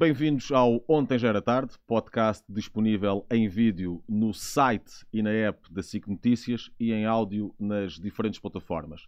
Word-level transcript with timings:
Bem-vindos 0.00 0.50
ao 0.50 0.82
Ontem 0.88 1.18
Já 1.18 1.28
Era 1.28 1.42
Tarde, 1.42 1.74
podcast 1.86 2.42
disponível 2.48 3.26
em 3.30 3.46
vídeo 3.50 4.02
no 4.08 4.32
site 4.32 5.04
e 5.12 5.20
na 5.20 5.28
app 5.28 5.70
da 5.70 5.82
SIC 5.82 6.08
Notícias 6.08 6.70
e 6.80 6.90
em 6.90 7.04
áudio 7.04 7.54
nas 7.60 8.00
diferentes 8.00 8.40
plataformas. 8.40 9.02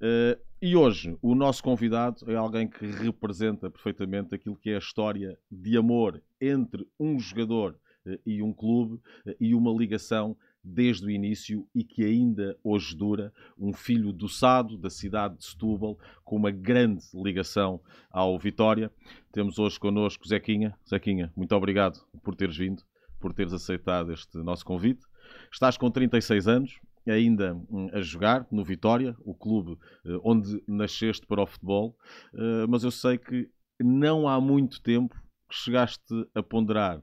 Uh, 0.00 0.36
e 0.60 0.74
hoje 0.74 1.16
o 1.22 1.36
nosso 1.36 1.62
convidado 1.62 2.28
é 2.28 2.34
alguém 2.34 2.66
que 2.66 2.84
representa 2.84 3.70
perfeitamente 3.70 4.34
aquilo 4.34 4.56
que 4.56 4.70
é 4.70 4.74
a 4.74 4.78
história 4.78 5.38
de 5.48 5.76
amor 5.76 6.20
entre 6.40 6.84
um 6.98 7.16
jogador 7.16 7.78
uh, 8.04 8.18
e 8.26 8.42
um 8.42 8.52
clube 8.52 8.94
uh, 8.94 9.36
e 9.38 9.54
uma 9.54 9.70
ligação 9.70 10.36
desde 10.64 11.06
o 11.06 11.10
início 11.10 11.66
e 11.74 11.84
que 11.84 12.02
ainda 12.04 12.56
hoje 12.64 12.96
dura, 12.96 13.32
um 13.58 13.72
filho 13.72 14.12
do 14.12 14.28
Sado, 14.28 14.78
da 14.78 14.88
cidade 14.88 15.36
de 15.36 15.44
Setúbal, 15.44 15.98
com 16.24 16.36
uma 16.36 16.50
grande 16.50 17.04
ligação 17.14 17.80
ao 18.10 18.38
Vitória. 18.38 18.90
Temos 19.30 19.58
hoje 19.58 19.78
connosco 19.78 20.26
Zequinha. 20.26 20.74
Zequinha, 20.88 21.32
muito 21.36 21.54
obrigado 21.54 22.00
por 22.22 22.34
teres 22.34 22.56
vindo, 22.56 22.82
por 23.20 23.32
teres 23.32 23.52
aceitado 23.52 24.12
este 24.12 24.38
nosso 24.38 24.64
convite. 24.64 25.04
Estás 25.52 25.76
com 25.76 25.90
36 25.90 26.48
anos, 26.48 26.80
ainda 27.06 27.54
hum, 27.70 27.88
a 27.92 28.00
jogar 28.00 28.46
no 28.50 28.64
Vitória, 28.64 29.14
o 29.20 29.34
clube 29.34 29.78
eh, 30.06 30.18
onde 30.22 30.62
nasceste 30.66 31.26
para 31.26 31.42
o 31.42 31.46
futebol, 31.46 31.96
eh, 32.34 32.66
mas 32.68 32.84
eu 32.84 32.90
sei 32.90 33.18
que 33.18 33.50
não 33.78 34.26
há 34.28 34.40
muito 34.40 34.80
tempo 34.80 35.14
que 35.48 35.54
chegaste 35.54 36.02
a 36.34 36.42
ponderar 36.42 37.02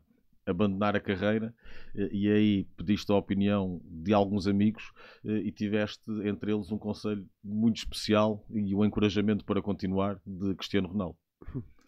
abandonar 0.52 0.96
a 0.96 1.00
carreira 1.00 1.54
eh, 1.96 2.10
e 2.12 2.32
aí 2.32 2.64
pediste 2.78 3.12
a 3.12 3.16
opinião 3.16 3.82
de 3.86 4.14
alguns 4.14 4.48
amigos 4.48 4.92
eh, 5.26 5.38
e 5.38 5.52
tiveste 5.52 6.04
entre 6.24 6.54
eles 6.54 6.72
um 6.72 6.78
conselho 6.78 7.28
muito 7.44 7.78
especial 7.78 8.46
e 8.50 8.76
o 8.76 8.80
um 8.80 8.86
encorajamento 8.86 9.44
para 9.46 9.62
continuar 9.62 10.20
de 10.26 10.56
Cristiano 10.56 10.88
Ronaldo. 10.88 11.18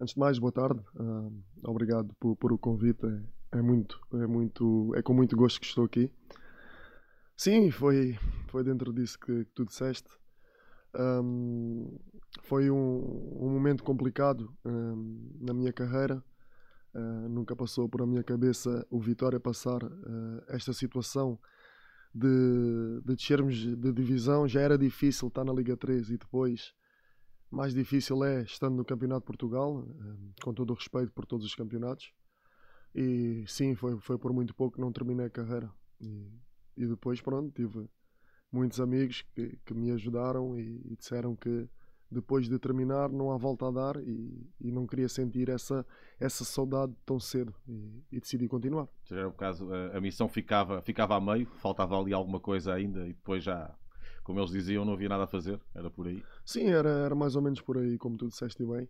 Antes 0.00 0.14
de 0.14 0.20
mais, 0.20 0.38
boa 0.38 0.50
tarde. 0.50 0.80
Uh, 0.96 1.30
obrigado 1.62 2.14
por, 2.18 2.34
por, 2.36 2.52
o 2.54 2.58
convite. 2.58 3.04
É, 3.52 3.58
é, 3.58 3.62
muito, 3.62 4.00
é 4.14 4.26
muito, 4.26 4.94
é 4.96 5.02
com 5.02 5.12
muito 5.12 5.36
gosto 5.36 5.60
que 5.60 5.66
estou 5.66 5.84
aqui. 5.84 6.10
Sim, 7.36 7.70
foi, 7.70 8.18
foi 8.48 8.64
dentro 8.64 8.94
disso 8.94 9.18
que, 9.18 9.44
que 9.44 9.52
tu 9.54 9.66
disseste. 9.66 10.08
Um, 10.94 11.98
foi 12.42 12.70
um, 12.70 12.76
um, 12.76 13.50
momento 13.50 13.84
complicado 13.84 14.52
um, 14.64 15.36
na 15.40 15.54
minha 15.54 15.72
carreira 15.72 16.24
Uh, 16.94 17.28
nunca 17.28 17.54
passou 17.54 17.88
por 17.88 18.02
a 18.02 18.06
minha 18.06 18.24
cabeça 18.24 18.84
o 18.90 18.98
Vitória 18.98 19.38
passar 19.38 19.82
uh, 19.84 20.42
esta 20.48 20.72
situação 20.72 21.38
de, 22.12 23.00
de 23.04 23.14
descermos 23.14 23.54
de 23.56 23.92
divisão. 23.92 24.48
Já 24.48 24.60
era 24.60 24.76
difícil 24.76 25.28
estar 25.28 25.44
na 25.44 25.52
Liga 25.52 25.76
3 25.76 26.10
e 26.10 26.18
depois 26.18 26.74
mais 27.50 27.74
difícil 27.74 28.24
é 28.24 28.42
estando 28.42 28.76
no 28.76 28.84
Campeonato 28.84 29.20
de 29.20 29.26
Portugal, 29.26 29.78
uh, 29.78 30.32
com 30.42 30.52
todo 30.52 30.70
o 30.70 30.74
respeito 30.74 31.12
por 31.12 31.26
todos 31.26 31.46
os 31.46 31.54
campeonatos. 31.54 32.12
E 32.94 33.44
sim, 33.46 33.74
foi, 33.74 33.98
foi 34.00 34.18
por 34.18 34.32
muito 34.32 34.54
pouco 34.54 34.76
que 34.76 34.80
não 34.80 34.92
terminei 34.92 35.26
a 35.26 35.30
carreira. 35.30 35.70
E, 36.00 36.28
e 36.76 36.86
depois, 36.86 37.20
pronto, 37.20 37.52
tive 37.52 37.88
muitos 38.50 38.80
amigos 38.80 39.22
que, 39.34 39.58
que 39.64 39.74
me 39.74 39.92
ajudaram 39.92 40.58
e, 40.58 40.82
e 40.86 40.96
disseram 40.96 41.36
que 41.36 41.68
depois 42.10 42.48
de 42.48 42.58
terminar 42.58 43.08
não 43.10 43.30
há 43.30 43.36
volta 43.36 43.68
a 43.68 43.70
dar 43.70 43.96
e, 43.96 44.46
e 44.60 44.72
não 44.72 44.86
queria 44.86 45.08
sentir 45.08 45.48
essa, 45.48 45.86
essa 46.18 46.44
saudade 46.44 46.92
tão 47.06 47.20
cedo 47.20 47.54
e, 47.68 48.02
e 48.10 48.20
decidi 48.20 48.48
continuar. 48.48 48.88
Era 49.10 49.28
o 49.28 49.32
caso, 49.32 49.72
a, 49.72 49.96
a, 49.96 50.00
missão 50.00 50.28
ficava, 50.28 50.82
ficava 50.82 51.14
a 51.14 51.20
meio, 51.20 51.46
faltava 51.58 51.98
ali 51.98 52.12
alguma 52.12 52.40
coisa 52.40 52.74
ainda 52.74 53.06
e 53.06 53.12
depois 53.12 53.44
já, 53.44 53.72
como 54.24 54.40
eles 54.40 54.50
diziam, 54.50 54.84
não 54.84 54.94
havia 54.94 55.08
nada 55.08 55.24
a 55.24 55.28
fazer, 55.28 55.60
era 55.74 55.88
por 55.88 56.08
aí? 56.08 56.22
Sim, 56.44 56.66
era, 56.66 56.90
era 56.90 57.14
mais 57.14 57.36
ou 57.36 57.42
menos 57.42 57.60
por 57.60 57.78
aí, 57.78 57.96
como 57.96 58.16
tu 58.16 58.26
disseste 58.26 58.64
bem, 58.66 58.88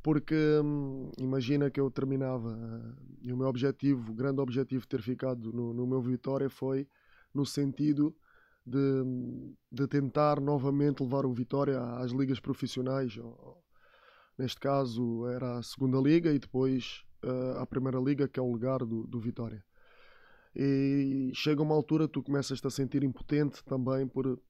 porque 0.00 0.36
hum, 0.62 1.10
imagina 1.18 1.70
que 1.70 1.80
eu 1.80 1.90
terminava 1.90 2.50
uh, 2.50 2.94
e 3.20 3.32
o 3.32 3.36
meu 3.36 3.48
objetivo, 3.48 4.12
o 4.12 4.14
grande 4.14 4.40
objetivo 4.40 4.82
de 4.82 4.88
ter 4.88 5.02
ficado 5.02 5.52
no, 5.52 5.74
no 5.74 5.86
meu 5.86 6.00
Vitória 6.00 6.48
foi 6.48 6.86
no 7.34 7.44
sentido 7.44 8.14
de, 8.66 9.56
de 9.70 9.86
tentar 9.86 10.40
novamente 10.40 11.02
levar 11.02 11.26
o 11.26 11.32
Vitória 11.32 11.80
às 11.98 12.12
ligas 12.12 12.40
profissionais. 12.40 13.18
Neste 14.38 14.58
caso 14.58 15.26
era 15.26 15.58
a 15.58 15.62
segunda 15.62 15.98
liga 15.98 16.32
e 16.32 16.38
depois 16.38 17.04
uh, 17.24 17.58
a 17.58 17.66
primeira 17.66 17.98
liga, 17.98 18.26
que 18.26 18.40
é 18.40 18.42
o 18.42 18.50
lugar 18.50 18.78
do, 18.80 19.06
do 19.06 19.20
Vitória. 19.20 19.64
E 20.56 21.32
chega 21.34 21.62
uma 21.62 21.74
altura 21.74 22.08
tu 22.08 22.22
começas-te 22.22 22.66
a 22.66 22.70
sentir 22.70 23.02
impotente 23.04 23.62
também 23.64 24.06
por, 24.06 24.40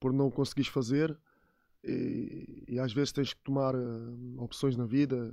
por 0.00 0.12
não 0.12 0.30
conseguires 0.30 0.70
fazer 0.70 1.16
e, 1.84 2.64
e 2.66 2.78
às 2.78 2.92
vezes 2.92 3.12
tens 3.12 3.32
que 3.34 3.42
tomar 3.42 3.74
uh, 3.74 4.42
opções 4.42 4.76
na 4.76 4.86
vida, 4.86 5.32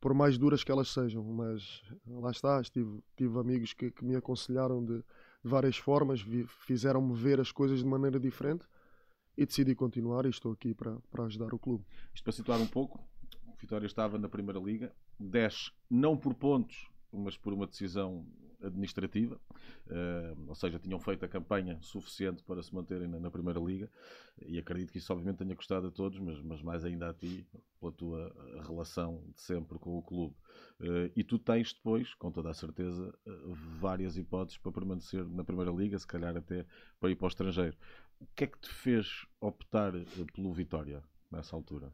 por 0.00 0.14
mais 0.14 0.36
duras 0.38 0.64
que 0.64 0.72
elas 0.72 0.88
sejam, 0.88 1.22
mas 1.22 1.82
lá 2.06 2.30
está, 2.30 2.60
tive, 2.62 3.02
tive 3.16 3.38
amigos 3.38 3.72
que, 3.74 3.90
que 3.90 4.04
me 4.04 4.16
aconselharam 4.16 4.84
de 4.84 5.04
de 5.44 5.50
várias 5.50 5.76
formas, 5.76 6.24
fizeram-me 6.66 7.14
ver 7.14 7.40
as 7.40 7.50
coisas 7.50 7.80
de 7.80 7.86
maneira 7.86 8.18
diferente 8.18 8.64
e 9.36 9.44
decidi 9.44 9.74
continuar 9.74 10.26
e 10.26 10.30
estou 10.30 10.52
aqui 10.52 10.74
para, 10.74 10.96
para 11.10 11.24
ajudar 11.24 11.52
o 11.52 11.58
clube. 11.58 11.84
Isto 12.14 12.24
para 12.24 12.32
situar 12.32 12.60
um 12.60 12.66
pouco, 12.66 12.98
o 13.46 13.56
Vitória 13.60 13.86
estava 13.86 14.18
na 14.18 14.28
Primeira 14.28 14.60
Liga, 14.60 14.94
desce 15.18 15.72
não 15.90 16.16
por 16.16 16.34
pontos, 16.34 16.88
mas 17.12 17.36
por 17.36 17.52
uma 17.52 17.66
decisão 17.66 18.24
administrativa, 18.62 19.40
uh, 19.86 20.48
ou 20.48 20.54
seja, 20.54 20.78
tinham 20.78 20.98
feito 20.98 21.24
a 21.24 21.28
campanha 21.28 21.78
suficiente 21.80 22.42
para 22.42 22.62
se 22.62 22.74
manterem 22.74 23.08
na, 23.08 23.18
na, 23.18 23.30
Primeira 23.30 23.60
Liga 23.60 23.90
e 24.46 24.58
acredito 24.58 24.92
que 24.92 24.98
isso 24.98 25.12
obviamente 25.12 25.38
tenha 25.38 25.54
custado 25.54 25.88
a 25.88 25.90
todos, 25.90 26.18
mas, 26.18 26.40
mas 26.42 26.62
mais 26.62 26.84
ainda 26.84 27.10
a 27.10 27.14
ti, 27.14 27.46
pela 27.80 27.92
tua 27.92 28.34
relação 28.66 29.22
de 29.34 29.40
sempre 29.40 29.78
com 29.78 29.98
o 29.98 30.02
clube. 30.02 30.34
Uh, 30.80 31.10
e 31.14 31.22
tu 31.22 31.38
tens 31.38 31.72
depois, 31.72 32.14
com 32.14 32.30
toda 32.30 32.50
a 32.50 32.54
certeza, 32.54 33.14
uh, 33.26 33.54
várias 33.80 34.16
hipóteses 34.16 34.58
para 34.58 34.72
permanecer 34.72 35.24
na 35.26 35.44
Primeira 35.44 35.70
Liga, 35.70 35.98
se 35.98 36.06
calhar 36.06 36.36
até 36.36 36.66
para 37.00 37.10
ir 37.10 37.16
para 37.16 37.26
o 37.26 37.28
estrangeiro. 37.28 37.76
O 38.20 38.26
que 38.36 38.44
é 38.44 38.46
que 38.46 38.58
te 38.58 38.68
fez 38.68 39.26
optar 39.40 39.92
pelo 40.34 40.52
Vitória 40.52 41.02
nessa 41.30 41.56
altura? 41.56 41.92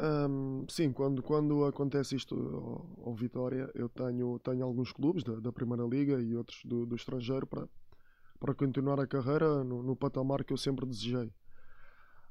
Um, 0.00 0.64
sim, 0.68 0.90
quando, 0.92 1.22
quando 1.22 1.64
acontece 1.64 2.16
isto 2.16 2.34
ao, 2.34 3.08
ao, 3.08 3.14
Vitória, 3.14 3.70
eu 3.74 3.88
tenho, 3.88 4.38
tenho 4.38 4.64
alguns 4.64 4.90
clubes 4.90 5.22
da, 5.22 5.34
da 5.34 5.52
Primeira 5.52 5.84
Liga 5.84 6.20
e 6.20 6.34
outros 6.34 6.64
do, 6.64 6.86
do 6.86 6.96
estrangeiro 6.96 7.46
para, 7.46 7.68
para 8.40 8.54
continuar 8.54 8.98
a 8.98 9.06
carreira 9.06 9.62
no, 9.62 9.82
no 9.82 9.94
patamar 9.94 10.44
que 10.44 10.52
eu 10.52 10.56
sempre 10.56 10.86
desejei. 10.86 11.30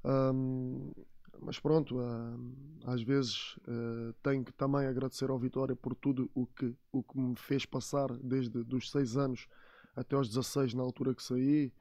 Um, 0.03 0.91
mas 1.39 1.59
pronto, 1.59 1.97
uh, 1.97 2.53
às 2.85 3.03
vezes 3.03 3.55
uh, 3.67 4.13
tenho 4.23 4.43
que 4.43 4.53
também 4.53 4.87
agradecer 4.87 5.29
ao 5.29 5.37
Vitória 5.37 5.75
por 5.75 5.95
tudo 5.95 6.29
o 6.33 6.45
que, 6.47 6.75
o 6.91 7.03
que 7.03 7.19
me 7.19 7.35
fez 7.35 7.65
passar 7.65 8.11
desde 8.17 8.57
os 8.75 8.91
6 8.91 9.17
anos 9.17 9.47
até 9.95 10.15
aos 10.15 10.27
16 10.27 10.73
na 10.73 10.81
altura 10.81 11.13
que 11.13 11.23
saí. 11.23 11.71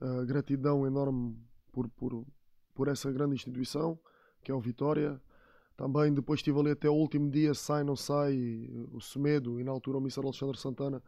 Uh, 0.00 0.26
gratidão 0.26 0.86
enorme 0.86 1.36
por, 1.70 1.88
por, 1.88 2.26
por 2.74 2.88
essa 2.88 3.10
grande 3.10 3.34
instituição 3.34 3.98
que 4.42 4.50
é 4.50 4.54
o 4.54 4.60
Vitória. 4.60 5.20
Também 5.76 6.12
depois 6.12 6.38
estive 6.38 6.58
ali 6.60 6.70
até 6.70 6.88
o 6.88 6.94
último 6.94 7.30
dia, 7.30 7.54
sai, 7.54 7.82
não 7.82 7.96
sai, 7.96 8.68
o 8.92 9.00
Semedo 9.00 9.58
e 9.58 9.64
na 9.64 9.72
altura 9.72 9.98
o 9.98 10.00
Mr. 10.00 10.20
Alexandre 10.24 10.58
Santana 10.58 11.02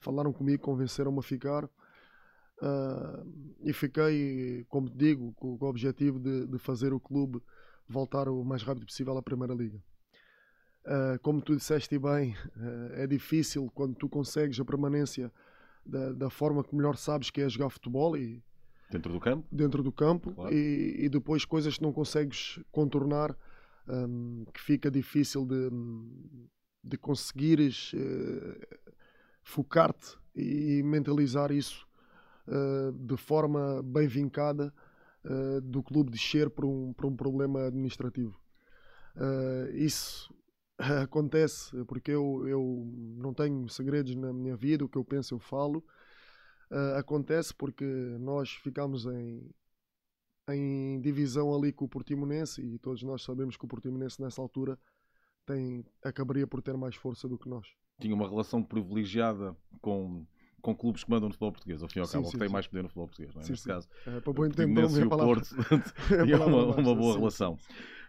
falaram 0.00 0.32
comigo, 0.32 0.62
convenceram-me 0.62 1.18
a 1.18 1.22
ficar. 1.22 1.64
Uh, 2.62 3.54
e 3.62 3.72
fiquei, 3.72 4.64
como 4.68 4.88
te 4.88 4.96
digo, 4.96 5.32
com, 5.34 5.58
com 5.58 5.66
o 5.66 5.68
objetivo 5.68 6.18
de, 6.18 6.46
de, 6.46 6.58
fazer 6.58 6.94
o 6.94 6.98
clube 6.98 7.42
voltar 7.86 8.28
o 8.28 8.42
mais 8.42 8.62
rápido 8.62 8.86
possível 8.86 9.16
à 9.18 9.22
Primeira 9.22 9.52
Liga. 9.54 9.82
Uh, 10.86 11.18
como 11.20 11.42
tu 11.42 11.54
disseste 11.54 11.98
bem, 11.98 12.34
uh, 12.56 12.94
é 12.94 13.06
difícil 13.06 13.70
quando 13.74 13.94
tu 13.94 14.08
consegues 14.08 14.58
a 14.58 14.64
permanência 14.64 15.30
da, 15.84 16.12
da, 16.12 16.30
forma 16.30 16.64
que 16.64 16.74
melhor 16.74 16.96
sabes 16.96 17.28
que 17.28 17.42
é 17.42 17.48
jogar 17.48 17.68
futebol 17.68 18.16
e 18.16 18.42
Dentro 18.90 19.12
do 19.12 19.20
campo? 19.20 19.48
Dentro 19.50 19.82
do 19.82 19.92
campo 19.92 20.32
claro. 20.32 20.54
e, 20.54 21.04
e, 21.04 21.08
depois 21.08 21.44
coisas 21.44 21.76
que 21.76 21.82
não 21.82 21.92
consegues 21.92 22.60
contornar, 22.70 23.36
um, 23.88 24.44
que 24.52 24.60
fica 24.60 24.90
difícil 24.90 25.44
de, 25.44 25.70
de 26.82 26.96
conseguires 26.96 27.92
uh, 27.94 28.78
focar-te 29.42 30.16
e 30.34 30.82
mentalizar 30.84 31.50
isso 31.50 31.86
uh, 32.46 32.92
de 32.92 33.16
forma 33.16 33.82
bem 33.82 34.06
vincada 34.06 34.72
uh, 35.24 35.60
do 35.60 35.82
clube 35.82 36.10
descer 36.10 36.48
por 36.48 36.64
um, 36.64 36.92
por 36.92 37.06
um 37.06 37.16
problema 37.16 37.66
administrativo. 37.66 38.38
isso 39.74 40.32
acontece 41.02 41.84
porque 41.86 42.12
eu, 42.12 42.46
eu 42.46 42.86
não 43.16 43.34
tenho 43.34 43.68
segredos 43.68 44.14
na 44.14 44.32
minha 44.32 44.56
vida, 44.56 44.84
o 44.84 44.88
que 44.88 44.98
eu 44.98 45.04
penso 45.04 45.34
eu 45.34 45.38
falo 45.40 45.84
uh, 46.70 46.98
acontece 46.98 47.54
porque 47.54 47.84
nós 48.20 48.50
ficamos 48.50 49.06
em, 49.06 49.50
em 50.50 51.00
divisão 51.00 51.54
ali 51.54 51.72
com 51.72 51.84
o 51.84 51.88
Portimonense 51.88 52.62
e 52.62 52.78
todos 52.78 53.02
nós 53.02 53.22
sabemos 53.22 53.56
que 53.56 53.64
o 53.64 53.68
Portimonense 53.68 54.20
nessa 54.20 54.40
altura 54.40 54.78
tem, 55.44 55.84
acabaria 56.04 56.46
por 56.46 56.60
ter 56.60 56.76
mais 56.76 56.94
força 56.96 57.28
do 57.28 57.38
que 57.38 57.48
nós. 57.48 57.66
Tinha 58.00 58.14
uma 58.14 58.28
relação 58.28 58.62
privilegiada 58.62 59.56
com, 59.80 60.26
com 60.60 60.74
clubes 60.74 61.04
que 61.04 61.10
mandam 61.10 61.28
no 61.28 61.32
futebol 61.32 61.52
português, 61.52 61.82
ao 61.82 61.88
fim 61.88 62.00
e 62.00 62.02
ao 62.02 62.08
cabo, 62.08 62.30
que 62.30 62.38
têm 62.38 62.48
mais 62.48 62.66
poder 62.66 62.82
no 62.82 62.88
futebol 62.88 63.06
português, 63.06 63.34
não 63.34 63.40
é? 63.40 63.44
Sim, 63.44 63.52
Neste 63.52 63.64
sim. 63.64 63.70
caso, 63.70 63.88
é, 64.06 64.20
para 64.20 64.30
o 64.30 64.34
Portimonense 64.34 65.00
e 65.00 65.04
o 65.04 65.08
Porto 65.08 65.48
tinham 66.24 66.46
uma, 66.46 66.76
uma, 66.76 66.94
boa 66.94 67.16
relação. 67.16 67.58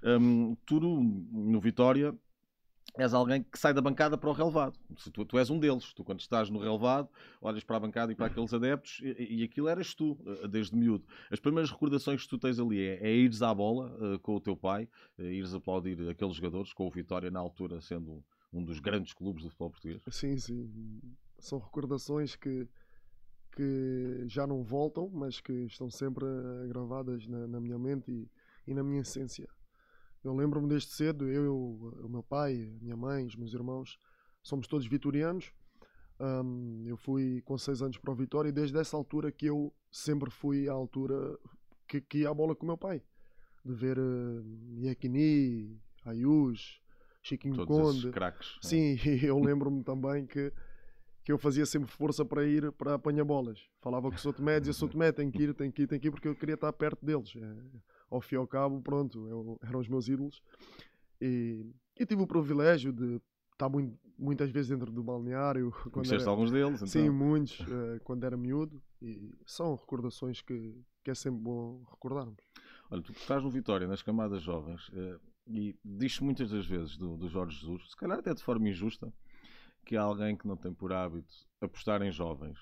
Um, 0.04 0.56
tu, 0.66 0.80
no 0.80 1.60
Vitória, 1.62 2.14
és 2.98 3.14
alguém 3.14 3.44
que 3.44 3.58
sai 3.58 3.74
da 3.74 3.82
bancada 3.82 4.18
para 4.18 4.30
o 4.30 4.34
relevado. 4.34 4.78
Tu, 5.14 5.26
tu, 5.26 5.38
és 5.38 5.50
um 5.50 5.60
deles. 5.60 5.94
Tu, 5.94 6.04
quando 6.04 6.20
estás 6.20 6.50
no 6.50 6.60
relevado, 6.60 7.10
olhas 7.40 7.64
para 7.64 7.78
a 7.78 7.80
bancada 7.80 8.12
e 8.12 8.16
para 8.16 8.26
aqueles 8.26 8.54
adeptos 8.54 9.00
e, 9.04 9.42
e 9.42 9.44
aquilo 9.44 9.68
eras 9.68 9.94
tu, 9.94 10.18
eh, 10.26 10.48
desde 10.48 10.76
miúdo. 10.76 11.06
As 11.32 11.40
primeiras 11.40 11.70
recordações 11.72 12.24
que 12.24 12.30
tu 12.30 12.38
tens 12.38 12.60
ali 12.60 12.82
é, 12.82 13.08
é 13.08 13.16
ires 13.16 13.42
à 13.42 13.54
bola 13.54 13.96
uh, 14.16 14.20
com 14.20 14.36
o 14.36 14.42
teu 14.42 14.58
pai, 14.58 14.90
uh, 15.18 15.24
ires 15.24 15.54
aplaudir 15.54 16.10
aqueles 16.10 16.36
jogadores, 16.36 16.74
com 16.74 16.88
o 16.88 16.92
Vitória 16.92 17.30
na 17.30 17.40
altura 17.40 17.80
sendo 17.82 18.24
um, 18.52 18.64
dos 18.64 18.80
grandes 18.80 19.14
clubes 19.14 19.44
do 19.44 19.50
futebol 19.50 19.70
português. 19.70 20.02
Sim, 20.10 20.38
sim. 20.38 21.02
São 21.38 21.60
recordações 21.60 22.36
que, 22.36 22.68
que 23.52 24.24
já 24.26 24.48
não 24.48 24.64
voltam, 24.64 25.10
mas 25.14 25.40
que 25.40 25.54
estão 25.66 25.90
sempre 25.90 26.26
gravadas 26.68 27.28
na, 27.28 27.48
na 27.48 27.60
minha 27.60 27.78
mente 27.78 28.12
e, 28.12 28.72
e 28.72 28.74
na 28.74 28.84
minha 28.84 29.02
essência. 29.02 29.48
Eu 30.28 30.36
lembro-me 30.36 30.68
desde 30.68 30.90
cedo, 30.90 31.26
eu, 31.30 31.56
o 32.04 32.10
meu 32.10 32.22
pai, 32.22 32.70
a 32.78 32.84
minha 32.84 32.98
mãe, 32.98 33.26
os 33.26 33.36
meus 33.36 33.54
irmãos, 33.54 33.98
somos 34.44 34.68
todos 34.68 34.86
vitorianos. 34.86 35.54
Um, 36.20 36.84
eu 36.86 36.98
fui 36.98 37.42
com 37.46 37.58
6 37.58 37.82
anos 37.82 37.98
para 37.98 38.12
o 38.12 38.16
Vitória 38.16 38.50
e 38.50 38.52
desde 38.52 38.78
essa 38.78 38.98
altura 38.98 39.32
que 39.32 39.46
eu 39.46 39.74
sempre 39.90 40.30
fui 40.30 40.68
à 40.68 40.74
altura 40.74 41.38
que, 41.88 42.02
que 42.02 42.20
ia 42.20 42.30
à 42.30 42.34
bola 42.34 42.56
com 42.56 42.64
o 42.64 42.68
meu 42.68 42.78
pai. 42.78 43.02
De 43.64 43.74
ver 43.74 43.98
uh, 43.98 44.44
Iekini, 44.80 45.80
Ayus, 46.04 46.82
Chiquinho 47.22 47.56
Todos 47.56 48.02
Conde. 48.02 48.12
craques. 48.12 48.58
É? 48.64 48.68
Sim, 48.68 49.00
eu 49.24 49.40
lembro-me 49.40 49.82
também 49.82 50.26
que, 50.26 50.52
que 51.24 51.32
eu 51.32 51.38
fazia 51.38 51.66
sempre 51.66 51.90
força 51.90 52.26
para 52.26 52.46
ir 52.46 52.70
para 52.74 52.96
apanhar 52.96 53.24
bolas. 53.24 53.60
Falava 53.80 54.10
com 54.10 54.16
o 54.18 54.20
Sotomé, 54.20 54.60
dizia 54.60 54.74
Sotomé, 54.74 55.14
tem 55.14 55.32
que 55.32 55.44
ir, 55.44 55.54
tem 55.54 55.72
que 55.72 55.84
ir, 55.84 55.88
tem 55.88 56.00
que 56.00 56.08
ir, 56.10 56.12
porque 56.12 56.28
eu 56.28 56.36
queria 56.36 56.56
estar 56.56 56.74
perto 56.74 57.06
deles. 57.06 57.34
É, 57.36 57.78
ao 58.10 58.22
fim 58.22 58.36
e 58.36 58.38
ao 58.38 58.48
cabo, 58.48 58.82
pronto, 58.82 59.28
eu, 59.28 59.60
eram 59.62 59.80
os 59.80 59.88
meus 59.88 60.08
ídolos. 60.08 60.42
E, 61.22 61.66
e 62.00 62.06
tive 62.06 62.22
o 62.22 62.28
privilégio 62.28 62.92
de 62.92 63.22
estar 63.54 63.70
muito, 63.70 63.98
muitas 64.18 64.50
vezes 64.50 64.70
dentro 64.70 64.92
do 64.92 65.04
balneário. 65.04 65.72
Conheceste 65.92 66.22
era, 66.22 66.32
alguns 66.32 66.52
deles? 66.52 66.76
Então. 66.76 66.88
Sim, 66.88 67.10
muitos, 67.10 67.60
uh, 67.62 68.00
quando 68.04 68.24
era 68.24 68.38
miúdo. 68.38 68.82
E 69.02 69.36
são 69.46 69.76
recordações 69.76 70.42
que, 70.42 70.76
que 71.04 71.12
é 71.12 71.16
sempre 71.16 71.42
bom 71.42 71.84
recordarmos. 71.90 72.44
Olha, 72.90 73.02
tu 73.02 73.12
estás 73.12 73.44
no 73.44 73.50
Vitória, 73.50 73.88
nas 73.88 74.02
camadas 74.02 74.42
jovens, 74.42 74.88
uh, 74.90 75.20
e 75.46 75.76
diz 75.84 76.20
muitas 76.20 76.50
das 76.50 76.66
vezes 76.66 76.98
do, 76.98 77.18
do 77.18 77.28
Jorge 77.28 77.60
Jesus, 77.60 77.90
se 77.90 77.96
calhar 77.96 78.20
até 78.20 78.34
de 78.34 78.42
forma 78.42 78.70
injusta, 78.70 79.14
que 79.86 79.96
há 79.96 80.02
alguém 80.02 80.36
que 80.36 80.48
não 80.48 80.58
tem 80.58 80.74
por 80.74 80.92
hábito 80.92 81.34
apostar 81.62 82.02
em 82.02 82.12
jovens. 82.12 82.58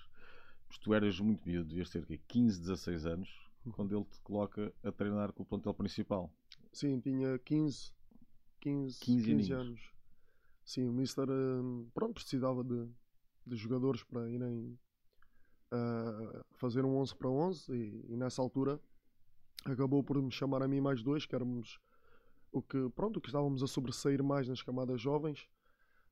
Pois 0.68 0.78
tu 0.80 0.94
eras 0.94 1.20
muito 1.20 1.48
miúdo, 1.48 1.70
devias 1.70 1.90
ter 1.90 2.06
15, 2.28 2.60
16 2.60 3.06
anos, 3.06 3.45
quando 3.72 3.96
ele 3.96 4.06
te 4.06 4.20
coloca 4.22 4.74
a 4.84 4.92
treinar 4.92 5.32
com 5.34 5.44
o 5.44 5.46
plantel 5.46 5.74
principal. 5.74 6.32
Sim, 6.72 7.00
tinha 7.00 7.38
15, 7.40 7.92
15, 8.60 9.00
15, 9.00 9.26
15 9.26 9.54
anos. 9.54 9.92
Sim, 10.64 10.88
o 10.88 10.94
Mister 10.94 11.30
hum, 11.30 11.88
pronto, 11.94 12.16
precisava 12.16 12.64
de, 12.64 12.90
de 13.46 13.56
jogadores 13.56 14.04
para 14.04 14.30
irem 14.30 14.78
uh, 15.72 16.44
fazer 16.54 16.84
um 16.84 16.98
11 16.98 17.16
para 17.16 17.30
11 17.30 17.72
e, 17.72 18.14
e, 18.14 18.18
nessa 18.18 18.42
altura 18.42 18.80
acabou 19.64 20.04
por 20.04 20.22
me 20.22 20.32
chamar 20.32 20.64
a 20.64 20.68
mim 20.68 20.82
mais 20.82 21.04
dois, 21.04 21.26
que 21.26 21.36
éramos 21.36 21.80
o 22.52 22.62
que, 22.62 22.90
pronto, 22.90 23.22
que 23.22 23.28
estávamos 23.28 23.62
a 23.62 23.68
sobressair 23.68 24.24
mais 24.24 24.48
nas 24.48 24.62
camadas 24.62 25.00
jovens. 25.00 25.48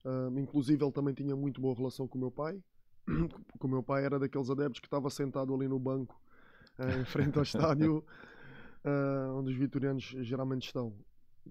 Uh, 0.05 0.38
inclusive 0.38 0.83
ele 0.83 0.91
também 0.91 1.13
tinha 1.13 1.35
muito 1.35 1.61
boa 1.61 1.75
relação 1.75 2.07
com 2.07 2.17
o 2.17 2.21
meu 2.21 2.31
pai. 2.31 2.61
Porque 3.05 3.65
o 3.65 3.69
meu 3.69 3.81
pai 3.81 4.05
era 4.05 4.19
daqueles 4.19 4.50
adeptos 4.50 4.79
que 4.79 4.88
estava 4.88 5.09
sentado 5.09 5.53
ali 5.53 5.67
no 5.67 5.79
banco 5.79 6.21
em 6.80 7.06
frente 7.06 7.38
ao 7.38 7.44
estádio 7.44 8.04
uh, 8.84 9.34
onde 9.38 9.52
os 9.52 9.58
vitorianos 9.58 10.04
geralmente 10.22 10.68
estão. 10.68 10.94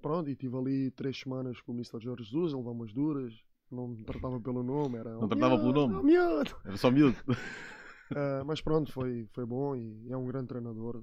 Pronto, 0.01 0.29
e 0.31 0.37
tive 0.37 0.57
ali 0.57 0.91
três 0.91 1.19
semanas 1.19 1.61
com 1.61 1.73
o 1.73 1.75
Mr. 1.75 2.01
Jorge 2.01 2.25
Jesus, 2.25 2.53
ele 2.53 2.63
umas 2.63 2.93
duras, 2.93 3.35
não 3.71 3.89
me 3.89 4.05
tratava 4.05 4.41
pelo 4.41 4.63
nome, 4.63 4.99
era. 4.99 5.15
Não 5.15 5.29
tratava 5.29 5.59
pelo 5.59 5.73
nome? 5.73 6.03
Miúdo. 6.03 6.57
Era 6.65 6.77
só 6.77 6.91
miúdo. 6.91 7.17
Uh, 7.29 8.45
mas 8.47 8.61
pronto, 8.61 8.91
foi, 8.93 9.27
foi 9.33 9.45
bom 9.45 9.77
e 9.77 10.11
é 10.11 10.17
um 10.17 10.27
grande 10.27 10.49
treinador. 10.49 11.03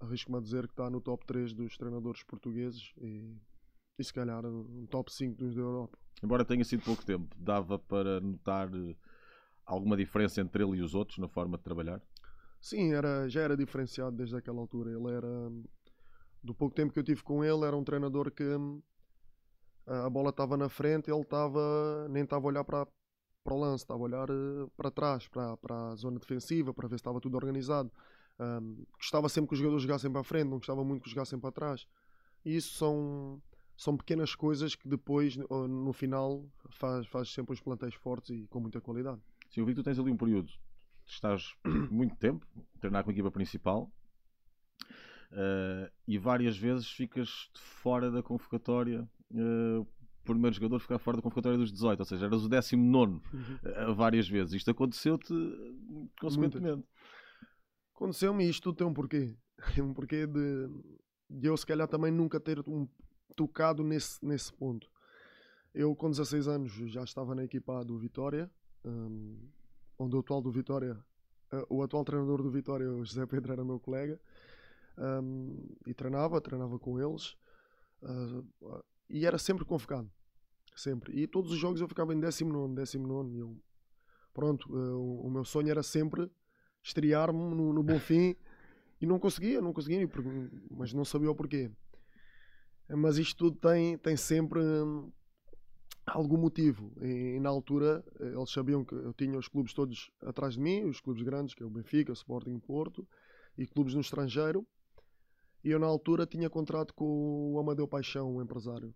Arrisco-me 0.00 0.38
a 0.38 0.40
dizer 0.40 0.66
que 0.66 0.72
está 0.72 0.90
no 0.90 1.00
top 1.00 1.24
3 1.26 1.52
dos 1.52 1.76
treinadores 1.76 2.24
portugueses 2.24 2.92
e, 3.00 3.36
e 3.98 4.04
se 4.04 4.12
calhar 4.12 4.42
no 4.42 4.86
top 4.88 5.12
5 5.12 5.36
dos 5.36 5.54
da 5.54 5.60
Europa. 5.60 5.96
Embora 6.22 6.44
tenha 6.44 6.64
sido 6.64 6.82
pouco 6.82 7.04
tempo, 7.04 7.34
dava 7.38 7.78
para 7.78 8.20
notar 8.20 8.68
alguma 9.64 9.96
diferença 9.96 10.40
entre 10.40 10.64
ele 10.64 10.78
e 10.78 10.82
os 10.82 10.94
outros 10.94 11.18
na 11.18 11.28
forma 11.28 11.56
de 11.56 11.62
trabalhar? 11.62 12.02
Sim, 12.62 12.92
era, 12.94 13.28
já 13.28 13.40
era 13.42 13.56
diferenciado 13.56 14.16
desde 14.16 14.36
aquela 14.36 14.60
altura. 14.60 14.92
Ele 14.92 15.10
era. 15.10 15.50
Do 16.42 16.54
pouco 16.54 16.74
tempo 16.74 16.92
que 16.92 16.98
eu 16.98 17.02
tive 17.04 17.22
com 17.22 17.44
ele, 17.44 17.64
era 17.64 17.76
um 17.76 17.84
treinador 17.84 18.30
que 18.30 18.44
a 19.86 20.08
bola 20.08 20.30
estava 20.30 20.56
na 20.56 20.68
frente, 20.68 21.10
ele 21.10 21.20
estava 21.20 22.08
nem 22.08 22.22
estava 22.22 22.46
a 22.46 22.48
olhar 22.48 22.64
para, 22.64 22.86
para 23.44 23.54
o 23.54 23.60
lance, 23.60 23.84
estava 23.84 24.00
a 24.00 24.02
olhar 24.02 24.28
eh, 24.30 24.66
para 24.76 24.90
trás, 24.90 25.26
para, 25.28 25.56
para 25.56 25.90
a 25.90 25.96
zona 25.96 26.18
defensiva, 26.18 26.72
para 26.72 26.88
ver 26.88 26.96
se 26.96 27.00
estava 27.00 27.20
tudo 27.20 27.36
organizado. 27.36 27.90
Um, 28.38 28.84
gostava 28.96 29.28
sempre 29.28 29.48
que 29.48 29.54
os 29.54 29.58
jogadores 29.58 29.82
jogassem 29.82 30.10
para 30.10 30.20
a 30.20 30.24
frente, 30.24 30.48
não 30.48 30.58
gostava 30.58 30.84
muito 30.84 31.02
que 31.02 31.10
jogassem 31.10 31.38
para 31.38 31.52
trás. 31.52 31.86
E 32.44 32.56
isso 32.56 32.74
são, 32.76 33.42
são 33.76 33.96
pequenas 33.96 34.34
coisas 34.34 34.74
que 34.74 34.88
depois, 34.88 35.36
no 35.36 35.92
final, 35.92 36.44
faz, 36.70 37.06
faz 37.06 37.32
sempre 37.32 37.52
os 37.54 37.60
plantéis 37.60 37.94
fortes 37.94 38.30
e 38.30 38.46
com 38.48 38.60
muita 38.60 38.80
qualidade. 38.80 39.20
Sim, 39.50 39.60
eu 39.60 39.66
vi 39.66 39.74
que 39.74 39.80
tu 39.80 39.84
tens 39.84 39.98
ali 39.98 40.10
um 40.10 40.16
período 40.16 40.52
estás 41.14 41.54
muito 41.90 42.16
tempo 42.16 42.46
a 42.74 42.78
treinar 42.78 43.04
com 43.04 43.10
a 43.10 43.12
equipa 43.12 43.30
principal 43.30 43.90
uh, 45.32 45.90
e 46.06 46.18
várias 46.18 46.56
vezes 46.56 46.90
ficas 46.90 47.50
fora 47.54 48.10
da 48.10 48.22
convocatória. 48.22 49.08
Uh, 49.30 49.86
primeiro 50.24 50.54
jogador 50.54 50.78
ficar 50.78 50.98
fora 50.98 51.16
da 51.16 51.22
convocatória 51.22 51.58
dos 51.58 51.72
18, 51.72 51.98
ou 51.98 52.06
seja, 52.06 52.26
eras 52.26 52.44
o 52.44 52.48
19 52.48 53.16
uh, 53.16 53.94
várias 53.94 54.28
vezes. 54.28 54.54
Isto 54.54 54.70
aconteceu-te 54.70 55.34
consequentemente. 56.20 56.84
Aconteceu-me 57.94 58.48
isto 58.48 58.62
tudo 58.64 58.76
tem 58.76 58.86
um 58.86 58.94
porquê. 58.94 59.36
Um 59.80 59.94
porquê 59.94 60.26
de, 60.26 60.68
de 61.30 61.46
eu, 61.46 61.56
se 61.56 61.64
calhar, 61.64 61.86
também 61.86 62.10
nunca 62.10 62.40
ter 62.40 62.58
um, 62.66 62.88
tocado 63.36 63.84
nesse, 63.84 64.24
nesse 64.24 64.52
ponto. 64.52 64.90
Eu, 65.72 65.94
com 65.94 66.10
16 66.10 66.48
anos, 66.48 66.72
já 66.90 67.04
estava 67.04 67.34
na 67.34 67.44
equipa 67.44 67.84
do 67.84 67.96
Vitória. 67.96 68.50
Um, 68.84 69.38
onde 70.02 70.16
o 70.16 70.20
atual 70.20 70.40
do 70.40 70.50
Vitória, 70.50 70.98
uh, 71.52 71.66
o 71.68 71.82
atual 71.82 72.04
treinador 72.04 72.42
do 72.42 72.50
Vitória, 72.50 72.90
o 72.90 73.04
José 73.04 73.24
Pedro, 73.26 73.52
era 73.52 73.64
meu 73.64 73.78
colega, 73.78 74.20
um, 74.98 75.56
e 75.86 75.94
treinava, 75.94 76.40
treinava 76.40 76.78
com 76.78 77.00
eles, 77.00 77.36
uh, 78.02 78.84
e 79.08 79.26
era 79.26 79.38
sempre 79.38 79.64
convocado, 79.64 80.10
sempre. 80.76 81.18
E 81.18 81.26
todos 81.26 81.50
os 81.50 81.58
jogos 81.58 81.80
eu 81.80 81.88
ficava 81.88 82.14
em 82.14 82.20
19, 82.20 82.74
19, 82.74 83.34
e 83.34 83.38
eu, 83.38 83.56
pronto, 84.34 84.72
uh, 84.72 84.98
o, 84.98 85.26
o, 85.26 85.30
meu 85.30 85.44
sonho 85.44 85.70
era 85.70 85.82
sempre 85.82 86.30
estrear-me 86.82 87.38
no, 87.38 87.72
no 87.72 87.82
Bonfim, 87.82 88.36
e 89.00 89.06
não 89.06 89.18
conseguia, 89.18 89.60
não 89.60 89.72
conseguia, 89.72 90.08
mas 90.70 90.92
não 90.92 91.04
sabia 91.04 91.30
o 91.30 91.34
porquê. 91.34 91.70
Mas 92.88 93.16
isto 93.16 93.36
tudo 93.36 93.56
tem, 93.56 93.96
tem 93.98 94.16
sempre 94.16 94.60
algum 96.06 96.36
motivo. 96.36 96.92
E, 97.00 97.36
e, 97.36 97.40
na 97.40 97.48
altura 97.48 98.04
eles 98.18 98.50
sabiam 98.50 98.84
que 98.84 98.94
eu 98.94 99.12
tinha 99.12 99.38
os 99.38 99.48
clubes 99.48 99.72
todos 99.72 100.10
atrás 100.22 100.54
de 100.54 100.60
mim, 100.60 100.84
os 100.84 101.00
clubes 101.00 101.22
grandes, 101.22 101.54
que 101.54 101.62
é 101.62 101.66
o 101.66 101.70
Benfica, 101.70 102.12
o 102.12 102.14
Sporting 102.14 102.58
Porto, 102.58 103.06
e 103.56 103.66
clubes 103.66 103.94
no 103.94 104.00
estrangeiro. 104.00 104.66
E 105.64 105.70
eu 105.70 105.78
na 105.78 105.86
altura 105.86 106.26
tinha 106.26 106.50
contrato 106.50 106.92
com 106.92 107.52
o 107.52 107.58
Amadeu 107.58 107.86
Paixão, 107.86 108.36
o 108.36 108.42
empresário. 108.42 108.92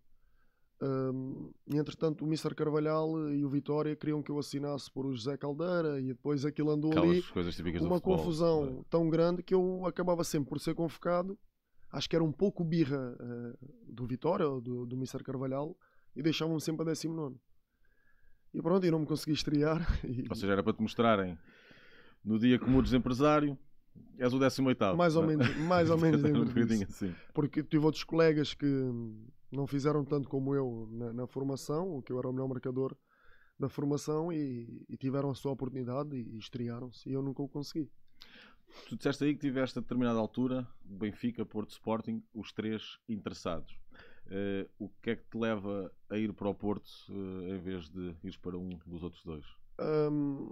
Um, 0.82 1.52
e 1.72 1.78
entretanto 1.78 2.22
o 2.22 2.26
Mr. 2.26 2.54
Carvalhal 2.54 3.30
e 3.32 3.42
o 3.42 3.48
Vitória 3.48 3.96
queriam 3.96 4.22
que 4.22 4.30
eu 4.30 4.38
assinasse 4.38 4.90
por 4.90 5.06
o 5.06 5.14
José 5.14 5.34
Caldeira 5.38 5.98
e 5.98 6.08
depois 6.08 6.44
aquilo 6.44 6.70
andou 6.70 6.90
Aquelas 6.90 7.08
ali 7.08 7.22
uma 7.86 7.98
confusão 7.98 8.80
é? 8.80 8.84
tão 8.90 9.08
grande 9.08 9.42
que 9.42 9.54
eu 9.54 9.86
acabava 9.86 10.22
sempre 10.22 10.50
por 10.50 10.60
ser 10.60 10.75
convocado 10.75 11.38
acho 11.90 12.10
que 12.10 12.14
era 12.14 12.22
um 12.22 12.30
pouco 12.30 12.62
birra 12.62 13.16
uh, 13.18 13.58
do 13.90 14.06
Vitória 14.06 14.46
ou 14.46 14.60
do, 14.60 14.84
do 14.84 14.96
Mr. 14.96 15.22
Carvalhal 15.25 15.75
e 16.16 16.23
deixavam-me 16.23 16.61
sempre 16.61 16.82
a 16.82 16.87
19. 16.87 17.37
E 18.54 18.62
pronto, 18.62 18.87
e 18.87 18.90
não 18.90 19.00
me 19.00 19.06
consegui 19.06 19.32
estrear. 19.32 19.87
E... 20.04 20.25
Ou 20.28 20.35
seja, 20.35 20.52
era 20.52 20.62
para 20.62 20.73
te 20.73 20.80
mostrarem 20.80 21.38
no 22.25 22.38
dia 22.38 22.58
que 22.58 22.68
mudes 22.68 22.92
empresário, 22.92 23.58
és 24.18 24.32
o 24.32 24.38
18. 24.38 24.96
Mais 24.96 25.14
ou 25.14 25.25
é? 25.25 25.26
menos, 25.26 25.56
mais 25.58 25.90
ou 25.90 25.99
menos 25.99 26.20
dentro 26.23 26.66
disso. 26.66 26.85
Assim. 26.85 27.14
Porque 27.35 27.62
tive 27.62 27.85
outros 27.85 28.02
colegas 28.02 28.54
que 28.54 28.66
não 29.52 29.66
fizeram 29.66 30.04
tanto 30.04 30.28
como 30.28 30.54
eu 30.54 30.88
na, 30.90 31.12
na 31.12 31.26
formação, 31.26 32.02
que 32.02 32.12
eu 32.12 32.18
era 32.18 32.28
o 32.28 32.32
melhor 32.32 32.49
marcador 32.49 32.96
da 33.58 33.68
formação 33.68 34.32
e, 34.32 34.85
e 34.88 34.96
tiveram 34.96 35.30
a 35.30 35.35
sua 35.35 35.52
oportunidade 35.52 36.14
e, 36.16 36.35
e 36.35 36.38
estrearam-se 36.38 37.08
e 37.08 37.12
eu 37.12 37.23
nunca 37.23 37.42
o 37.42 37.49
consegui. 37.49 37.90
Tu 38.88 38.96
disseste 38.96 39.25
aí 39.25 39.35
que 39.35 39.40
tiveste 39.40 39.78
a 39.78 39.82
determinada 39.82 40.18
altura, 40.18 40.66
Benfica, 40.85 41.46
Porto 41.46 41.70
Sporting, 41.70 42.23
os 42.35 42.52
três 42.52 42.99
interessados. 43.08 43.78
Uh, 44.26 44.68
o 44.78 44.88
que 45.00 45.11
é 45.11 45.16
que 45.16 45.25
te 45.30 45.38
leva 45.38 45.92
a 46.11 46.18
ir 46.18 46.33
para 46.33 46.49
o 46.49 46.54
Porto 46.54 46.88
uh, 47.09 47.49
em 47.49 47.59
vez 47.59 47.88
de 47.88 48.14
ir 48.25 48.37
para 48.38 48.59
um 48.59 48.71
dos 48.85 49.02
outros 49.02 49.23
dois? 49.25 49.45
Um, 49.80 50.50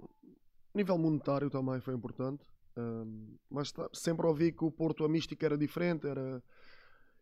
nível 0.73 0.97
monetário 0.97 1.49
também 1.49 1.81
foi 1.81 1.93
importante, 1.93 2.45
um, 2.77 3.35
mas 3.49 3.71
tá, 3.71 3.89
sempre 3.91 4.25
ouvi 4.25 4.53
que 4.53 4.63
o 4.63 4.71
Porto 4.71 5.03
a 5.03 5.09
mística 5.09 5.45
era 5.45 5.57
diferente. 5.57 6.07
Era... 6.07 6.41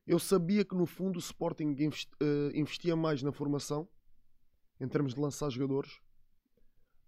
Eu 0.05 0.19
sabia 0.19 0.63
que 0.63 0.75
no 0.75 0.86
fundo 0.86 1.15
o 1.15 1.19
Sporting 1.19 1.74
uh, 1.74 2.55
investia 2.55 2.95
mais 2.95 3.24
na 3.24 3.31
formação 3.31 3.88
em 4.79 4.88
termos 4.88 5.13
de 5.13 5.22
lançar 5.22 5.50
jogadores. 5.50 6.00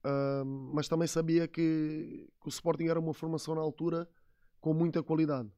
Uh, 0.04 0.46
mas 0.46 0.88
também 0.88 1.08
sabia 1.08 1.48
que, 1.48 2.28
que, 2.40 2.48
o 2.48 2.50
Sporting 2.50 2.86
era 2.86 3.00
uma 3.00 3.14
formação 3.14 3.56
na 3.56 3.62
altura 3.62 4.08
com 4.62 4.74
muita 4.74 5.04
qualidade. 5.04 5.52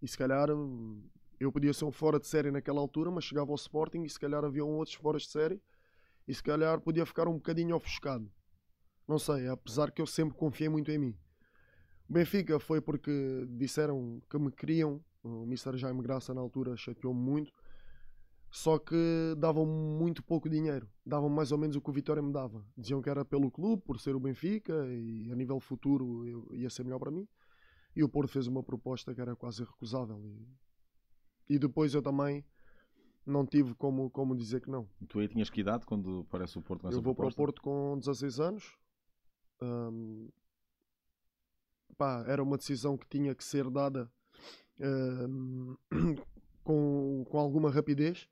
E 0.00 0.08
se 0.08 0.16
calhar 0.16 0.48
eu 1.40 1.50
podia 1.50 1.72
ser 1.72 1.86
um 1.86 1.90
fora 1.90 2.20
de 2.20 2.26
série 2.26 2.50
naquela 2.50 2.80
altura, 2.80 3.10
mas 3.10 3.24
chegava 3.24 3.50
ao 3.50 3.56
Sporting 3.56 4.02
e 4.02 4.10
se 4.10 4.20
calhar 4.20 4.44
haviam 4.44 4.68
outros 4.68 4.94
fora 4.94 5.18
de 5.18 5.26
série 5.26 5.60
e 6.28 6.34
se 6.34 6.42
calhar 6.42 6.80
podia 6.80 7.06
ficar 7.06 7.26
um 7.26 7.34
bocadinho 7.34 7.74
ofuscado. 7.74 8.30
Não 9.08 9.18
sei, 9.18 9.48
apesar 9.48 9.90
que 9.90 10.02
eu 10.02 10.06
sempre 10.06 10.36
confiei 10.36 10.68
muito 10.68 10.90
em 10.90 10.98
mim. 10.98 11.16
O 12.08 12.12
Benfica 12.12 12.60
foi 12.60 12.80
porque 12.80 13.46
disseram 13.50 14.20
que 14.28 14.38
me 14.38 14.52
queriam, 14.52 15.02
o 15.22 15.44
Mr. 15.44 15.78
Jaime 15.78 16.02
Graça 16.02 16.34
na 16.34 16.40
altura 16.40 16.76
chateou-me 16.76 17.20
muito, 17.20 17.52
só 18.50 18.78
que 18.78 19.34
davam 19.38 19.64
muito 19.64 20.22
pouco 20.22 20.48
dinheiro, 20.48 20.88
davam 21.06 21.28
mais 21.28 21.52
ou 21.52 21.58
menos 21.58 21.76
o 21.76 21.80
que 21.80 21.88
o 21.88 21.92
Vitória 21.92 22.20
me 22.20 22.32
dava. 22.32 22.64
Diziam 22.76 23.00
que 23.00 23.08
era 23.08 23.24
pelo 23.24 23.50
clube, 23.50 23.82
por 23.82 23.98
ser 23.98 24.14
o 24.14 24.20
Benfica 24.20 24.86
e 24.88 25.30
a 25.32 25.36
nível 25.36 25.58
futuro 25.60 26.54
ia 26.54 26.68
ser 26.68 26.84
melhor 26.84 26.98
para 26.98 27.10
mim. 27.10 27.26
E 27.94 28.02
o 28.02 28.08
Porto 28.08 28.30
fez 28.30 28.46
uma 28.46 28.62
proposta 28.62 29.14
que 29.14 29.20
era 29.20 29.34
quase 29.34 29.62
irrecusável. 29.62 30.20
E, 30.24 30.46
e 31.50 31.58
depois 31.58 31.92
eu 31.94 32.00
também 32.00 32.44
não 33.26 33.44
tive 33.44 33.74
como, 33.74 34.08
como 34.08 34.36
dizer 34.36 34.60
que 34.60 34.70
não. 34.70 34.88
Tu 35.08 35.18
aí 35.18 35.26
tinhas 35.26 35.50
que 35.50 35.60
idade 35.60 35.84
quando 35.84 36.24
parece 36.30 36.56
o 36.56 36.62
Porto 36.62 36.82
com 36.82 36.88
essa 36.88 36.98
Eu 36.98 37.02
vou 37.02 37.12
proposta? 37.12 37.36
para 37.36 37.42
o 37.42 37.46
Porto 37.46 37.60
com 37.60 37.98
16 37.98 38.38
anos. 38.38 38.78
Um, 39.60 40.28
pá, 41.98 42.24
era 42.28 42.40
uma 42.40 42.56
decisão 42.56 42.96
que 42.96 43.06
tinha 43.08 43.34
que 43.34 43.42
ser 43.44 43.68
dada 43.68 44.08
um, 44.80 45.76
com, 46.62 47.26
com 47.28 47.38
alguma 47.38 47.68
rapidez 47.68 48.28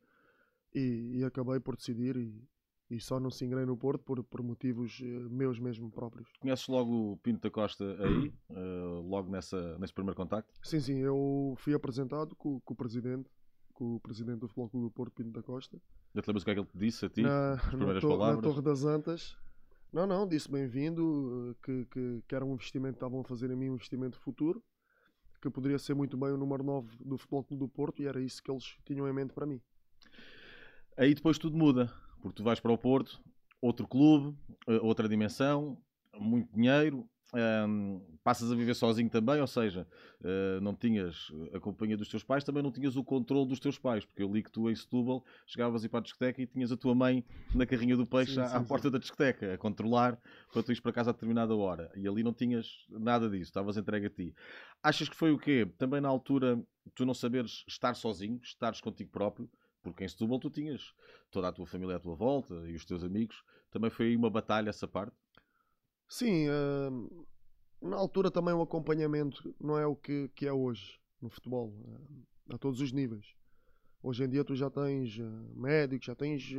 e, 0.72 1.18
e, 1.18 1.24
acabei 1.24 1.58
por 1.58 1.76
decidir 1.76 2.16
e, 2.16 2.48
e 2.90 2.98
só 3.00 3.20
não 3.20 3.30
se 3.30 3.44
ingrei 3.44 3.66
no 3.66 3.76
Porto 3.76 4.02
por, 4.02 4.22
por 4.24 4.42
motivos 4.42 5.00
uh, 5.00 5.30
meus 5.30 5.58
mesmo 5.58 5.90
próprios. 5.90 6.28
Conheces 6.40 6.66
logo 6.68 7.12
o 7.12 7.16
Pinto 7.18 7.42
da 7.42 7.50
Costa 7.50 7.84
aí, 8.02 8.32
uh, 8.50 9.00
logo 9.06 9.30
nessa, 9.30 9.78
nesse 9.78 9.92
primeiro 9.92 10.16
contacto? 10.16 10.52
Sim, 10.62 10.80
sim, 10.80 10.98
eu 10.98 11.54
fui 11.58 11.74
apresentado 11.74 12.34
com, 12.34 12.60
com 12.60 12.72
o 12.72 12.76
presidente, 12.76 13.30
com 13.74 13.96
o 13.96 14.00
presidente 14.00 14.40
do 14.40 14.48
Futebol 14.48 14.70
Clube 14.70 14.86
do 14.86 14.90
Porto, 14.90 15.12
Pinto 15.12 15.30
da 15.30 15.42
Costa. 15.42 15.80
Já 16.14 16.22
te 16.22 16.28
lembras 16.28 16.42
o 16.42 16.44
que 16.46 16.50
é 16.50 16.54
que 16.54 16.60
ele 16.60 16.68
te 16.68 16.78
disse 16.78 17.04
a 17.04 17.08
ti? 17.10 17.22
Na, 17.22 17.52
as 17.52 17.66
primeiras 17.68 18.02
na, 18.02 18.08
palavras? 18.08 18.36
na 18.36 18.42
Torre 18.42 18.62
das 18.62 18.84
Antas. 18.84 19.36
Não, 19.92 20.06
não, 20.06 20.26
disse 20.26 20.50
bem-vindo, 20.50 21.50
eh, 21.50 21.56
que, 21.62 21.84
que, 21.86 22.22
que, 22.28 22.34
era 22.34 22.44
um 22.44 22.54
investimento, 22.54 22.96
estavam 22.96 23.20
a 23.20 23.24
fazer 23.24 23.50
em 23.50 23.56
mim 23.56 23.70
um 23.70 23.74
investimento 23.74 24.18
futuro, 24.18 24.62
que 25.40 25.48
poderia 25.48 25.78
ser 25.78 25.94
muito 25.94 26.14
bem 26.16 26.30
o 26.30 26.36
número 26.36 26.62
9 26.62 26.96
do 27.00 27.16
Futebol 27.16 27.44
Clube 27.44 27.64
do 27.64 27.68
Porto 27.68 28.02
e 28.02 28.06
era 28.06 28.20
isso 28.20 28.42
que 28.42 28.50
eles 28.50 28.76
tinham 28.84 29.08
em 29.08 29.12
mente 29.14 29.32
para 29.32 29.46
mim. 29.46 29.60
Aí 30.94 31.14
depois 31.14 31.38
tudo 31.38 31.56
muda 31.56 31.90
porque 32.20 32.36
tu 32.36 32.42
vais 32.42 32.60
para 32.60 32.72
o 32.72 32.78
Porto, 32.78 33.20
outro 33.60 33.86
clube, 33.86 34.36
eh, 34.66 34.80
outra 34.82 35.08
dimensão, 35.08 35.78
muito 36.18 36.52
dinheiro, 36.52 37.08
um, 37.34 38.00
passas 38.24 38.50
a 38.50 38.54
viver 38.54 38.74
sozinho 38.74 39.10
também, 39.10 39.40
ou 39.40 39.46
seja, 39.46 39.86
uh, 40.20 40.60
não 40.60 40.74
tinhas 40.74 41.30
a 41.52 41.60
companhia 41.60 41.96
dos 41.96 42.08
teus 42.08 42.24
pais, 42.24 42.42
também 42.42 42.62
não 42.62 42.72
tinhas 42.72 42.96
o 42.96 43.04
controle 43.04 43.46
dos 43.46 43.60
teus 43.60 43.78
pais, 43.78 44.04
porque 44.04 44.22
eu 44.22 44.32
li 44.32 44.42
que 44.42 44.50
tu 44.50 44.70
em 44.70 44.74
Setúbal 44.74 45.22
chegavas 45.46 45.82
a 45.82 45.86
ir 45.86 45.88
para 45.88 46.00
a 46.00 46.02
discoteca 46.02 46.40
e 46.40 46.46
tinhas 46.46 46.72
a 46.72 46.76
tua 46.76 46.94
mãe 46.94 47.24
na 47.54 47.66
carrinha 47.66 47.96
do 47.96 48.06
peixe 48.06 48.34
sim, 48.34 48.40
à, 48.40 48.48
sim, 48.48 48.56
à, 48.56 48.60
porta 48.62 48.88
sim. 48.88 48.92
da 48.92 48.98
discoteca, 48.98 49.54
a 49.54 49.58
controlar 49.58 50.18
para 50.52 50.62
tu 50.62 50.70
ires 50.70 50.80
para 50.80 50.92
casa 50.92 51.10
a 51.10 51.12
determinada 51.12 51.54
hora. 51.54 51.90
E 51.96 52.08
ali 52.08 52.22
não 52.22 52.32
tinhas 52.32 52.86
nada 52.88 53.28
disso, 53.28 53.50
estavas 53.50 53.76
entregue 53.76 54.06
a 54.06 54.10
ti. 54.10 54.34
Achas 54.82 55.08
que 55.08 55.16
foi 55.16 55.30
o 55.30 55.38
quê? 55.38 55.70
Também 55.76 56.00
na 56.00 56.08
altura 56.08 56.58
tu 56.94 57.04
não 57.04 57.14
saberes 57.14 57.64
estar 57.68 57.94
sozinho, 57.94 58.40
estares 58.42 58.80
contigo 58.80 59.10
próprio, 59.10 59.50
porque 59.82 60.04
em 60.04 60.08
Setúbal 60.08 60.38
tu 60.38 60.50
tinhas 60.50 60.94
toda 61.30 61.48
a 61.48 61.52
tua 61.52 61.66
família 61.66 61.96
à 61.96 62.00
tua 62.00 62.14
volta 62.14 62.54
e 62.68 62.74
os 62.74 62.84
teus 62.84 63.02
amigos. 63.04 63.42
Também 63.70 63.90
foi 63.90 64.16
uma 64.16 64.30
batalha 64.30 64.70
essa 64.70 64.88
parte? 64.88 65.16
Sim, 66.08 66.48
uh, 66.48 67.26
na 67.82 67.96
altura 67.96 68.30
também 68.30 68.54
o 68.54 68.62
acompanhamento 68.62 69.54
não 69.60 69.78
é 69.78 69.86
o 69.86 69.94
que, 69.94 70.28
que 70.34 70.46
é 70.46 70.52
hoje 70.52 70.98
no 71.20 71.28
futebol, 71.28 71.68
uh, 71.68 72.54
a 72.54 72.58
todos 72.58 72.80
os 72.80 72.92
níveis. 72.92 73.26
Hoje 74.02 74.24
em 74.24 74.28
dia 74.28 74.44
tu 74.44 74.54
já 74.54 74.70
tens 74.70 75.18
uh, 75.18 75.52
médicos, 75.54 76.06
já 76.06 76.14
tens 76.14 76.50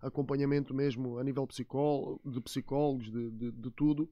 acompanhamento 0.00 0.74
mesmo 0.74 1.18
a 1.18 1.24
nível 1.24 1.46
de 1.46 2.40
psicólogos, 2.42 3.10
de, 3.10 3.30
de, 3.30 3.52
de, 3.52 3.70
tudo, 3.70 4.10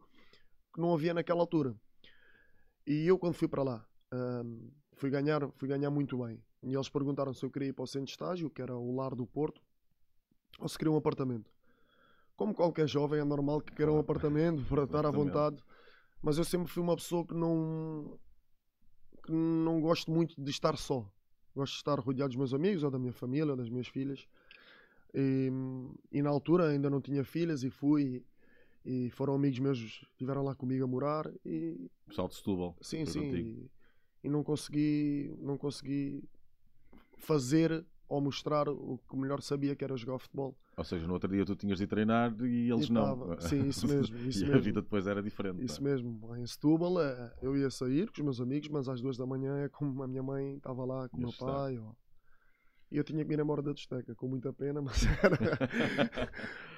que 0.72 0.80
não 0.80 0.94
havia 0.94 1.12
naquela 1.12 1.40
altura. 1.40 1.76
E 2.86 3.06
eu 3.06 3.18
quando 3.18 3.34
fui 3.34 3.48
para 3.48 3.62
lá, 3.62 3.86
fui, 4.94 5.10
ganhar, 5.10 5.48
fui 5.52 5.68
ganhar 5.68 5.90
muito 5.90 6.18
bem. 6.18 6.42
E 6.62 6.74
eles 6.74 6.88
perguntaram 6.88 7.32
se 7.34 7.44
eu 7.44 7.50
queria 7.50 7.68
ir 7.68 7.72
para 7.72 7.84
o 7.84 7.86
centro 7.86 8.06
de 8.06 8.12
estágio, 8.12 8.50
que 8.50 8.62
era 8.62 8.76
o 8.76 8.94
lar 8.94 9.14
do 9.14 9.26
Porto, 9.26 9.60
ou 10.58 10.68
se 10.68 10.78
queria 10.78 10.92
um 10.92 10.96
apartamento. 10.96 11.50
Como 12.36 12.54
qualquer 12.54 12.88
jovem, 12.88 13.20
é 13.20 13.24
normal 13.24 13.60
que 13.60 13.74
queira 13.74 13.92
um 13.92 13.98
apartamento 13.98 14.64
para 14.64 14.84
estar 14.84 15.06
à 15.06 15.10
vontade. 15.10 15.62
Mas 16.22 16.38
eu 16.38 16.44
sempre 16.44 16.68
fui 16.68 16.82
uma 16.82 16.96
pessoa 16.96 17.24
que 17.26 17.34
não, 17.34 18.18
que 19.24 19.30
não 19.30 19.80
gosto 19.80 20.10
muito 20.10 20.40
de 20.40 20.50
estar 20.50 20.76
só. 20.76 21.06
Gosto 21.54 21.74
de 21.74 21.78
estar 21.78 21.98
rodeado 22.00 22.30
dos 22.30 22.36
meus 22.36 22.54
amigos, 22.54 22.82
ou 22.82 22.90
da 22.90 22.98
minha 22.98 23.12
família, 23.12 23.52
ou 23.52 23.56
das 23.56 23.68
minhas 23.68 23.86
filhas. 23.86 24.26
E, 25.14 25.48
e 26.10 26.22
na 26.22 26.30
altura 26.30 26.70
ainda 26.70 26.90
não 26.90 27.00
tinha 27.00 27.22
filhas 27.22 27.62
e 27.62 27.70
fui 27.70 28.24
e 28.84 29.08
foram 29.10 29.34
amigos 29.34 29.58
meus 29.60 29.78
estiveram 30.10 30.42
lá 30.42 30.54
comigo 30.54 30.84
a 30.84 30.86
morar 30.86 31.32
e 31.44 31.88
pessoal 32.06 32.28
de 32.28 32.34
Setúbal 32.34 32.76
sim 32.82 33.06
sim 33.06 33.70
e, 34.25 34.28
não 34.28 34.43
consegui 34.43 35.37
não 35.38 35.57
consegui 35.57 36.25
fazer 37.19 37.85
ou 38.09 38.21
mostrar 38.21 38.69
o 38.69 38.99
que 39.09 39.16
melhor 39.16 39.40
sabia 39.40 39.75
que 39.75 39.85
era 39.85 39.97
jogar 39.97 40.19
futebol. 40.19 40.57
Ou 40.76 40.85
seja, 40.85 41.07
no 41.07 41.14
outro 41.14 41.31
dia 41.31 41.45
tu 41.45 41.54
tinhas 41.54 41.78
de 41.78 41.87
treinar 41.87 42.35
e 42.43 42.71
eles 42.71 42.88
e 42.88 42.93
não. 42.93 43.38
Sim, 43.40 43.69
isso 43.69 43.87
mesmo. 43.87 44.16
Isso 44.28 44.40
e 44.40 44.47
mesmo. 44.47 44.57
a 44.57 44.61
vida 44.61 44.83
depois 44.83 45.07
era 45.07 45.23
diferente. 45.23 45.64
Isso 45.64 45.83
mesmo. 45.83 46.37
Em 46.37 46.47
Setúbal 46.47 47.00
eh, 47.00 47.33
eu 47.40 47.57
ia 47.57 47.71
sair 47.71 48.11
com 48.11 48.21
os 48.21 48.25
meus 48.25 48.40
amigos, 48.40 48.69
mas 48.69 48.88
às 48.88 49.00
duas 49.00 49.16
da 49.16 49.25
manhã 49.25 49.59
é 49.59 49.69
como 49.69 50.02
a 50.02 50.07
minha 50.07 50.23
mãe 50.23 50.57
estava 50.57 50.85
lá 50.85 51.09
com 51.09 51.16
o 51.16 51.21
meu 51.21 51.33
pai. 51.33 51.78
Ou... 51.78 51.97
E 52.90 52.97
eu 52.97 53.04
tinha 53.04 53.25
que 53.25 53.33
ir 53.33 53.38
embora 53.38 53.62
da 53.62 53.73
discoteca, 53.73 54.14
com 54.14 54.28
muita 54.28 54.52
pena, 54.52 54.83
mas 54.83 55.02
era, 55.23 56.31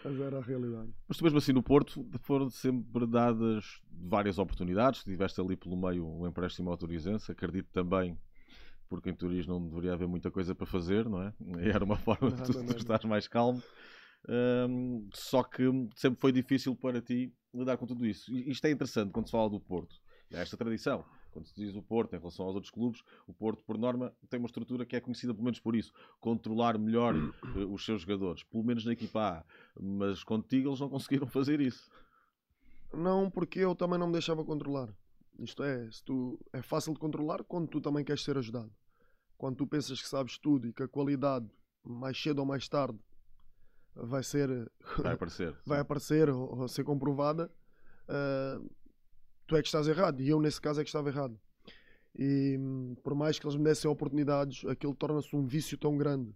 mas 0.06 0.20
era 0.20 0.38
a 0.38 0.42
realidade. 0.42 0.88
Mas 1.08 1.16
tu 1.16 1.24
mesmo 1.24 1.38
assim 1.38 1.52
no 1.52 1.62
Porto 1.62 2.06
foram 2.20 2.48
sempre 2.48 3.06
dadas 3.06 3.80
várias 3.90 4.38
oportunidades. 4.38 5.02
Tiveste 5.02 5.40
ali 5.40 5.56
pelo 5.56 5.76
meio 5.76 6.06
um 6.06 6.26
empréstimo 6.26 6.70
ao 6.70 6.76
Turizense, 6.76 7.32
acredito 7.32 7.68
também 7.72 8.18
porque 8.88 9.10
em 9.10 9.14
turismo 9.14 9.54
não 9.54 9.68
deveria 9.68 9.94
haver 9.94 10.06
muita 10.06 10.30
coisa 10.30 10.54
para 10.54 10.66
fazer, 10.66 11.08
não 11.08 11.22
é? 11.22 11.32
Era 11.74 11.84
uma 11.84 11.96
forma 11.96 12.30
de 12.30 12.42
tu, 12.44 12.52
tu 12.52 12.76
estar 12.76 13.04
mais 13.06 13.26
calmo. 13.26 13.60
Um, 14.28 15.08
só 15.12 15.42
que 15.42 15.64
sempre 15.94 16.20
foi 16.20 16.32
difícil 16.32 16.74
para 16.74 17.00
ti 17.00 17.32
lidar 17.54 17.76
com 17.76 17.86
tudo 17.86 18.06
isso. 18.06 18.32
E 18.32 18.50
isto 18.50 18.64
é 18.64 18.70
interessante 18.70 19.12
quando 19.12 19.26
se 19.26 19.32
fala 19.32 19.50
do 19.50 19.60
Porto. 19.60 19.96
Há 20.32 20.38
esta 20.38 20.56
tradição. 20.56 21.04
Quando 21.36 21.48
se 21.48 21.54
diz 21.54 21.76
o 21.76 21.82
Porto 21.82 22.16
em 22.16 22.18
relação 22.18 22.46
aos 22.46 22.54
outros 22.54 22.70
clubes, 22.70 23.02
o 23.26 23.34
Porto, 23.34 23.62
por 23.62 23.76
norma, 23.76 24.10
tem 24.30 24.40
uma 24.40 24.46
estrutura 24.46 24.86
que 24.86 24.96
é 24.96 25.00
conhecida 25.02 25.34
pelo 25.34 25.44
menos 25.44 25.60
por 25.60 25.76
isso. 25.76 25.92
Controlar 26.18 26.78
melhor 26.78 27.14
eh, 27.14 27.58
os 27.68 27.84
seus 27.84 28.00
jogadores. 28.00 28.42
Pelo 28.44 28.64
menos 28.64 28.86
na 28.86 28.94
equipa 28.94 29.20
A. 29.20 29.44
Mas 29.78 30.24
contigo 30.24 30.70
eles 30.70 30.80
não 30.80 30.88
conseguiram 30.88 31.26
fazer 31.26 31.60
isso. 31.60 31.90
Não, 32.90 33.30
porque 33.30 33.58
eu 33.58 33.74
também 33.74 33.98
não 33.98 34.06
me 34.06 34.14
deixava 34.14 34.42
controlar. 34.46 34.88
Isto 35.38 35.62
é, 35.62 35.90
se 35.90 36.02
tu, 36.02 36.40
é 36.54 36.62
fácil 36.62 36.94
de 36.94 37.00
controlar 37.00 37.44
quando 37.44 37.68
tu 37.68 37.82
também 37.82 38.02
queres 38.02 38.24
ser 38.24 38.38
ajudado. 38.38 38.72
Quando 39.36 39.56
tu 39.56 39.66
pensas 39.66 40.00
que 40.00 40.08
sabes 40.08 40.38
tudo 40.38 40.66
e 40.66 40.72
que 40.72 40.84
a 40.84 40.88
qualidade, 40.88 41.46
mais 41.84 42.18
cedo 42.18 42.38
ou 42.38 42.46
mais 42.46 42.66
tarde, 42.66 42.98
vai 43.94 44.22
ser. 44.22 44.72
Vai 44.96 45.12
aparecer. 45.12 45.54
vai 45.66 45.80
aparecer 45.80 46.30
ou, 46.30 46.60
ou 46.60 46.66
ser 46.66 46.82
comprovada, 46.82 47.52
uh, 48.08 48.66
tu 49.46 49.56
é 49.56 49.62
que 49.62 49.68
estás 49.68 49.86
errado. 49.88 50.20
E 50.20 50.28
eu, 50.28 50.40
nesse 50.40 50.60
caso, 50.60 50.80
é 50.80 50.84
que 50.84 50.88
estava 50.88 51.08
errado. 51.08 51.38
E 52.18 52.58
por 53.02 53.14
mais 53.14 53.38
que 53.38 53.46
eles 53.46 53.56
me 53.56 53.64
dessem 53.64 53.90
oportunidades, 53.90 54.64
aquilo 54.66 54.94
torna-se 54.94 55.34
um 55.36 55.44
vício 55.44 55.76
tão 55.76 55.96
grande 55.96 56.34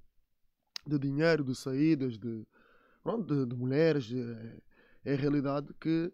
de 0.87 0.99
dinheiro, 0.99 1.45
de 1.45 1.55
saídas, 1.55 2.19
de, 2.19 2.47
pronto, 3.03 3.35
de, 3.35 3.47
de 3.47 3.57
mulheres. 3.57 4.05
De, 4.05 4.21
é, 4.21 4.59
é 5.05 5.13
a 5.15 5.17
realidade 5.17 5.73
que 5.81 6.13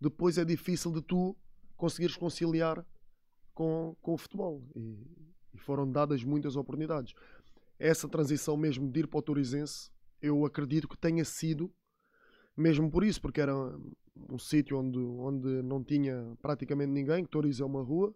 depois 0.00 0.38
é 0.38 0.44
difícil 0.44 0.92
de 0.92 1.02
tu 1.02 1.36
conseguires 1.76 2.16
conciliar 2.16 2.84
com, 3.52 3.96
com 4.00 4.14
o 4.14 4.18
futebol. 4.18 4.62
E, 4.74 4.96
e, 5.54 5.58
foram 5.58 5.90
dadas 5.90 6.22
muitas 6.22 6.54
oportunidades. 6.56 7.14
Essa 7.78 8.08
transição 8.08 8.56
mesmo 8.56 8.90
de 8.90 9.00
ir 9.00 9.06
para 9.08 9.18
o 9.18 9.22
Turizense, 9.22 9.90
eu 10.22 10.44
acredito 10.44 10.88
que 10.88 10.96
tenha 10.96 11.24
sido 11.24 11.72
mesmo 12.56 12.90
por 12.90 13.04
isso, 13.04 13.20
porque 13.20 13.40
era 13.40 13.54
um 14.28 14.38
sítio 14.38 14.78
onde, 14.78 14.98
onde 14.98 15.62
não 15.62 15.82
tinha 15.82 16.36
praticamente 16.40 16.90
ninguém, 16.90 17.24
que 17.24 17.30
Toriz 17.30 17.60
é 17.60 17.64
uma 17.64 17.82
rua, 17.82 18.14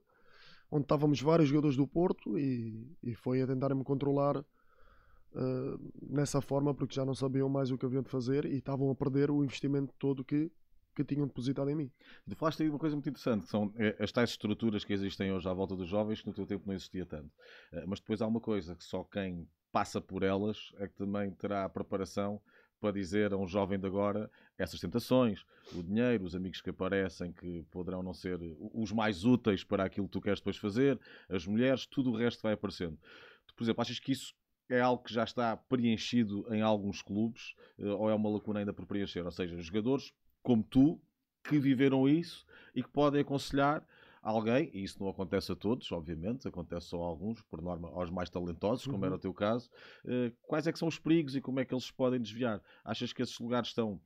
onde 0.70 0.84
estávamos 0.84 1.20
vários 1.20 1.48
jogadores 1.48 1.76
do 1.76 1.86
Porto 1.86 2.38
e, 2.38 2.96
e 3.02 3.14
foi 3.14 3.42
a 3.42 3.46
tentar-me 3.46 3.84
controlar 3.84 4.38
uh, 4.38 5.92
nessa 6.00 6.40
forma, 6.40 6.74
porque 6.74 6.94
já 6.94 7.04
não 7.04 7.14
sabiam 7.14 7.48
mais 7.48 7.70
o 7.70 7.78
que 7.78 7.84
haviam 7.84 8.02
de 8.02 8.08
fazer 8.08 8.44
e 8.46 8.56
estavam 8.56 8.90
a 8.90 8.94
perder 8.94 9.30
o 9.30 9.44
investimento 9.44 9.92
todo 9.98 10.24
que, 10.24 10.50
que 10.94 11.04
tinham 11.04 11.26
depositado 11.26 11.70
em 11.70 11.74
mim. 11.74 11.90
Tu 12.28 12.36
falaste 12.36 12.62
aí 12.62 12.70
uma 12.70 12.78
coisa 12.78 12.96
muito 12.96 13.08
interessante, 13.08 13.44
que 13.44 13.50
são 13.50 13.72
eh, 13.76 13.96
as 13.98 14.10
tais 14.12 14.30
estruturas 14.30 14.84
que 14.84 14.92
existem 14.92 15.32
hoje 15.32 15.48
à 15.48 15.52
volta 15.52 15.76
dos 15.76 15.88
jovens, 15.88 16.20
que 16.20 16.26
no 16.26 16.34
teu 16.34 16.46
tempo 16.46 16.64
não 16.66 16.74
existia 16.74 17.04
tanto. 17.04 17.30
Eh, 17.72 17.84
mas 17.86 18.00
depois 18.00 18.22
há 18.22 18.26
uma 18.26 18.40
coisa, 18.40 18.74
que 18.74 18.84
só 18.84 19.04
quem 19.04 19.46
passa 19.70 20.00
por 20.00 20.22
elas 20.22 20.72
é 20.78 20.86
que 20.86 20.94
também 20.94 21.30
terá 21.32 21.64
a 21.64 21.68
preparação 21.68 22.40
para 22.82 22.92
dizer 22.92 23.32
a 23.32 23.36
um 23.36 23.46
jovem 23.46 23.78
de 23.78 23.86
agora 23.86 24.28
essas 24.58 24.80
tentações, 24.80 25.44
o 25.72 25.84
dinheiro, 25.84 26.24
os 26.24 26.34
amigos 26.34 26.60
que 26.60 26.70
aparecem 26.70 27.32
que 27.32 27.62
poderão 27.70 28.02
não 28.02 28.12
ser 28.12 28.40
os 28.74 28.90
mais 28.90 29.24
úteis 29.24 29.62
para 29.62 29.84
aquilo 29.84 30.08
que 30.08 30.12
tu 30.12 30.20
queres 30.20 30.40
depois 30.40 30.56
fazer, 30.56 30.98
as 31.28 31.46
mulheres, 31.46 31.86
tudo 31.86 32.10
o 32.10 32.16
resto 32.16 32.42
vai 32.42 32.54
aparecendo. 32.54 32.98
Tu, 33.46 33.54
por 33.54 33.62
exemplo, 33.62 33.82
achas 33.82 34.00
que 34.00 34.10
isso 34.10 34.34
é 34.68 34.80
algo 34.80 35.04
que 35.04 35.14
já 35.14 35.22
está 35.22 35.56
preenchido 35.56 36.44
em 36.52 36.60
alguns 36.60 37.00
clubes 37.00 37.54
eh, 37.78 37.86
ou 37.86 38.10
é 38.10 38.14
uma 38.14 38.28
lacuna 38.28 38.58
ainda 38.58 38.72
por 38.72 38.84
preencher? 38.84 39.24
Ou 39.24 39.30
seja, 39.30 39.56
jogadores 39.60 40.12
como 40.42 40.64
tu 40.64 41.00
que 41.44 41.60
viveram 41.60 42.08
isso 42.08 42.44
e 42.74 42.82
que 42.82 42.88
podem 42.88 43.20
aconselhar 43.20 43.86
alguém, 44.22 44.70
e 44.72 44.84
isso 44.84 44.98
não 45.00 45.08
acontece 45.08 45.50
a 45.50 45.56
todos, 45.56 45.90
obviamente, 45.90 46.46
acontece 46.46 46.86
só 46.86 47.02
a 47.02 47.06
alguns, 47.06 47.42
por 47.42 47.60
norma 47.60 47.88
aos 47.88 48.08
mais 48.08 48.30
talentosos, 48.30 48.86
como 48.86 48.98
uhum. 48.98 49.04
era 49.06 49.14
o 49.16 49.18
teu 49.18 49.34
caso, 49.34 49.68
uh, 50.04 50.32
quais 50.46 50.66
é 50.66 50.72
que 50.72 50.78
são 50.78 50.88
os 50.88 50.98
perigos 50.98 51.34
e 51.34 51.40
como 51.40 51.58
é 51.58 51.64
que 51.64 51.74
eles 51.74 51.90
podem 51.90 52.20
desviar? 52.20 52.62
Achas 52.84 53.12
que 53.12 53.20
esses 53.20 53.38
lugares 53.38 53.70
estão 53.70 54.00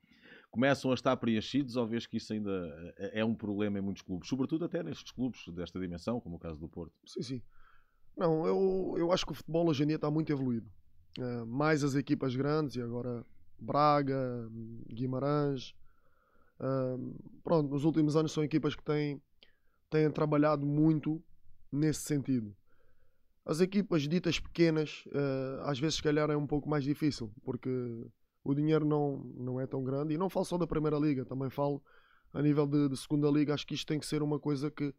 começam 0.50 0.90
a 0.90 0.94
estar 0.94 1.14
preenchidos 1.18 1.76
ou 1.76 1.86
vês 1.86 2.06
que 2.06 2.16
isso 2.16 2.32
ainda 2.32 2.94
é, 2.96 3.20
é 3.20 3.24
um 3.24 3.34
problema 3.34 3.78
em 3.78 3.82
muitos 3.82 4.02
clubes, 4.02 4.28
sobretudo 4.28 4.64
até 4.64 4.82
nestes 4.82 5.12
clubes 5.12 5.46
desta 5.48 5.78
dimensão, 5.78 6.18
como 6.18 6.36
o 6.36 6.38
caso 6.38 6.58
do 6.58 6.66
Porto? 6.66 6.94
Sim, 7.04 7.22
sim. 7.22 7.42
Não, 8.16 8.46
eu, 8.46 8.94
eu 8.96 9.12
acho 9.12 9.26
que 9.26 9.32
o 9.32 9.34
futebol 9.34 9.68
hoje 9.68 9.82
em 9.82 9.86
dia 9.86 9.96
está 9.96 10.10
muito 10.10 10.32
evoluído. 10.32 10.66
Uh, 11.18 11.44
mais 11.46 11.84
as 11.84 11.94
equipas 11.94 12.34
grandes 12.34 12.76
e 12.76 12.80
agora 12.80 13.24
Braga, 13.58 14.48
Guimarães. 14.88 15.74
Uh, 16.58 17.14
pronto, 17.42 17.70
nos 17.70 17.84
últimos 17.84 18.16
anos 18.16 18.32
são 18.32 18.42
equipas 18.42 18.74
que 18.74 18.82
têm 18.82 19.20
têm 19.90 20.10
trabalhado 20.10 20.66
muito 20.66 21.22
nesse 21.70 22.00
sentido. 22.02 22.54
As 23.44 23.60
equipas 23.60 24.02
ditas 24.02 24.40
pequenas, 24.40 25.04
uh, 25.06 25.62
às 25.62 25.78
vezes, 25.78 25.96
se 25.96 26.02
calhar, 26.02 26.28
é 26.30 26.36
um 26.36 26.46
pouco 26.46 26.68
mais 26.68 26.82
difícil, 26.82 27.32
porque 27.44 27.70
o 28.42 28.54
dinheiro 28.54 28.84
não, 28.84 29.18
não 29.36 29.60
é 29.60 29.66
tão 29.66 29.84
grande. 29.84 30.14
E 30.14 30.18
não 30.18 30.28
falo 30.28 30.44
só 30.44 30.58
da 30.58 30.66
Primeira 30.66 30.98
Liga, 30.98 31.24
também 31.24 31.48
falo 31.48 31.82
a 32.32 32.42
nível 32.42 32.66
de, 32.66 32.88
de 32.88 32.96
Segunda 32.96 33.30
Liga. 33.30 33.54
Acho 33.54 33.66
que 33.66 33.74
isto 33.74 33.86
tem 33.86 34.00
que 34.00 34.06
ser 34.06 34.22
uma 34.22 34.40
coisa 34.40 34.70
que 34.70 34.92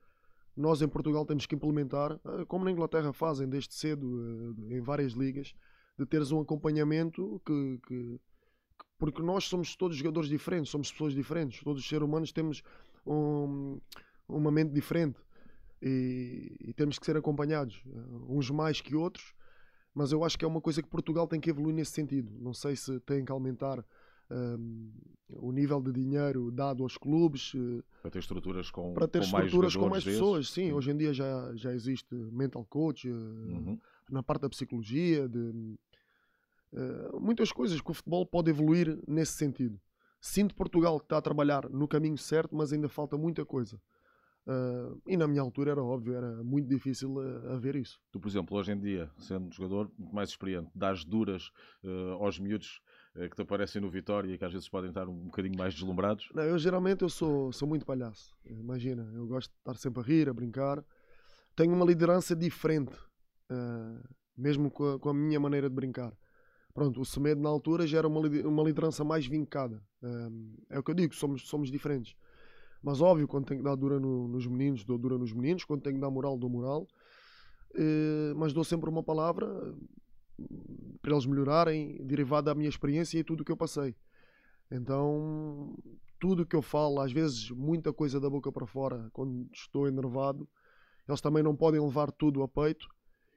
nós 0.56 0.82
em 0.82 0.88
Portugal 0.88 1.26
temos 1.26 1.46
que 1.46 1.56
implementar, 1.56 2.14
uh, 2.14 2.46
como 2.48 2.64
na 2.64 2.72
Inglaterra 2.72 3.12
fazem 3.12 3.50
desde 3.50 3.74
cedo, 3.74 4.08
uh, 4.08 4.74
em 4.74 4.82
várias 4.82 5.12
ligas, 5.12 5.54
de 6.00 6.06
teres 6.06 6.32
um 6.32 6.40
acompanhamento 6.40 7.42
que, 7.46 7.80
que 7.86 8.20
porque 8.98 9.22
nós 9.22 9.44
somos 9.44 9.76
todos 9.76 9.96
jogadores 9.96 10.30
diferentes, 10.30 10.72
somos 10.72 10.92
pessoas 10.92 11.14
diferentes, 11.14 11.64
todos 11.64 11.84
os 11.84 11.88
seres 11.88 12.08
humanos 12.08 12.32
temos 12.32 12.64
um, 13.06 13.80
uma 14.28 14.52
mente 14.52 14.74
diferente 14.74 15.20
e, 15.82 16.56
e, 16.60 16.74
temos 16.74 16.98
que 16.98 17.06
ser 17.06 17.16
acompanhados, 17.16 17.82
eh, 17.86 18.00
uns 18.28 18.50
mais 18.50 18.82
que 18.82 18.96
outros, 18.96 19.34
mas 19.94 20.12
eu 20.12 20.24
acho 20.24 20.38
que 20.38 20.44
é 20.44 20.48
uma 20.48 20.62
coisa 20.62 20.82
que 20.82 20.90
Portugal 20.90 21.28
tem 21.28 21.40
que 21.40 21.50
evoluir 21.50 21.74
nesse 21.74 21.92
sentido. 21.92 22.32
Não 22.40 22.54
sei 22.54 22.76
se 22.76 23.00
tem 23.02 23.24
que 23.24 23.32
aumentar 23.32 23.84
um, 24.30 24.92
o 25.38 25.52
nível 25.52 25.82
de 25.82 25.92
dinheiro 25.92 26.52
dado 26.52 26.84
aos 26.84 26.98
clubes 26.98 27.54
uh, 27.54 27.84
para 28.02 28.12
ter 28.12 28.20
estruturas 28.20 28.70
com, 28.70 28.94
para 28.94 29.08
ter 29.08 29.20
com 29.20 29.26
estruturas 29.26 29.76
mais 29.76 29.84
com 29.84 29.90
mais 29.90 30.04
pessoas. 30.04 30.50
Sim, 30.50 30.68
sim, 30.68 30.72
hoje 30.72 30.92
em 30.92 30.98
dia 30.98 31.14
já, 31.14 31.52
já 31.56 31.74
existe 31.74 32.14
mental 32.14 32.66
coach 32.66 33.10
uh, 33.10 33.14
uhum. 33.14 33.80
na 34.10 34.22
parte 34.22 34.42
da 34.42 34.50
psicologia, 34.50 35.28
de 35.28 35.40
uh, 36.74 37.20
muitas 37.20 37.52
coisas 37.52 37.80
que 37.80 37.92
o 37.92 37.94
futebol 37.94 38.26
pode 38.26 38.50
evoluir 38.50 39.00
nesse 39.08 39.34
sentido. 39.34 39.80
Sinto 40.20 40.56
Portugal 40.56 41.00
que 41.00 41.06
está 41.06 41.18
a 41.18 41.22
trabalhar 41.22 41.70
no 41.70 41.88
caminho 41.88 42.18
certo, 42.18 42.56
mas 42.56 42.74
ainda 42.74 42.90
falta 42.90 43.18
muita 43.18 43.46
coisa. 43.46 43.80
Uh, 44.48 44.98
e 45.06 45.18
na 45.18 45.28
minha 45.28 45.42
altura 45.42 45.72
era 45.72 45.84
óbvio, 45.84 46.16
era 46.16 46.42
muito 46.42 46.70
difícil 46.70 47.16
uh, 47.16 47.52
a 47.52 47.58
ver 47.58 47.76
isso. 47.76 48.00
Tu, 48.14 48.20
por 48.20 48.30
exemplo, 48.30 48.58
hoje 48.58 48.72
em 48.72 48.80
dia, 48.80 49.12
sendo 49.20 49.48
um 49.48 49.52
jogador 49.52 49.92
muito 49.98 50.16
mais 50.16 50.30
experiente, 50.30 50.72
dás 50.74 51.04
duras 51.04 51.52
uh, 51.84 52.14
aos 52.24 52.40
miúdos 52.40 52.82
que 53.14 53.36
te 53.36 53.42
aparecem 53.42 53.82
no 53.82 53.90
Vitória 53.90 54.32
e 54.32 54.38
que 54.38 54.46
às 54.46 54.54
vezes 54.54 54.70
podem 54.70 54.90
estar 54.90 55.10
um 55.10 55.26
bocadinho 55.26 55.58
mais 55.58 55.74
deslumbrados? 55.74 56.30
Não, 56.36 56.44
eu 56.44 56.56
geralmente 56.60 57.02
eu 57.02 57.10
sou, 57.10 57.52
sou 57.52 57.68
muito 57.68 57.84
palhaço. 57.84 58.38
Imagina, 58.46 59.12
eu 59.16 59.26
gosto 59.26 59.50
de 59.50 59.58
estar 59.58 59.76
sempre 59.76 60.02
a 60.02 60.06
rir, 60.06 60.30
a 60.30 60.34
brincar. 60.34 60.86
Tenho 61.56 61.74
uma 61.74 61.84
liderança 61.84 62.36
diferente, 62.36 62.96
mesmo 64.38 64.70
com 64.70 64.94
a, 64.94 65.00
com 65.00 65.10
a, 65.10 65.14
minha 65.16 65.40
maneira 65.40 65.68
de 65.68 65.74
brincar. 65.74 66.16
Pronto, 66.76 67.02
o 67.02 67.06
Semedo 67.06 67.42
na 67.42 67.50
altura 67.50 67.88
já 67.88 67.98
era 67.98 68.08
uma, 68.08 68.20
uma 68.20 68.64
liderança 68.64 69.04
mais 69.04 69.26
vincada. 69.26 69.82
é 70.70 70.78
o 70.78 70.84
que 70.84 70.92
eu 70.92 70.96
digo, 70.96 71.16
somos, 71.16 71.50
somos 71.50 71.72
diferentes. 71.72 72.16
Mas 72.82 73.02
óbvio, 73.02 73.28
quando 73.28 73.46
tenho 73.46 73.60
que 73.60 73.64
dar 73.64 73.76
dura 73.76 74.00
no, 74.00 74.28
nos 74.28 74.46
meninos, 74.48 74.84
dou 74.84 74.98
dura 74.98 75.18
nos 75.18 75.34
meninos. 75.34 75.64
Quando 75.64 75.82
tenho 75.82 75.96
que 75.96 76.02
dar 76.02 76.10
moral, 76.10 76.38
dou 76.38 76.50
moral. 76.50 76.88
Uh, 77.74 78.36
mas 78.36 78.54
dou 78.54 78.64
sempre 78.64 78.90
uma 78.90 79.04
palavra 79.04 79.48
para 81.02 81.12
eles 81.12 81.26
melhorarem, 81.26 81.98
derivada 82.06 82.52
da 82.52 82.56
minha 82.56 82.70
experiência 82.70 83.20
e 83.20 83.24
tudo 83.24 83.42
o 83.42 83.46
que 83.46 83.52
eu 83.52 83.58
passei. 83.58 83.96
Então, 84.70 85.76
tudo 86.20 86.44
o 86.44 86.46
que 86.46 86.56
eu 86.56 86.62
falo, 86.62 87.00
às 87.00 87.12
vezes 87.12 87.50
muita 87.52 87.94
coisa 87.94 88.20
da 88.20 88.30
boca 88.30 88.52
para 88.52 88.66
fora, 88.66 89.10
quando 89.14 89.48
estou 89.54 89.88
enervado, 89.88 90.48
eles 91.08 91.22
também 91.22 91.42
não 91.42 91.56
podem 91.56 91.80
levar 91.80 92.12
tudo 92.12 92.44
a 92.44 92.48
peito 92.48 92.88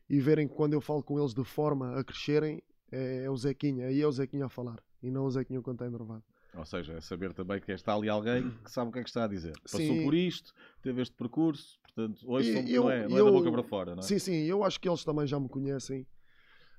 e 0.09 0.21
verem 0.21 0.49
que 0.49 0.55
quando 0.55 0.73
eu 0.73 0.81
falo 0.81 1.03
com 1.03 1.19
eles 1.19 1.33
de 1.33 1.45
forma 1.45 1.99
a 1.99 2.05
crescerem, 2.05 2.63
é, 2.91 3.25
é 3.25 3.31
o 3.31 3.37
Zequinha, 3.37 3.87
aí 3.87 4.01
é 4.01 4.07
o 4.07 4.13
Zequinha 4.13 4.47
a 4.47 4.49
falar 4.49 4.83
e 5.03 5.11
não 5.11 5.25
o 5.25 5.31
Zequinha 5.31 5.63
quando 5.63 5.77
está 5.77 5.87
enervado. 5.87 6.25
Ou 6.57 6.65
seja, 6.65 6.95
é 6.95 7.01
saber 7.01 7.33
também 7.33 7.61
que 7.61 7.73
está 7.73 7.95
ali 7.95 8.09
alguém 8.09 8.51
que 8.65 8.71
sabe 8.71 8.91
o 8.91 8.93
que 8.93 8.99
é 8.99 9.03
que 9.03 9.09
está 9.09 9.25
a 9.25 9.29
dizer. 9.29 9.53
Passou 9.63 9.81
sim. 9.81 10.05
por 10.05 10.15
isto, 10.15 10.53
teve 10.83 11.03
este 11.03 11.15
percurso, 11.15 11.79
portanto, 11.83 12.21
hoje 12.27 12.51
eu, 12.73 12.85
não, 12.85 12.91
é, 12.91 13.09
não 13.09 13.17
eu, 13.17 13.29
é 13.29 13.31
da 13.31 13.39
boca 13.39 13.53
para 13.53 13.63
fora, 13.63 13.95
não 13.95 14.01
é? 14.01 14.03
Sim, 14.03 14.19
sim, 14.19 14.43
eu 14.45 14.65
acho 14.65 14.81
que 14.81 14.89
eles 14.89 15.05
também 15.05 15.27
já 15.27 15.39
me 15.39 15.49
conhecem. 15.49 16.07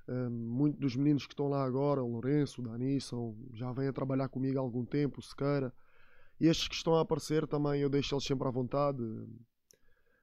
Um, 0.08 0.30
Muitos 0.30 0.80
dos 0.80 0.96
meninos 0.96 1.26
que 1.26 1.32
estão 1.32 1.48
lá 1.48 1.64
agora, 1.64 2.02
o 2.02 2.08
Lourenço, 2.08 2.60
o 2.60 2.64
Dani, 2.64 3.00
são, 3.00 3.36
já 3.54 3.72
vêm 3.72 3.88
a 3.88 3.92
trabalhar 3.92 4.28
comigo 4.28 4.58
há 4.58 4.60
algum 4.60 4.84
tempo, 4.84 5.20
o 5.20 5.22
Sequeira. 5.22 5.72
E 6.40 6.48
estes 6.48 6.68
que 6.68 6.74
estão 6.74 6.96
a 6.96 7.00
aparecer 7.00 7.46
também 7.46 7.80
eu 7.80 7.88
deixo 7.88 8.14
eles 8.14 8.24
sempre 8.24 8.48
à 8.48 8.50
vontade. 8.50 8.98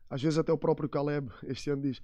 Às 0.09 0.21
vezes 0.21 0.37
até 0.37 0.51
o 0.51 0.57
próprio 0.57 0.89
Caleb 0.89 1.31
este 1.43 1.69
ano 1.69 1.83
diz 1.83 2.01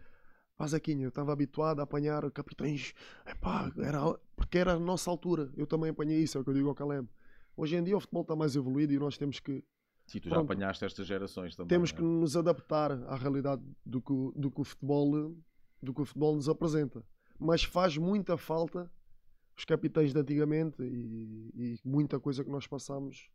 Pá, 0.57 0.67
Zequinha, 0.67 1.03
eu 1.03 1.09
estava 1.09 1.33
habituado 1.33 1.81
a 1.81 1.83
apanhar 1.83 2.29
capitães, 2.31 2.93
epá, 3.27 3.69
era, 3.77 4.17
porque 4.37 4.57
era 4.57 4.73
a 4.73 4.79
nossa 4.79 5.09
altura. 5.11 5.51
Eu 5.57 5.67
também 5.67 5.89
apanhei 5.89 6.23
isso, 6.23 6.37
é 6.37 6.41
o 6.41 6.43
que 6.43 6.49
eu 6.49 6.53
digo 6.53 6.69
ao 6.69 6.75
Caleb. 6.75 7.09
Hoje 7.57 7.75
em 7.75 7.83
dia 7.83 7.95
o 7.95 7.99
futebol 7.99 8.21
está 8.21 8.35
mais 8.35 8.55
evoluído 8.55 8.93
e 8.93 8.99
nós 8.99 9.17
temos 9.17 9.39
que. 9.39 9.63
Sim, 10.05 10.19
tu 10.19 10.29
já 10.29 10.35
pronto, 10.35 10.51
apanhaste 10.51 10.85
estas 10.85 11.07
gerações 11.07 11.55
também. 11.55 11.69
Temos 11.69 11.91
é? 11.91 11.95
que 11.95 12.01
nos 12.01 12.37
adaptar 12.37 12.91
à 12.91 13.15
realidade 13.15 13.63
do 13.85 14.01
que, 14.01 14.13
do 14.35 14.51
que, 14.51 14.61
o 14.61 14.63
futebol, 14.63 15.35
do 15.81 15.93
que 15.93 16.01
o 16.01 16.05
futebol 16.05 16.35
nos 16.35 16.47
apresenta. 16.47 17.03
Mas 17.39 17.63
faz 17.63 17.97
muita 17.97 18.37
falta 18.37 18.91
os 19.57 19.63
capitães 19.63 20.13
de 20.13 20.19
antigamente 20.19 20.83
e, 20.83 21.51
e 21.55 21.79
muita 21.83 22.19
coisa 22.19 22.43
que 22.43 22.49
nós 22.49 22.67
passamos 22.67 23.29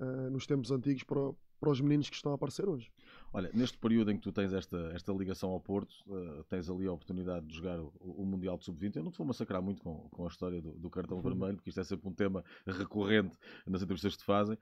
uh, 0.00 0.30
nos 0.30 0.46
tempos 0.46 0.70
antigos 0.70 1.04
para, 1.04 1.20
para 1.60 1.70
os 1.70 1.80
meninos 1.80 2.08
que 2.08 2.16
estão 2.16 2.32
a 2.32 2.34
aparecer 2.34 2.68
hoje. 2.68 2.90
Olha, 3.32 3.50
neste 3.52 3.76
período 3.78 4.10
em 4.10 4.16
que 4.16 4.22
tu 4.22 4.30
tens 4.30 4.52
esta, 4.52 4.76
esta 4.94 5.12
ligação 5.12 5.50
ao 5.50 5.60
Porto, 5.60 5.92
uh, 6.06 6.44
tens 6.44 6.70
ali 6.70 6.86
a 6.86 6.92
oportunidade 6.92 7.46
de 7.46 7.56
jogar 7.56 7.80
o, 7.80 7.92
o 8.00 8.24
Mundial 8.24 8.56
de 8.56 8.64
Sub-20. 8.64 8.96
Eu 8.96 9.02
não 9.02 9.10
te 9.10 9.18
vou 9.18 9.26
massacrar 9.26 9.60
muito 9.60 9.82
com, 9.82 10.08
com 10.10 10.24
a 10.24 10.28
história 10.28 10.60
do, 10.60 10.72
do 10.72 10.88
cartão 10.88 11.16
uhum. 11.16 11.22
vermelho, 11.22 11.56
porque 11.56 11.70
isto 11.70 11.80
é 11.80 11.84
sempre 11.84 12.08
um 12.08 12.12
tema 12.12 12.44
recorrente 12.64 13.36
nas 13.66 13.82
entrevistas 13.82 14.12
que 14.12 14.18
te 14.20 14.24
fazem 14.24 14.56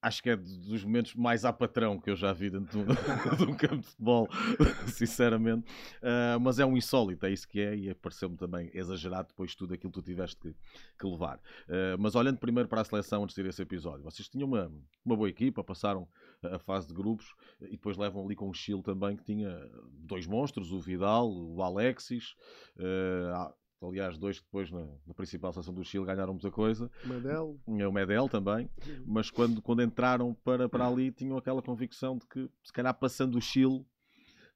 acho 0.00 0.22
que 0.22 0.30
é 0.30 0.36
dos 0.36 0.84
momentos 0.84 1.14
mais 1.14 1.44
a 1.44 1.52
patrão 1.52 1.98
que 1.98 2.10
eu 2.10 2.16
já 2.16 2.32
vi 2.32 2.50
dentro 2.50 2.84
de 2.84 3.44
um, 3.44 3.54
campo 3.56 3.78
de 3.78 3.86
futebol, 3.86 4.28
sinceramente. 4.86 5.66
Uh, 6.02 6.38
mas 6.40 6.58
é 6.58 6.66
um 6.66 6.76
insólito, 6.76 7.26
é 7.26 7.30
isso 7.30 7.48
que 7.48 7.60
é, 7.60 7.74
e 7.74 7.94
pareceu-me 7.94 8.36
também 8.36 8.70
exagerado 8.72 9.28
depois 9.28 9.50
de 9.50 9.56
tudo 9.56 9.74
aquilo 9.74 9.92
que 9.92 10.00
tu 10.00 10.04
tiveste 10.04 10.36
que, 10.36 10.54
que 10.98 11.06
levar. 11.06 11.38
Uh, 11.68 11.98
mas 11.98 12.14
olhando 12.14 12.38
primeiro 12.38 12.68
para 12.68 12.80
a 12.80 12.84
seleção 12.84 13.24
antes 13.24 13.34
de 13.34 13.42
ir 13.42 13.46
esse 13.46 13.62
episódio, 13.62 14.04
vocês 14.04 14.28
tinham 14.28 14.48
uma, 14.48 14.70
uma 15.04 15.16
boa 15.16 15.28
equipa, 15.28 15.64
passaram 15.64 16.08
a 16.42 16.58
fase 16.58 16.88
de 16.88 16.94
grupos 16.94 17.34
e 17.62 17.72
depois 17.72 17.96
levam 17.96 18.24
ali 18.24 18.36
com 18.36 18.48
o 18.48 18.54
Chile 18.54 18.82
também, 18.82 19.16
que 19.16 19.24
tinha 19.24 19.58
dois 19.88 20.26
monstros, 20.26 20.72
o 20.72 20.80
Vidal, 20.80 21.30
o 21.30 21.62
Alexis. 21.62 22.34
Uh, 22.76 23.52
aliás, 23.82 24.16
dois 24.16 24.40
depois 24.40 24.70
na, 24.70 24.86
na, 25.06 25.14
principal 25.14 25.52
seleção 25.52 25.74
do 25.74 25.84
Chile 25.84 26.04
ganharam 26.04 26.32
muita 26.32 26.50
coisa. 26.50 26.90
Medel. 27.04 27.58
O 27.66 27.92
Medel 27.92 28.28
também. 28.28 28.70
Mas 29.06 29.30
quando, 29.30 29.60
quando 29.60 29.82
entraram 29.82 30.34
para, 30.34 30.68
para 30.68 30.86
ali, 30.86 31.12
tinham 31.12 31.36
aquela 31.36 31.62
convicção 31.62 32.16
de 32.16 32.26
que, 32.26 32.50
se 32.62 32.72
calhar, 32.72 32.94
passando 32.94 33.36
o 33.36 33.40
Chile, 33.40 33.84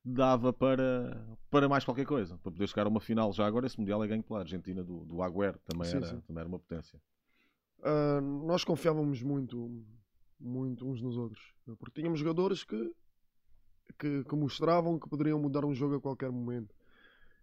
dava 0.05 0.53
para, 0.53 1.37
para 1.51 1.69
mais 1.69 1.85
qualquer 1.85 2.07
coisa. 2.07 2.39
Para 2.39 2.53
poder 2.53 2.67
chegar 2.67 2.87
a 2.87 2.89
uma 2.89 3.01
final. 3.01 3.33
Já 3.33 3.47
agora, 3.47 3.67
esse 3.67 3.79
Mundial 3.79 4.03
é 4.03 4.09
ganho 4.09 4.23
pela 4.23 4.41
Argentina 4.41 4.83
do, 4.83 5.05
do 5.05 5.23
Agüero, 5.23 5.59
também, 5.67 5.89
sim, 5.89 5.97
era, 5.97 6.07
sim. 6.07 6.21
também 6.21 6.41
era 6.41 6.49
uma 6.49 6.59
potência. 6.59 7.01
Uh, 7.81 8.21
nós 8.47 8.65
confiávamos 8.65 9.23
muito, 9.23 9.85
muito 10.39 10.87
uns 10.87 11.03
nos 11.03 11.17
outros. 11.17 11.53
Porque 11.79 12.01
tínhamos 12.01 12.19
jogadores 12.19 12.65
que, 12.65 12.93
que, 13.99 14.25
que 14.25 14.37
mostravam 14.37 14.99
que 14.99 15.09
poderiam 15.09 15.39
mudar 15.39 15.65
um 15.65 15.75
jogo 15.75 15.97
a 15.97 16.01
qualquer 16.01 16.31
momento 16.31 16.80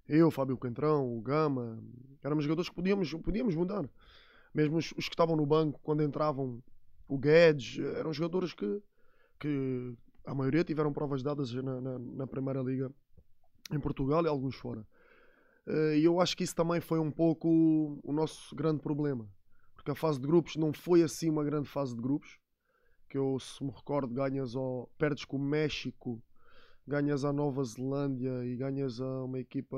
eu, 0.08 0.32
Fábio 0.32 0.58
Cantrão, 0.58 1.18
o 1.18 1.22
Gama, 1.22 1.84
éramos 2.24 2.44
jogadores 2.44 2.70
que 2.70 2.76
podíamos, 2.76 3.14
podíamos 3.14 3.56
mudar. 3.56 3.90
Mesmo 4.54 4.78
os, 4.78 4.94
os 4.98 5.08
que 5.08 5.14
estavam 5.14 5.36
no 5.36 5.46
banco, 5.46 5.80
quando 5.84 6.04
entravam, 6.04 6.62
o 7.08 7.18
Guedes, 7.18 7.80
eram 7.96 8.12
jogadores 8.14 8.54
que, 8.54 8.82
que 9.40 9.94
a 10.26 10.34
maioria 10.34 10.64
tiveram 10.64 10.92
provas 10.92 11.22
dadas 11.22 11.54
na, 11.54 11.82
na, 11.82 12.00
na 12.00 12.28
Primeira 12.28 12.62
Liga 12.62 12.92
em 13.72 13.80
Portugal 13.80 14.24
e 14.24 14.28
alguns 14.28 14.56
fora. 14.56 14.86
Eh, 15.68 16.00
e 16.00 16.06
eu 16.06 16.20
acho 16.22 16.36
que 16.36 16.44
isso 16.44 16.56
também 16.56 16.80
foi 16.80 17.00
um 17.00 17.12
pouco 17.12 18.00
o 18.04 18.14
nosso 18.14 18.56
grande 18.56 18.82
problema. 18.82 19.30
Porque 19.76 19.92
a 19.92 19.96
fase 19.96 20.20
de 20.20 20.28
grupos 20.28 20.56
não 20.56 20.74
foi 20.74 21.04
assim 21.04 21.30
uma 21.30 21.44
grande 21.44 21.68
fase 21.68 21.96
de 21.96 22.02
grupos. 22.02 22.40
Que 23.10 23.18
eu, 23.18 23.40
se 23.40 23.64
me 23.64 23.72
recordo, 23.72 24.14
ganhas 24.14 24.56
ao. 24.56 24.90
perdes 24.98 25.24
com 25.26 25.38
o 25.38 25.40
México, 25.40 26.22
ganhas 26.88 27.26
a 27.26 27.34
Nova 27.34 27.64
Zelândia 27.64 28.46
e 28.46 28.56
ganhas 28.56 29.02
a 29.02 29.24
uma 29.26 29.40
equipa. 29.40 29.78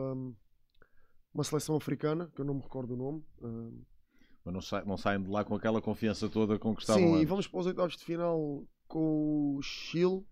uma 1.34 1.44
seleção 1.44 1.76
africana, 1.76 2.30
que 2.36 2.42
eu 2.42 2.46
não 2.46 2.56
me 2.56 2.62
recordo 2.62 2.94
o 2.94 2.98
nome. 2.98 3.26
Uh, 3.42 3.86
mas 4.46 4.54
não, 4.54 4.62
sa 4.62 4.86
não 4.86 4.98
saem 4.98 5.22
de 5.22 5.30
lá 5.30 5.44
com 5.44 5.56
aquela 5.56 5.82
confiança 5.82 6.30
toda 6.30 6.58
com 6.58 6.76
que 6.76 6.82
estavam 6.82 7.02
Sim, 7.02 7.10
antes. 7.14 7.24
e 7.24 7.26
vamos 7.26 7.48
para 7.48 7.60
os 7.60 7.66
oitavos 7.66 7.98
de 7.98 8.04
final 8.04 8.64
com 8.88 9.56
o 9.56 9.62
Chile. 9.62 10.26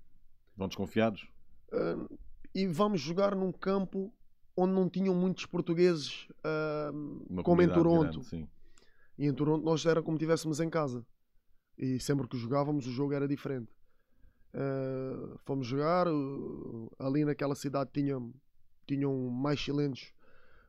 Vão 0.55 0.67
desconfiados? 0.67 1.29
Uh, 1.71 2.17
e 2.53 2.65
vamos 2.65 3.01
jogar 3.01 3.35
num 3.35 3.51
campo 3.51 4.13
onde 4.55 4.73
não 4.73 4.89
tinham 4.89 5.13
muitos 5.13 5.45
portugueses 5.45 6.27
uh, 6.39 7.43
como 7.43 7.61
em 7.61 7.67
Toronto. 7.67 8.21
Grande, 8.21 8.49
e 9.17 9.27
em 9.27 9.33
Toronto 9.33 9.63
nós 9.63 9.85
era 9.85 10.01
como 10.01 10.15
estivéssemos 10.15 10.59
em 10.59 10.69
casa. 10.69 11.05
E 11.77 11.99
sempre 11.99 12.27
que 12.27 12.37
jogávamos 12.37 12.87
o 12.87 12.91
jogo 12.91 13.13
era 13.13 13.27
diferente. 13.27 13.71
Uh, 14.57 15.37
fomos 15.45 15.67
jogar, 15.67 16.07
uh, 16.07 16.91
ali 16.97 17.23
naquela 17.23 17.53
cidade 17.53 17.91
tinham, 17.93 18.33
tinham 18.87 19.29
mais 19.29 19.59
chilenos 19.59 20.11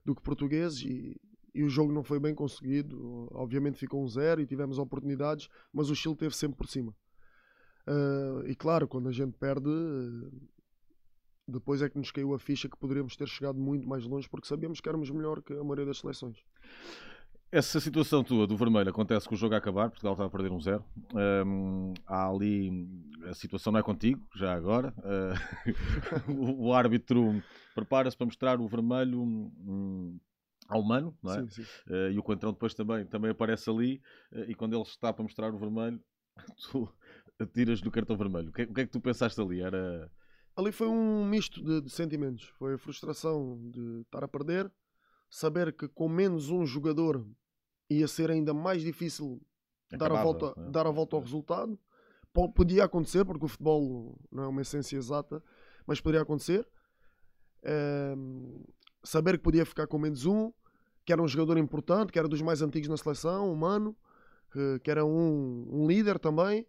do 0.05 0.15
que 0.15 0.21
portugueses 0.21 0.83
e, 0.83 1.19
e 1.55 1.63
o 1.63 1.71
jogo 1.71 1.91
não 1.91 2.05
foi 2.05 2.21
bem 2.21 2.35
conseguido. 2.35 3.29
Obviamente 3.33 3.79
ficou 3.79 4.05
um 4.05 4.07
zero 4.07 4.43
e 4.43 4.47
tivemos 4.47 4.79
oportunidades, 4.79 5.49
mas 5.73 5.89
o 5.89 5.97
Chile 5.97 6.15
teve 6.17 6.37
sempre 6.37 6.59
por 6.59 6.69
cima. 6.69 6.95
Uh, 7.87 8.47
e 8.47 8.55
claro, 8.55 8.87
quando 8.87 9.09
a 9.09 9.13
gente 9.13 9.39
perde, 9.39 9.71
depois 11.47 11.81
é 11.81 11.89
que 11.89 11.97
nos 11.97 12.11
caiu 12.11 12.35
a 12.35 12.39
ficha 12.39 12.69
que 12.69 12.77
poderíamos 12.77 13.17
ter 13.17 13.27
chegado 13.27 13.59
muito 13.59 13.89
mais 13.89 14.05
longe 14.05 14.29
porque 14.29 14.47
sabíamos 14.47 14.83
que 14.83 14.89
éramos 14.89 15.09
melhor 15.09 15.41
que 15.41 15.55
a 15.55 15.65
maioria 15.65 15.87
das 15.87 15.99
seleções. 15.99 16.37
Essa 17.51 17.81
situação 17.81 18.23
tua 18.23 18.47
do 18.47 18.59
vermelho 18.59 18.91
acontece 18.91 19.27
com 19.27 19.35
o 19.35 19.39
jogo 19.39 19.55
a 19.55 19.59
acabar, 19.59 19.89
Portugal 19.89 20.13
está 20.13 20.27
a 20.27 20.31
perder 20.31 20.53
um 20.53 20.61
zero. 20.61 20.85
Um, 21.15 21.95
há 22.07 22.29
ali. 22.29 22.87
A 23.25 23.33
situação 23.33 23.73
não 23.73 23.81
é 23.81 23.83
contigo, 23.83 24.27
já 24.35 24.55
agora. 24.55 24.95
Uh, 26.29 26.67
o, 26.67 26.73
árbitro 26.73 27.43
prepara-se 27.75 28.17
para 28.17 28.27
mostrar 28.27 28.61
o 28.61 28.69
vermelho 28.69 29.21
um, 29.21 30.19
ao 30.69 30.81
humano, 30.81 31.17
não 31.23 31.35
é? 31.35 31.41
Sim, 31.43 31.49
sim. 31.49 31.63
Uh, 31.87 32.11
e 32.11 32.19
o 32.19 32.23
Coentrão 32.23 32.53
depois 32.53 32.75
também, 32.75 33.05
também 33.07 33.31
aparece 33.31 33.69
ali. 33.69 34.01
Uh, 34.33 34.51
e 34.51 34.55
quando 34.55 34.75
ele 34.75 34.83
está 34.83 35.13
para 35.13 35.23
mostrar 35.23 35.53
o 35.53 35.59
vermelho, 35.59 36.01
tu 36.71 36.93
tiras 37.53 37.81
do 37.81 37.91
cartão 37.91 38.17
vermelho. 38.17 38.51
O 38.51 38.53
que, 38.53 38.63
é, 38.63 38.65
o 38.65 38.75
que 38.75 38.81
é 38.81 38.87
que 38.87 38.93
tu 38.93 39.01
pensaste 39.01 39.41
ali? 39.41 39.61
Era. 39.61 40.11
Ali 40.57 40.73
foi 40.73 40.89
um 40.89 41.27
misto 41.27 41.63
de, 41.63 41.83
de 41.83 41.91
sentimentos. 41.91 42.45
Foi 42.59 42.75
a 42.75 42.79
frustração 42.79 43.59
de 43.71 44.01
estar 44.03 44.25
a 44.25 44.29
perder 44.29 44.71
saber 45.31 45.73
que 45.73 45.89
com 45.89 46.09
menos 46.09 46.51
um 46.51 46.65
jogador 46.65 47.27
ia 47.91 48.09
ser 48.09 48.31
ainda 48.31 48.53
mais 48.53 48.83
difícil 48.83 49.41
dar 49.97 50.13
a, 50.13 50.23
volta, 50.23 50.55
é? 50.57 50.71
dar 50.71 50.87
a 50.87 50.91
volta 50.91 51.17
ao 51.17 51.23
resultado. 51.23 51.79
Podia 52.55 52.85
acontecer, 52.85 53.25
porque 53.25 53.45
o 53.45 53.49
futebol 53.49 54.17
não 54.31 54.45
é 54.45 54.47
uma 54.47 54.63
essência 54.63 54.97
exata, 54.97 55.43
mas 55.87 56.01
poderia 56.01 56.23
acontecer. 56.23 56.67
É, 57.63 58.15
saber 59.03 59.39
que 59.39 59.43
podia 59.43 59.67
ficar 59.67 59.87
com 59.87 59.99
menos 59.99 60.25
um, 60.25 60.53
que 61.05 61.13
era 61.13 61.23
um 61.23 61.27
jogador 61.27 61.59
importante, 61.59 62.13
que 62.13 62.19
era 62.19 62.29
dos 62.29 62.43
mais 62.43 62.63
antigos 62.63 62.89
na 62.89 62.97
seleção, 62.97 63.51
humano, 63.51 63.97
que, 64.53 64.79
que 64.81 64.91
era 64.91 65.05
um, 65.05 65.67
um 65.71 65.87
líder 65.87 66.19
também. 66.19 66.67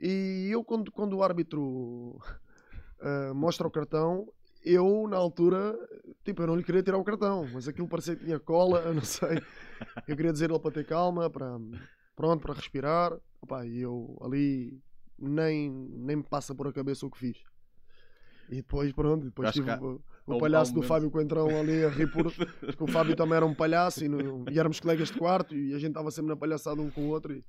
E 0.00 0.48
eu, 0.50 0.64
quando, 0.64 0.90
quando 0.90 1.16
o 1.16 1.22
árbitro 1.22 1.62
uh, 1.62 3.34
mostra 3.36 3.66
o 3.66 3.70
cartão, 3.70 4.26
eu, 4.64 5.06
na 5.08 5.16
altura, 5.16 5.76
tipo, 6.24 6.42
eu 6.42 6.46
não 6.46 6.56
lhe 6.56 6.64
queria 6.64 6.82
tirar 6.82 6.98
o 6.98 7.04
cartão, 7.04 7.46
mas 7.52 7.68
aquilo 7.68 7.88
parecia 7.88 8.16
que 8.16 8.24
tinha 8.24 8.40
cola, 8.40 8.80
eu 8.80 8.94
não 8.94 9.02
sei. 9.02 9.42
Eu 10.08 10.16
queria 10.16 10.32
dizer 10.32 10.50
ele 10.50 10.58
para 10.58 10.70
ter 10.70 10.86
calma, 10.86 11.28
para, 11.28 11.58
pronto, 12.16 12.40
para 12.40 12.54
respirar. 12.54 13.12
Opa, 13.42 13.66
e 13.66 13.80
eu 13.80 14.16
ali 14.22 14.80
nem, 15.18 15.70
nem 15.70 16.16
me 16.16 16.22
passa 16.22 16.54
por 16.54 16.66
a 16.66 16.72
cabeça 16.72 17.04
o 17.06 17.10
que 17.10 17.18
fiz. 17.18 17.36
E 18.48 18.56
depois, 18.56 18.92
pronto, 18.92 19.24
depois 19.24 19.52
tive 19.52 19.70
o, 19.70 20.00
o 20.26 20.38
palhaço 20.38 20.72
do 20.74 20.82
Fábio 20.82 21.10
Coentrão 21.10 21.48
ali 21.48 21.84
a 21.84 21.88
rir 21.88 22.10
por. 22.10 22.32
Porque 22.32 22.84
o 22.84 22.86
Fábio 22.86 23.16
também 23.16 23.36
era 23.36 23.46
um 23.46 23.54
palhaço 23.54 24.04
e, 24.04 24.08
no, 24.08 24.44
e 24.50 24.58
éramos 24.58 24.80
colegas 24.80 25.08
de 25.08 25.18
quarto 25.18 25.54
e 25.54 25.74
a 25.74 25.78
gente 25.78 25.90
estava 25.90 26.10
sempre 26.10 26.30
na 26.30 26.36
palhaçada 26.36 26.80
um 26.80 26.90
com 26.90 27.02
o 27.02 27.08
outro. 27.08 27.34
E, 27.34 27.44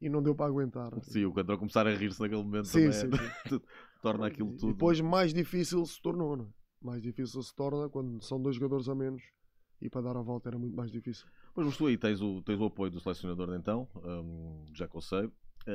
e 0.00 0.08
não 0.08 0.22
deu 0.22 0.34
para 0.34 0.46
aguentar. 0.46 0.92
Sim, 1.02 1.24
o 1.24 1.32
Coentrão 1.32 1.56
começar 1.56 1.86
a 1.86 1.94
rir-se 1.94 2.20
naquele 2.20 2.42
momento 2.42 2.66
sim, 2.66 2.90
também 2.90 2.92
sim, 2.92 3.06
é, 3.06 3.48
sim. 3.48 3.60
torna 4.02 4.26
aquilo 4.26 4.52
tudo. 4.52 4.70
E 4.70 4.72
depois 4.72 5.00
mais 5.00 5.32
difícil 5.32 5.84
se 5.86 6.00
tornou, 6.00 6.36
não 6.36 6.44
é? 6.44 6.48
Mais 6.82 7.02
difícil 7.02 7.42
se 7.42 7.54
torna 7.54 7.88
quando 7.88 8.22
são 8.22 8.40
dois 8.40 8.56
jogadores 8.56 8.88
a 8.88 8.94
menos 8.94 9.22
e 9.80 9.88
para 9.88 10.02
dar 10.02 10.16
a 10.16 10.22
volta 10.22 10.48
era 10.48 10.58
muito 10.58 10.76
mais 10.76 10.90
difícil. 10.90 11.26
Pois, 11.54 11.66
mas 11.66 11.76
tu 11.76 11.86
aí 11.86 11.96
tens 11.96 12.20
o, 12.20 12.42
tens 12.42 12.60
o 12.60 12.64
apoio 12.64 12.90
do 12.90 13.00
selecionador 13.00 13.50
de 13.50 13.56
então, 13.56 13.88
um, 13.96 14.64
já 14.74 14.88
que 14.88 14.96
eu 14.96 15.00
sei, 15.00 15.26
uh, 15.26 15.32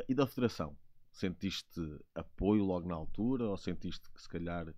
e 0.08 0.14
da 0.14 0.28
federação? 0.28 0.76
Sentiste 1.12 1.82
apoio 2.14 2.64
logo 2.64 2.88
na 2.88 2.96
altura 2.96 3.46
ou 3.46 3.58
sentiste 3.58 4.12
que 4.12 4.22
se 4.22 4.30
calhar 4.30 4.74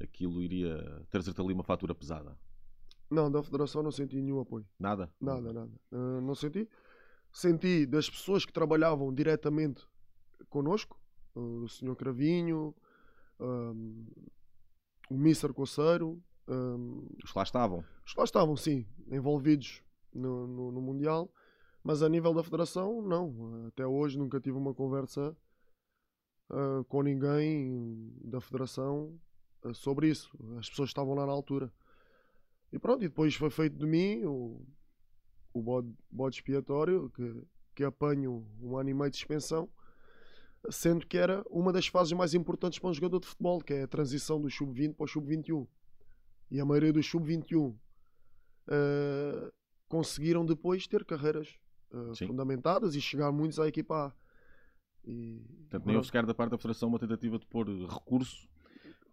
aquilo 0.00 0.42
iria 0.42 1.04
trazer-te 1.10 1.40
ali 1.40 1.52
uma 1.52 1.64
fatura 1.64 1.94
pesada? 1.94 2.38
Não, 3.10 3.30
da 3.30 3.42
federação 3.42 3.82
não 3.82 3.90
senti 3.90 4.20
nenhum 4.20 4.40
apoio. 4.40 4.66
Nada? 4.78 5.12
Nada, 5.20 5.52
nada. 5.52 5.70
Uh, 5.92 6.20
não 6.20 6.34
senti. 6.34 6.68
Senti 7.34 7.84
das 7.84 8.08
pessoas 8.08 8.46
que 8.46 8.52
trabalhavam 8.52 9.12
diretamente 9.12 9.84
connosco, 10.48 10.96
o 11.34 11.66
Sr. 11.66 11.96
Cravinho, 11.96 12.72
um, 13.40 14.06
o 15.10 15.16
Mister 15.16 15.52
Coceiro. 15.52 16.22
Um, 16.46 17.08
os 17.24 17.32
que 17.32 17.36
lá 17.36 17.42
estavam? 17.42 17.84
Os 18.06 18.12
que 18.12 18.18
lá 18.20 18.24
estavam, 18.24 18.56
sim, 18.56 18.86
envolvidos 19.08 19.82
no, 20.12 20.46
no, 20.46 20.70
no, 20.70 20.80
Mundial, 20.80 21.28
mas 21.82 22.04
a 22.04 22.08
nível 22.08 22.32
da 22.32 22.44
Federação, 22.44 23.02
não. 23.02 23.66
Até 23.66 23.84
hoje 23.84 24.16
nunca 24.16 24.40
tive 24.40 24.56
uma 24.56 24.72
conversa 24.72 25.36
uh, 26.50 26.84
com 26.84 27.02
ninguém 27.02 28.14
da 28.22 28.40
Federação 28.40 29.18
uh, 29.64 29.74
sobre 29.74 30.08
isso. 30.08 30.30
As 30.56 30.70
pessoas 30.70 30.90
estavam 30.90 31.14
lá 31.14 31.26
na 31.26 31.32
altura. 31.32 31.72
E 32.72 32.78
pronto, 32.78 33.04
e 33.04 33.08
depois 33.08 33.34
foi 33.34 33.50
feito 33.50 33.76
de 33.76 33.86
mim 33.86 34.24
o, 34.24 34.64
o 35.54 35.62
bode, 35.62 35.90
bode 36.10 36.36
expiatório, 36.36 37.10
que, 37.10 37.42
que 37.74 37.84
apanho 37.84 38.46
um 38.60 38.76
ano 38.76 38.90
e 38.90 38.94
meio 38.94 39.10
de 39.10 39.16
suspensão 39.16 39.70
sendo 40.70 41.06
que 41.06 41.16
era 41.16 41.44
uma 41.50 41.72
das 41.72 41.86
fases 41.86 42.12
mais 42.12 42.34
importantes 42.34 42.78
para 42.78 42.90
um 42.90 42.94
jogador 42.94 43.20
de 43.20 43.26
futebol, 43.26 43.60
que 43.60 43.74
é 43.74 43.82
a 43.82 43.88
transição 43.88 44.40
do 44.40 44.50
sub-20 44.50 44.94
para 44.94 45.04
o 45.04 45.08
sub-21. 45.08 45.66
E 46.50 46.60
a 46.60 46.64
maioria 46.64 46.92
dos 46.92 47.06
sub-21 47.06 47.70
uh, 47.70 47.76
conseguiram 49.88 50.44
depois 50.44 50.86
ter 50.86 51.04
carreiras 51.04 51.56
uh, 51.90 52.14
fundamentadas 52.26 52.94
e 52.94 53.00
chegar 53.00 53.32
muitos 53.32 53.58
à 53.58 53.68
equipa 53.68 54.06
A. 54.06 54.12
E, 55.06 55.42
Portanto, 55.60 55.86
nem 55.86 55.96
houve 55.96 56.06
sequer 56.06 56.24
da 56.24 56.34
parte 56.34 56.52
da 56.52 56.58
Federação 56.58 56.88
uma 56.88 56.98
tentativa 56.98 57.38
de 57.38 57.46
pôr 57.46 57.68
recurso 57.86 58.48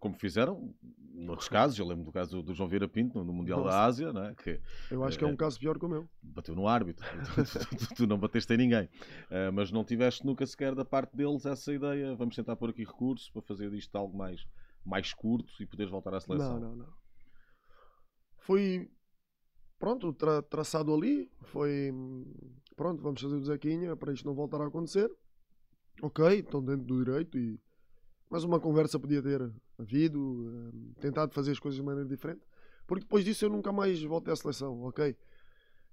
como 0.02 0.16
fizeram 0.16 0.74
noutros 1.14 1.48
casos, 1.48 1.78
eu 1.78 1.86
lembro 1.86 2.04
do 2.04 2.10
caso 2.10 2.42
do 2.42 2.52
João 2.52 2.68
Vieira 2.68 2.88
Pinto 2.88 3.22
no 3.22 3.32
Mundial 3.32 3.60
Nossa. 3.60 3.70
da 3.70 3.84
Ásia, 3.84 4.12
não 4.12 4.24
é? 4.24 4.34
que, 4.34 4.60
eu 4.90 5.04
acho 5.04 5.16
que 5.16 5.22
é 5.22 5.26
um 5.28 5.36
caso 5.36 5.60
pior 5.60 5.78
que 5.78 5.84
o 5.84 5.88
meu. 5.88 6.08
Bateu 6.20 6.56
no 6.56 6.66
árbitro, 6.66 7.06
tu, 7.70 7.76
tu, 7.76 7.94
tu, 7.94 8.06
não 8.08 8.18
bateste 8.18 8.52
em 8.52 8.56
ninguém, 8.56 8.86
uh, 8.86 9.52
mas 9.54 9.70
não 9.70 9.84
tiveste 9.84 10.26
nunca 10.26 10.44
sequer 10.44 10.74
da 10.74 10.84
parte 10.84 11.16
deles 11.16 11.46
essa 11.46 11.72
ideia, 11.72 12.16
vamos 12.16 12.34
tentar 12.34 12.56
pôr 12.56 12.70
aqui 12.70 12.82
recursos 12.82 13.30
para 13.30 13.42
fazer 13.42 13.70
disto 13.70 13.94
algo 13.94 14.18
mais, 14.18 14.44
mais 14.84 15.14
curto 15.14 15.52
e 15.62 15.66
poderes 15.66 15.92
voltar 15.92 16.12
à 16.14 16.20
seleção. 16.20 16.58
Não, 16.58 16.70
não, 16.70 16.76
não. 16.78 16.92
Foi, 18.38 18.90
pronto, 19.78 20.12
tra 20.12 20.42
traçado 20.42 20.92
ali, 20.92 21.30
foi, 21.42 21.94
pronto, 22.74 23.00
vamos 23.00 23.20
fazer 23.20 23.36
o 23.36 23.44
Zequinha 23.44 23.94
para 23.94 24.12
isto 24.12 24.26
não 24.26 24.34
voltar 24.34 24.60
a 24.60 24.66
acontecer. 24.66 25.08
Ok, 26.02 26.40
estão 26.40 26.60
dentro 26.60 26.86
do 26.86 27.04
direito 27.04 27.38
e 27.38 27.60
mas 28.32 28.44
uma 28.44 28.58
conversa 28.58 28.98
podia 28.98 29.22
ter 29.22 29.52
havido, 29.82 30.20
um, 30.20 30.92
tentado 31.00 31.32
fazer 31.34 31.52
as 31.52 31.58
coisas 31.58 31.78
de 31.78 31.84
maneira 31.84 32.08
diferente, 32.08 32.40
porque 32.86 33.04
depois 33.04 33.24
disso 33.24 33.44
eu 33.44 33.50
nunca 33.50 33.72
mais 33.72 34.02
voltei 34.02 34.32
à 34.32 34.36
seleção, 34.36 34.82
ok? 34.82 35.16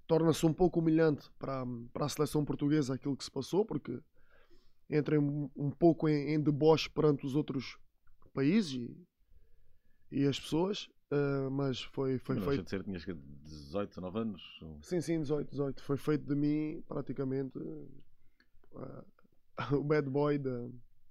Torna-se 0.06 0.44
um 0.44 0.52
pouco 0.52 0.80
humilhante 0.80 1.30
para, 1.38 1.64
para 1.92 2.06
a 2.06 2.08
seleção 2.08 2.44
portuguesa 2.44 2.94
aquilo 2.94 3.16
que 3.16 3.24
se 3.24 3.30
passou, 3.30 3.64
porque 3.64 4.00
entra 4.88 5.20
um, 5.20 5.48
um 5.54 5.70
pouco 5.70 6.08
em, 6.08 6.34
em 6.34 6.40
deboche 6.40 6.90
perante 6.90 7.24
os 7.24 7.36
outros 7.36 7.78
países 8.32 8.72
e, 8.72 9.06
e 10.10 10.26
as 10.26 10.38
pessoas, 10.38 10.88
uh, 11.12 11.50
mas 11.50 11.82
foi, 11.82 12.18
foi 12.18 12.36
não 12.36 12.42
feito. 12.42 12.64
De 12.64 12.70
ser, 12.70 12.82
tinhas 12.82 13.04
18, 13.04 13.88
19 13.90 14.18
anos? 14.18 14.60
Sim, 14.82 15.00
sim, 15.00 15.20
18, 15.20 15.50
18. 15.50 15.82
Foi 15.82 15.96
feito 15.96 16.26
de 16.26 16.34
mim 16.34 16.82
praticamente 16.88 17.58
uh, 17.58 19.04
o 19.76 19.84
bad 19.84 20.08
boy 20.10 20.38
da 20.38 20.68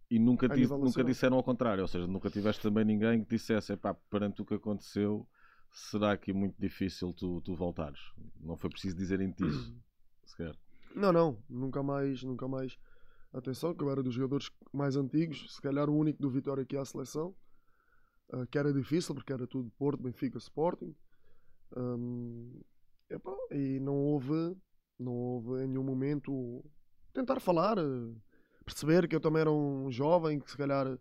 e 0.10 0.18
nunca, 0.18 0.48
nunca 0.48 1.04
disseram 1.04 1.38
ao 1.38 1.44
contrário, 1.44 1.82
ou 1.82 1.88
seja, 1.88 2.08
nunca 2.08 2.30
tiveste 2.30 2.62
também 2.62 2.84
ninguém 2.84 3.24
que 3.24 3.36
dissesse, 3.36 3.76
pá, 3.78 3.94
perante 3.94 4.42
o 4.42 4.46
que 4.46 4.56
aconteceu, 4.56 5.28
será 5.72 6.18
que 6.18 6.32
é 6.32 6.34
muito 6.34 6.60
difícil 6.60 7.14
tu, 7.14 7.42
tu 7.42 7.56
voltares? 7.56 8.00
Não 8.40 8.58
foi 8.58 8.70
preciso 8.70 8.96
dizer 8.96 9.22
em 9.22 9.32
ti, 9.32 9.44
sequer. 10.26 10.56
Não, 10.96 11.14
não, 11.14 11.38
nunca 11.48 11.84
mais, 11.84 12.24
nunca 12.24 12.48
mais. 12.48 12.78
Atenção, 13.32 13.76
que 13.76 13.84
eu 13.84 13.92
era 13.92 14.02
dos 14.02 14.16
jogadores 14.16 14.50
mais 14.74 14.96
antigos, 14.96 15.54
se 15.54 15.62
calhar 15.62 15.88
o 15.88 15.96
único 15.96 16.20
do 16.20 16.32
Vitória 16.32 16.66
que 16.66 16.76
à 16.76 16.84
seleção, 16.84 17.36
uh, 18.34 18.48
que 18.48 18.58
era 18.58 18.74
difícil, 18.74 19.14
porque 19.14 19.32
era 19.32 19.46
tudo 19.46 19.72
Porto, 19.78 20.02
Benfica, 20.02 20.40
Sporting. 20.40 20.96
Um, 21.78 22.60
epá, 23.08 23.36
e 23.52 23.80
não 23.80 23.96
houve 23.96 24.58
não 25.00 25.14
houve 25.14 25.64
em 25.64 25.68
nenhum 25.68 25.84
momento 25.84 26.64
tentar 27.14 27.40
falar, 27.40 27.78
eh, 27.78 28.14
perceber 28.74 29.08
que 29.08 29.16
eu 29.16 29.20
também 29.20 29.42
era 29.42 29.52
um 29.52 29.92
jovem 29.92 30.40
que 30.40 30.50
se 30.52 30.58
calhar 30.58 30.98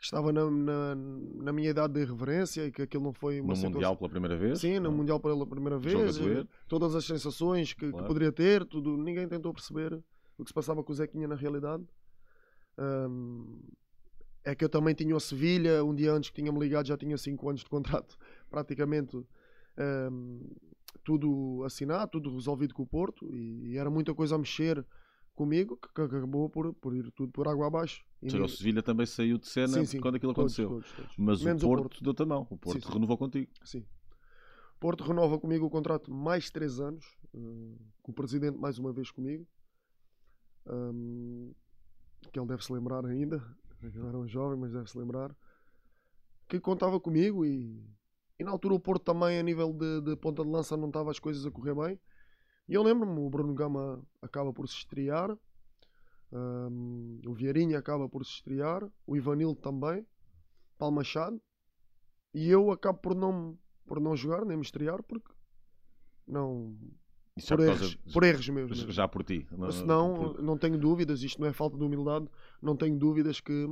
estava 0.00 0.32
na, 0.32 0.50
na, 0.50 0.94
na 0.94 1.52
minha 1.52 1.70
idade 1.70 1.92
de 1.94 2.00
irreverência 2.00 2.66
e 2.66 2.72
que 2.72 2.82
aquilo 2.82 3.04
não 3.04 3.12
foi 3.12 3.40
uma 3.40 3.48
No 3.50 3.54
situação- 3.56 3.70
Mundial 3.74 3.96
pela 3.96 4.10
primeira 4.10 4.36
vez? 4.36 4.58
Sim, 4.60 4.80
no. 4.80 4.90
Mundial 4.90 5.20
pela 5.20 5.46
primeira 5.46 5.78
vez, 5.78 6.18
eh, 6.18 6.44
todas 6.66 6.94
as 6.94 7.04
sensações 7.04 7.72
que, 7.72 7.86
que 7.86 7.90
Claro. 7.92 8.06
poderia 8.06 8.32
ter, 8.32 8.64
tudo, 8.66 8.96
ninguém 8.96 9.28
tentou 9.28 9.52
perceber 9.52 9.92
o 10.36 10.42
que 10.44 10.50
se 10.50 10.54
passava 10.54 10.82
com 10.82 10.90
o 10.92 10.94
Zequinha 10.94 11.28
na 11.28 11.36
realidade. 11.36 11.84
Ahm, 12.76 13.60
é 14.44 14.54
que 14.54 14.64
eu 14.64 14.68
também 14.68 14.94
tinha 14.94 15.14
o 15.14 15.20
Sevilha, 15.20 15.84
um 15.84 15.94
dia 15.94 16.12
antes 16.12 16.30
que 16.30 16.36
tinha-me 16.40 16.58
ligado, 16.58 16.86
já 16.88 16.96
tinha 16.96 17.16
5 17.16 17.48
anos 17.48 17.60
de 17.62 17.68
contrato, 17.70 18.16
praticamente 18.50 19.16
ahm, 19.78 20.40
tudo 21.04 21.62
assinado, 21.64 22.10
tudo 22.12 22.32
resolvido 22.34 22.74
com 22.74 22.82
o 22.82 22.86
Porto, 22.86 23.32
e, 23.32 23.72
e 23.72 23.78
era 23.78 23.88
muita 23.90 24.12
coisa 24.14 24.34
a 24.34 24.38
mexer 24.38 24.84
comigo 25.42 25.76
que, 25.76 26.00
acabou 26.00 26.48
por, 26.48 26.72
por 26.74 26.94
ir 26.94 27.10
tudo 27.10 27.32
por 27.32 27.48
água 27.48 27.66
abaixo. 27.66 28.04
Seja, 28.22 28.44
o 28.44 28.48
Sevilha 28.48 28.82
também 28.82 29.04
saiu 29.04 29.36
de 29.36 29.48
cena 29.48 29.68
Sim, 29.68 29.84
sim, 29.84 30.00
quando 30.00 30.14
aquilo 30.14 30.32
todos, 30.32 30.52
aconteceu. 30.54 30.68
todos, 30.68 30.92
todos. 30.92 31.16
Mas 31.18 31.42
Menos 31.42 31.62
o 31.62 31.66
Porto, 31.66 32.04
deu-te 32.04 32.22
a 32.22 32.26
mão. 32.26 32.46
O 32.48 32.56
Porto 32.56 32.80
Sim, 32.80 32.92
renovou 32.92 33.18
contigo. 33.18 33.50
Sim. 33.64 33.84
Porto 34.78 35.02
renova 35.02 35.38
comigo 35.38 35.66
o 35.66 35.70
contrato 35.70 36.12
mais 36.12 36.50
três 36.50 36.78
anos, 36.78 37.04
eh, 37.34 37.78
com 38.02 38.12
o 38.12 38.14
presidente 38.14 38.58
mais 38.58 38.78
uma 38.78 38.92
vez 38.92 39.10
comigo. 39.10 39.46
Ahm, 40.66 41.50
que 42.32 42.38
ele 42.38 42.46
deve 42.46 42.64
se 42.64 42.72
lembrar 42.72 43.04
ainda, 43.04 43.42
eu 43.82 44.08
era 44.08 44.16
um 44.16 44.28
jovem, 44.28 44.58
mas 44.58 44.72
deve 44.72 44.88
se 44.88 44.96
lembrar. 44.96 45.36
Que 46.48 46.60
contava 46.60 47.00
comigo 47.00 47.44
e, 47.44 47.84
e 48.38 48.44
na 48.44 48.50
altura 48.50 48.74
o 48.74 48.80
Porto 48.80 49.04
também, 49.04 49.38
a 49.38 49.42
nível 49.42 49.72
de, 49.72 50.00
de 50.02 50.16
ponta 50.16 50.44
de 50.44 50.50
lança, 50.50 50.76
não 50.76 50.88
estava 50.88 51.10
as 51.10 51.18
coisas 51.18 51.44
a 51.44 51.50
correr 51.50 51.74
bem. 51.74 52.00
E 52.68 52.74
eu 52.74 52.82
lembro-me, 52.82 53.18
o 53.20 53.28
Bruno 53.28 53.54
Gama 53.54 54.02
acaba 54.20 54.52
por 54.52 54.68
se 54.68 54.76
estrear, 54.76 55.30
ahm, 56.32 57.20
o 57.26 57.34
Vieirinha 57.34 57.78
acaba 57.78 58.08
por 58.08 58.24
se 58.24 58.32
estrear, 58.32 58.88
o 59.06 59.16
Ivanildo 59.16 59.60
também, 59.60 60.06
Paulo 60.78 60.94
Machado, 60.96 61.40
e 62.34 62.48
eu 62.48 62.70
acabo 62.70 62.98
por 62.98 63.14
não, 63.14 63.58
por 63.86 64.00
não 64.00 64.16
jogar, 64.16 64.44
nem 64.44 64.56
me 64.56 64.62
estrear, 64.62 65.02
porque 65.02 65.32
não. 66.26 66.76
Isso 67.36 67.48
já 67.48 67.56
Por 67.56 67.64
erros, 67.64 67.94
por 68.12 68.24
erros 68.24 68.48
meus. 68.50 68.70
mesmo. 68.70 68.92
já 68.92 69.08
por 69.08 69.24
ti. 69.24 69.46
não- 69.50 69.70
Senão, 69.72 70.14
por- 70.14 70.42
não 70.42 70.58
tenho 70.58 70.78
dúvidas, 70.78 71.22
isto 71.22 71.40
não 71.40 71.48
é 71.48 71.52
falta 71.52 71.78
de 71.78 71.82
humildade, 71.84 72.28
não 72.60 72.76
tenho 72.76 72.98
dúvidas 72.98 73.40
que, 73.40 73.66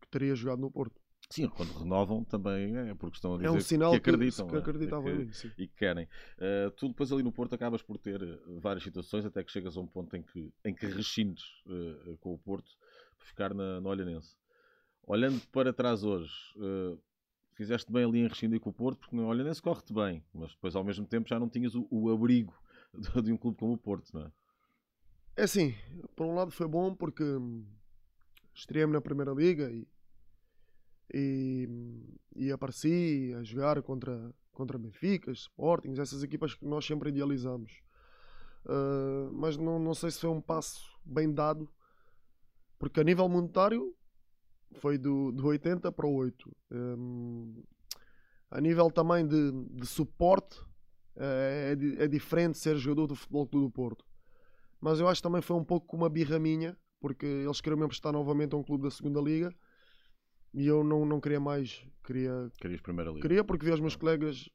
que 0.00 0.08
teria 0.10 0.34
jogado 0.34 0.60
no 0.60 0.70
Porto. 0.70 0.98
Sim, 1.32 1.48
quando 1.48 1.72
renovam 1.72 2.22
também 2.24 2.76
é 2.76 2.94
porque 2.94 3.16
estão 3.16 3.34
a 3.34 3.36
dizer 3.36 3.48
É 3.48 3.50
um 3.50 3.60
sinal 3.60 3.90
que 3.92 3.96
acreditam. 3.98 4.46
que 4.48 4.54
é? 4.56 4.58
acreditavam 4.58 5.08
E 5.08 5.16
que- 5.16 5.22
em 5.22 5.26
mim. 5.26 5.32
Sim. 5.32 5.50
e 5.58 5.66
que 5.66 5.74
querem. 5.76 6.04
Uh, 6.38 6.70
tu 6.76 6.88
depois 6.88 7.10
ali 7.12 7.22
no 7.22 7.32
Porto 7.32 7.54
acabas 7.54 7.82
por 7.82 7.98
ter 7.98 8.22
uh, 8.22 8.60
várias 8.60 8.82
situações 8.84 9.24
até 9.24 9.42
que 9.42 9.50
chegas 9.50 9.76
a 9.76 9.80
um 9.80 9.86
ponto 9.86 10.14
em 10.16 10.22
que, 10.22 10.52
em 10.64 10.74
que 10.74 10.86
rescindes 10.86 11.44
uh, 11.66 12.16
com 12.18 12.32
o 12.34 12.38
Porto 12.38 12.70
por 13.18 13.26
ficar 13.26 13.54
na, 13.54 13.80
no 13.80 13.88
Olhanense. 13.88 14.36
Olhando 15.04 15.40
para 15.50 15.72
trás 15.72 16.04
hoje, 16.04 16.32
uh, 16.56 16.98
fizeste 17.54 17.90
bem 17.92 18.04
ali 18.04 18.20
em 18.20 18.28
rescindir 18.28 18.60
com 18.60 18.70
o 18.70 18.72
Porto 18.72 18.98
porque 19.00 19.16
no 19.16 19.26
Olhanense 19.26 19.60
corre-te 19.60 19.92
bem, 19.92 20.24
mas 20.32 20.50
depois 20.52 20.74
ao 20.76 20.84
mesmo 20.84 21.06
tempo 21.06 21.28
já 21.28 21.38
não 21.40 21.48
tinhas 21.48 21.74
o, 21.74 21.86
o 21.90 22.10
abrigo 22.10 22.54
de, 22.94 23.22
de 23.22 23.32
um 23.32 23.36
clube 23.36 23.56
como 23.58 23.72
o 23.72 23.78
Porto, 23.78 24.10
não 24.12 24.22
é? 24.26 24.32
É 25.34 25.42
assim, 25.44 25.74
por 26.14 26.26
um 26.26 26.34
lado 26.34 26.50
foi 26.50 26.68
bom 26.68 26.94
porque 26.94 27.22
hum, 27.24 27.64
estreiei-me 28.54 28.92
na 28.92 29.00
Primeira 29.00 29.32
Liga 29.32 29.70
e, 29.70 29.86
e, 31.12 31.68
e 32.34 32.50
apareci 32.52 33.34
a 33.38 33.42
jogar 33.42 33.82
contra, 33.82 34.34
contra 34.52 34.78
Benfica, 34.78 35.30
Sporting, 35.32 35.94
essas 35.98 36.22
equipas 36.22 36.54
que 36.54 36.64
nós 36.64 36.84
sempre 36.84 37.10
idealizamos. 37.10 37.80
Uh, 38.64 39.32
mas 39.32 39.56
não, 39.56 39.78
não 39.78 39.94
sei 39.94 40.10
se 40.10 40.20
foi 40.20 40.30
um 40.30 40.40
passo 40.40 40.80
bem 41.04 41.32
dado, 41.32 41.68
porque 42.78 43.00
a 43.00 43.04
nível 43.04 43.28
monetário 43.28 43.94
foi 44.74 44.96
do, 44.96 45.32
do 45.32 45.46
80 45.46 45.90
para 45.92 46.06
o 46.06 46.14
8. 46.14 46.56
Um, 46.70 47.62
a 48.50 48.60
nível 48.60 48.90
também 48.90 49.26
de, 49.26 49.50
de 49.70 49.86
suporte, 49.86 50.60
é, 51.16 51.74
di- 51.74 51.96
é 51.98 52.06
diferente 52.06 52.58
ser 52.58 52.76
jogador 52.76 53.08
do 53.08 53.16
Futebol 53.16 53.46
Clube 53.46 53.66
do 53.66 53.72
Porto. 53.72 54.04
Mas 54.80 55.00
eu 55.00 55.08
acho 55.08 55.20
que 55.20 55.28
também 55.28 55.42
foi 55.42 55.56
um 55.56 55.64
pouco 55.64 55.96
uma 55.96 56.08
birra 56.08 56.38
minha, 56.38 56.76
porque 57.00 57.26
eles 57.26 57.60
queriam 57.60 57.78
me 57.78 57.84
emprestar 57.84 58.12
novamente 58.12 58.54
a 58.54 58.58
um 58.58 58.62
clube 58.62 58.84
da 58.84 58.90
segunda 58.90 59.20
liga 59.20 59.54
e 60.54 60.66
eu 60.66 60.82
não, 60.84 61.04
não 61.06 61.20
queria 61.20 61.40
mais. 61.40 61.84
Queria, 62.04 62.50
Querias 62.60 62.80
Primeira 62.80 63.10
Liga. 63.10 63.22
queria 63.22 63.44
porque 63.44 63.64
vi 63.64 63.72
os 63.72 63.80
meus 63.80 63.94
colegas, 63.96 64.48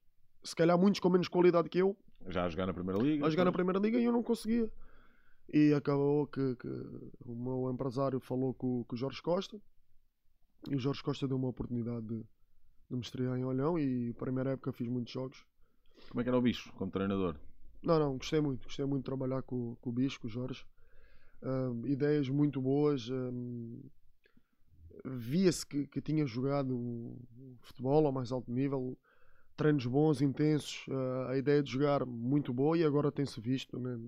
se 0.43 0.55
calhar 0.55 0.77
muitos 0.77 0.99
com 0.99 1.09
menos 1.09 1.27
qualidade 1.27 1.69
que 1.69 1.79
eu, 1.79 1.95
Já 2.27 2.45
a 2.45 2.49
jogar 2.49 2.65
na 2.67 2.73
Primeira 2.73 3.01
Liga. 3.01 3.25
a 3.25 3.29
jogar 3.29 3.45
na 3.45 3.51
primeira 3.51 3.79
liga 3.79 3.97
e 3.97 4.03
eu 4.03 4.11
não 4.11 4.21
conseguia. 4.21 4.69
E 5.53 5.73
acabou 5.73 6.27
que, 6.27 6.55
que 6.57 6.67
o 7.25 7.33
meu 7.33 7.71
empresário 7.71 8.19
falou 8.19 8.53
com, 8.53 8.83
com 8.83 8.95
o 8.95 8.97
Jorge 8.97 9.21
Costa 9.21 9.57
e 10.69 10.75
o 10.75 10.79
Jorge 10.79 11.01
Costa 11.01 11.25
deu 11.25 11.37
uma 11.37 11.47
oportunidade 11.47 12.05
de, 12.05 12.17
de 12.17 12.95
me 12.95 13.01
estrear 13.01 13.37
em 13.37 13.45
Olhão 13.45 13.79
e 13.79 14.11
primeira 14.13 14.51
época 14.51 14.73
fiz 14.73 14.89
muitos 14.89 15.13
jogos. 15.13 15.45
Como 16.09 16.19
é 16.19 16.23
que 16.23 16.29
era 16.29 16.37
o 16.37 16.41
bicho 16.41 16.73
como 16.73 16.91
treinador? 16.91 17.37
Não, 17.81 17.97
não, 17.97 18.17
gostei 18.17 18.41
muito. 18.41 18.65
Gostei 18.65 18.85
muito 18.85 19.03
de 19.03 19.05
trabalhar 19.05 19.41
com, 19.43 19.75
com 19.79 19.89
o 19.89 19.93
Bicho, 19.93 20.19
com 20.19 20.27
o 20.27 20.29
Jorge. 20.29 20.65
Ahm, 21.41 21.85
ideias 21.85 22.27
muito 22.27 22.61
boas. 22.61 23.09
Via-se 25.05 25.65
que, 25.65 25.87
que 25.87 26.01
tinha 26.01 26.25
jogado 26.25 27.15
futebol 27.61 28.05
ao 28.05 28.11
mais 28.11 28.31
alto 28.31 28.51
nível. 28.51 28.97
Treinos 29.55 29.85
bons, 29.85 30.21
intensos. 30.21 30.85
ah, 30.89 31.31
a 31.31 31.37
ideia 31.37 31.63
de 31.63 31.71
jogar 31.71 32.05
muito 32.05 32.53
boa 32.53 32.77
e 32.77 32.83
agora 32.83 33.11
tem-se 33.11 33.39
visto. 33.41 33.79
né? 33.79 33.99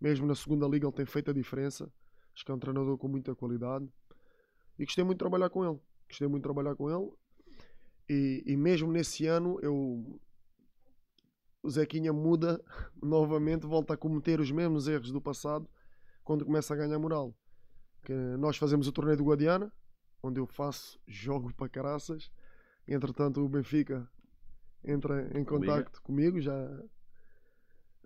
Mesmo 0.00 0.26
na 0.26 0.34
segunda 0.34 0.66
liga 0.66 0.86
ele 0.86 0.94
tem 0.94 1.06
feito 1.06 1.30
a 1.30 1.34
diferença. 1.34 1.90
Acho 2.34 2.44
que 2.44 2.50
é 2.50 2.54
um 2.54 2.58
treinador 2.58 2.96
com 2.98 3.08
muita 3.08 3.34
qualidade. 3.34 3.88
E 4.78 4.84
gostei 4.84 5.04
muito 5.04 5.16
de 5.16 5.20
trabalhar 5.20 5.50
com 5.50 5.64
ele. 5.64 5.78
Gostei 6.08 6.28
muito 6.28 6.42
de 6.42 6.44
trabalhar 6.44 6.74
com 6.76 6.90
ele. 6.90 7.10
E, 8.08 8.42
e 8.46 8.56
mesmo 8.56 8.90
nesse 8.90 9.26
ano 9.26 9.58
eu 9.62 10.20
o 11.62 11.70
Zequinha 11.70 12.12
muda 12.12 12.60
novamente, 13.00 13.66
volta 13.66 13.94
a 13.94 13.96
cometer 13.96 14.40
os 14.40 14.50
mesmos 14.50 14.88
erros 14.88 15.12
do 15.12 15.20
passado 15.20 15.68
quando 16.24 16.44
começa 16.44 16.74
a 16.74 16.76
ganhar 16.76 16.98
moral. 16.98 17.34
Que 18.02 18.12
nós 18.12 18.56
fazemos 18.56 18.88
o 18.88 18.92
torneio 18.92 19.16
do 19.16 19.24
Guadiana, 19.24 19.72
onde 20.22 20.38
eu 20.38 20.46
faço 20.46 21.00
jogo 21.06 21.52
para 21.54 21.68
caraças. 21.68 22.30
Entretanto, 22.86 23.40
o 23.40 23.48
Benfica 23.48 24.08
entra 24.84 25.28
em 25.36 25.44
contacto 25.44 26.00
comigo, 26.02 26.40
já 26.40 26.54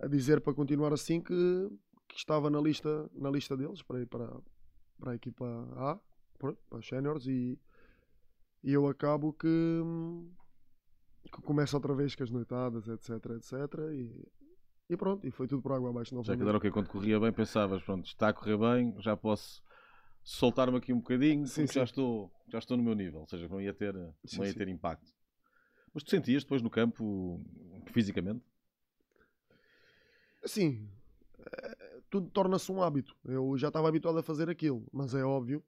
a 0.01 0.07
dizer 0.07 0.41
para 0.41 0.55
continuar 0.55 0.93
assim 0.93 1.21
que, 1.21 1.71
que 2.09 2.17
estava 2.17 2.51
na 2.51 2.61
lista, 2.61 3.11
na 3.15 3.31
lista 3.31 3.57
deles 3.57 3.83
para 3.83 4.01
ir 4.01 4.07
para, 4.07 4.31
para 4.99 5.13
a 5.13 5.15
equipa 5.15 5.47
A, 5.77 5.99
para 6.39 6.79
os 6.79 6.87
séniores, 6.87 7.27
e, 7.27 7.59
e 8.63 8.73
eu 8.73 8.87
acabo 8.87 9.33
que, 9.33 9.83
que 11.25 11.43
começa 11.43 11.77
outra 11.77 11.95
vez 11.95 12.15
com 12.15 12.23
as 12.23 12.31
noitadas, 12.31 12.89
etc, 12.89 13.11
etc, 13.37 13.53
e, 13.93 14.29
e 14.91 14.97
pronto, 14.97 15.27
e 15.27 15.31
foi 15.31 15.47
tudo 15.47 15.63
por 15.63 15.73
água 15.73 15.89
abaixo 15.89 16.15
Já 16.23 16.37
que 16.37 16.43
era 16.43 16.59
o 16.59 16.61
que 16.61 16.71
quando 16.71 16.89
corria 16.89 17.19
bem 17.19 17.33
pensavas, 17.33 17.83
pronto, 17.83 18.07
está 18.07 18.29
a 18.29 18.33
correr 18.35 18.59
bem, 18.59 18.95
já 19.01 19.17
posso 19.17 19.63
soltar-me 20.27 20.77
aqui 20.77 20.93
um 20.93 20.99
bocadinho, 20.99 21.47
Sim, 21.47 21.63
porque 21.63 21.75
já 21.75 21.85
sim. 21.85 21.85
estou, 21.85 22.31
já 22.49 22.59
estou 22.59 22.77
no 22.77 22.83
meu 22.83 22.95
nível, 22.95 23.21
ou 23.21 23.27
seja, 23.29 23.49
não 23.49 23.61
ia 23.61 23.73
ter, 23.73 23.95
Sim, 23.95 24.39
não 24.39 24.45
ia 24.45 24.53
sim. 24.53 24.59
ter 24.59 24.69
impacto. 24.69 25.15
Mas 25.95 26.03
tu 26.03 26.11
sentias 26.11 26.43
depois 26.43 26.61
no 26.61 26.69
campo, 26.69 27.41
fisicamente? 27.93 28.45
Assim, 30.45 30.89
eh, 31.39 32.01
tudo 32.11 32.29
torna-se 32.31 32.71
um 32.71 32.83
hábito. 32.83 33.17
Eu 33.25 33.57
já 33.57 33.69
estava 33.69 33.89
habituado 33.89 34.19
a 34.19 34.23
fazer 34.23 34.51
aquilo, 34.51 34.85
mas 34.93 35.15
é 35.15 35.25
óbvio 35.25 35.63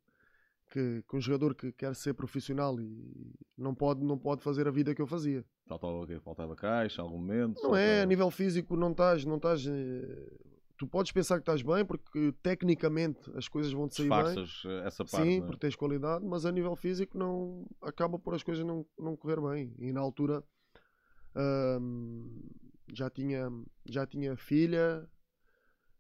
que, 0.70 1.02
que 1.08 1.16
um 1.16 1.20
jogador 1.20 1.54
que 1.54 1.72
quer 1.72 1.94
ser 1.94 2.14
profissional 2.14 2.80
e 2.80 3.32
não 3.56 3.74
pode, 3.74 4.04
não 4.04 4.18
pode 4.18 4.42
fazer 4.42 4.68
a 4.68 4.70
vida 4.70 4.94
que 4.94 5.00
eu 5.00 5.06
fazia. 5.06 5.44
Faltava? 5.66 6.20
Faltava 6.20 6.56
caixa, 6.56 7.00
algum 7.00 7.18
momento? 7.18 7.62
Não 7.62 7.76
é, 7.76 7.84
Faltava- 7.84 8.02
a 8.02 8.06
nível 8.06 8.30
físico 8.30 8.76
não 8.76 8.90
estás, 8.90 9.24
não 9.24 9.36
estás. 9.36 9.64
Tu 10.78 10.86
podes 10.86 11.10
pensar 11.10 11.34
que 11.36 11.42
estás 11.42 11.60
bem 11.60 11.84
porque 11.84 12.32
tecnicamente 12.40 13.30
as 13.36 13.48
coisas 13.48 13.72
vão 13.72 13.88
te 13.88 13.96
sair 13.96 14.08
bem. 14.08 14.18
Disfarças 14.18 14.62
eh, 14.64 14.86
essa 14.86 15.04
parte, 15.04 15.24
Sim, 15.26 15.38
não 15.38 15.44
é? 15.44 15.46
porque 15.48 15.60
tens 15.60 15.74
qualidade, 15.74 16.24
mas 16.24 16.46
a 16.46 16.52
nível 16.52 16.76
físico 16.76 17.18
não 17.18 17.66
acaba 17.82 18.16
por 18.16 18.32
as 18.32 18.44
coisas 18.44 18.64
não, 18.64 18.86
não 18.96 19.16
correr 19.16 19.40
bem. 19.40 19.74
E 19.78 19.92
na 19.92 20.00
altura 20.00 20.42
ahm, 21.34 22.28
já, 22.92 23.10
tinha, 23.10 23.50
já 23.84 24.06
tinha 24.06 24.36
filha 24.36 25.04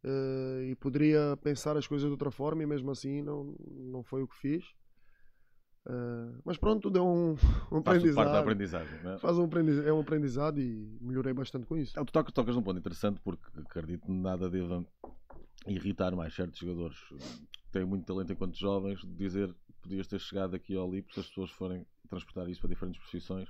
eh, 0.04 0.68
e 0.70 0.76
poderia 0.76 1.36
pensar 1.42 1.76
as 1.76 1.86
coisas 1.86 2.06
de 2.06 2.12
outra 2.12 2.30
forma 2.30 2.62
e 2.62 2.66
mesmo 2.66 2.90
assim 2.92 3.20
não, 3.20 3.56
não 3.68 4.04
foi 4.04 4.22
o 4.22 4.28
que 4.28 4.36
fiz. 4.36 4.64
Ah, 5.88 6.30
mas 6.44 6.58
pronto, 6.58 6.82
tudo 6.82 6.98
é 6.98 7.02
um, 7.02 7.30
um 7.32 7.36
tudo 7.36 7.82
parte 7.82 8.02
da 8.02 8.10
aprendizado. 8.10 8.36
aprendizagem, 8.36 8.98
não 9.02 9.12
é? 9.12 9.18
Faz 9.18 9.38
um 9.38 9.44
aprendiz, 9.44 9.78
é 9.78 9.92
um 9.92 10.00
aprendizado 10.00 10.60
e 10.60 10.98
melhorei 11.00 11.32
bastante 11.32 11.66
com 11.66 11.76
isso. 11.76 11.94
Tu 11.94 12.12
tocas, 12.12 12.32
tocas 12.32 12.54
num 12.54 12.62
ponto 12.62 12.78
interessante 12.78 13.20
porque 13.20 13.42
acredito 13.58 14.06
que 14.06 14.12
nada 14.12 14.50
deva 14.50 14.84
irritar 15.66 16.14
mais 16.14 16.34
certos 16.34 16.58
jogadores 16.58 16.98
que 17.08 17.72
têm 17.72 17.84
muito 17.84 18.04
talento 18.04 18.32
enquanto 18.32 18.56
jovens 18.56 19.00
dizer 19.04 19.48
que 19.48 19.72
podias 19.82 20.06
ter 20.06 20.20
chegado 20.20 20.54
aqui 20.54 20.76
ou 20.76 20.86
ali 20.86 21.02
porque 21.02 21.14
se 21.14 21.20
as 21.20 21.28
pessoas 21.28 21.50
forem 21.50 21.86
transportar 22.08 22.48
isso 22.48 22.60
para 22.60 22.70
diferentes 22.70 23.00
profissões 23.00 23.48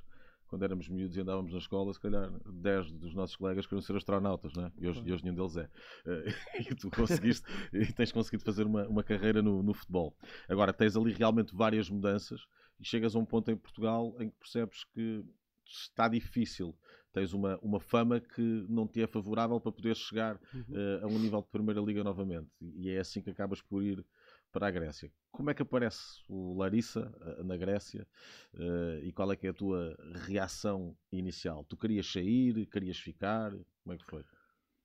quando 0.48 0.64
éramos 0.64 0.88
miúdos 0.88 1.16
e 1.16 1.20
andávamos 1.20 1.52
na 1.52 1.58
escola, 1.58 1.92
se 1.92 2.00
calhar 2.00 2.30
10 2.46 2.92
dos 2.92 3.14
nossos 3.14 3.37
colegas 3.37 3.66
queriam 3.66 3.82
ser 3.82 3.96
astronautas, 3.96 4.52
né? 4.54 4.72
e, 4.78 4.88
hoje, 4.88 5.02
e 5.04 5.12
hoje 5.12 5.22
nenhum 5.22 5.37
deles 5.37 5.56
é. 5.56 5.70
Eh, 6.06 6.34
e 6.70 6.74
tu 6.74 6.90
conseguiste, 6.90 7.46
e 7.72 7.92
tens 7.92 8.11
conseguido 8.11 8.42
fazer 8.44 8.64
uma, 8.64 8.87
uma 8.88 9.02
carreira 9.02 9.42
no, 9.42 9.62
no 9.62 9.74
futebol. 9.74 10.16
Agora, 10.48 10.72
tens 10.72 10.96
ali 10.96 11.12
realmente 11.12 11.54
várias 11.54 11.88
mudanças 11.88 12.46
e 12.80 12.84
chegas 12.84 13.14
a 13.14 13.18
um 13.18 13.24
ponto 13.24 13.50
em 13.50 13.56
Portugal 13.56 14.14
em 14.18 14.30
que 14.30 14.37
percebes 14.38 14.84
que 14.84 15.24
está 15.66 16.08
difícil. 16.08 16.74
Tens 17.12 17.32
uma, 17.32 17.58
uma 17.58 17.80
fama 17.80 18.20
que 18.20 18.64
não 18.68 18.87
te 18.87 19.02
é 19.02 19.06
favorável 19.06 19.61
para 19.61 19.72
poder 19.72 19.96
chegar 19.96 20.38
uhum. 20.52 20.64
uh, 20.70 21.04
a 21.04 21.06
um 21.06 21.18
nível 21.18 21.40
de 21.42 21.48
Primeira 21.48 21.80
Liga 21.80 22.04
novamente. 22.04 22.48
E 22.61 22.90
é 22.90 22.98
assim 22.98 23.20
que 23.20 23.30
acabas 23.30 23.61
por 23.61 23.82
ir 23.82 24.04
para 24.52 24.68
a 24.68 24.70
Grécia. 24.70 25.11
Como 25.30 25.50
é 25.50 25.54
que 25.54 25.62
aparece 25.62 26.22
o 26.28 26.56
Larissa 26.56 27.12
uh, 27.38 27.44
na 27.44 27.56
Grécia 27.56 28.06
uh, 28.54 29.04
e 29.04 29.12
qual 29.12 29.30
é 29.30 29.37
que 29.37 29.46
é 29.46 29.50
a 29.50 29.54
tua 29.54 29.96
reação 30.26 30.96
inicial? 31.12 31.64
Tu 31.64 31.76
querias 31.76 32.11
sair, 32.11 32.66
querias 32.66 32.98
ficar? 32.98 33.52
Como 33.82 33.94
é 33.94 33.98
que 33.98 34.04
foi? 34.04 34.24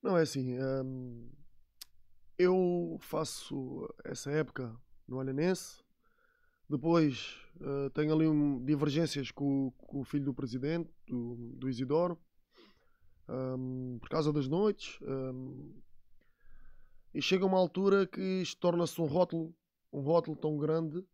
Não, 0.02 0.18
é 0.18 0.22
assim. 0.22 0.58
Hum, 0.60 1.32
eu 2.38 2.98
faço 3.00 3.88
essa 4.04 4.30
época 4.32 4.76
no 5.08 5.18
Olhanense, 5.18 5.82
depois 6.70 7.38
uh, 7.58 7.90
tenho 7.92 8.14
ali 8.14 8.28
um, 8.28 8.64
divergências 8.64 9.32
com, 9.32 9.72
com, 9.78 10.02
o 10.02 10.04
filho 10.04 10.26
do 10.26 10.34
presidente, 10.34 10.90
do, 11.08 11.36
do 11.56 11.70
Isidoro, 11.70 12.20
um, 13.30 13.98
por 14.00 14.10
causa 14.10 14.34
das 14.34 14.48
noites. 14.48 15.00
Um, 15.02 15.74
e 17.14 17.22
chega 17.22 17.46
uma 17.46 17.58
altura 17.58 18.08
que 18.08 18.22
isto 18.42 18.60
torna-se 18.60 19.00
um 19.02 19.06
rótulo, 19.06 19.54
um 19.92 20.02
rótulo 20.02 20.36
tão 20.36 20.58
grande 20.58 21.06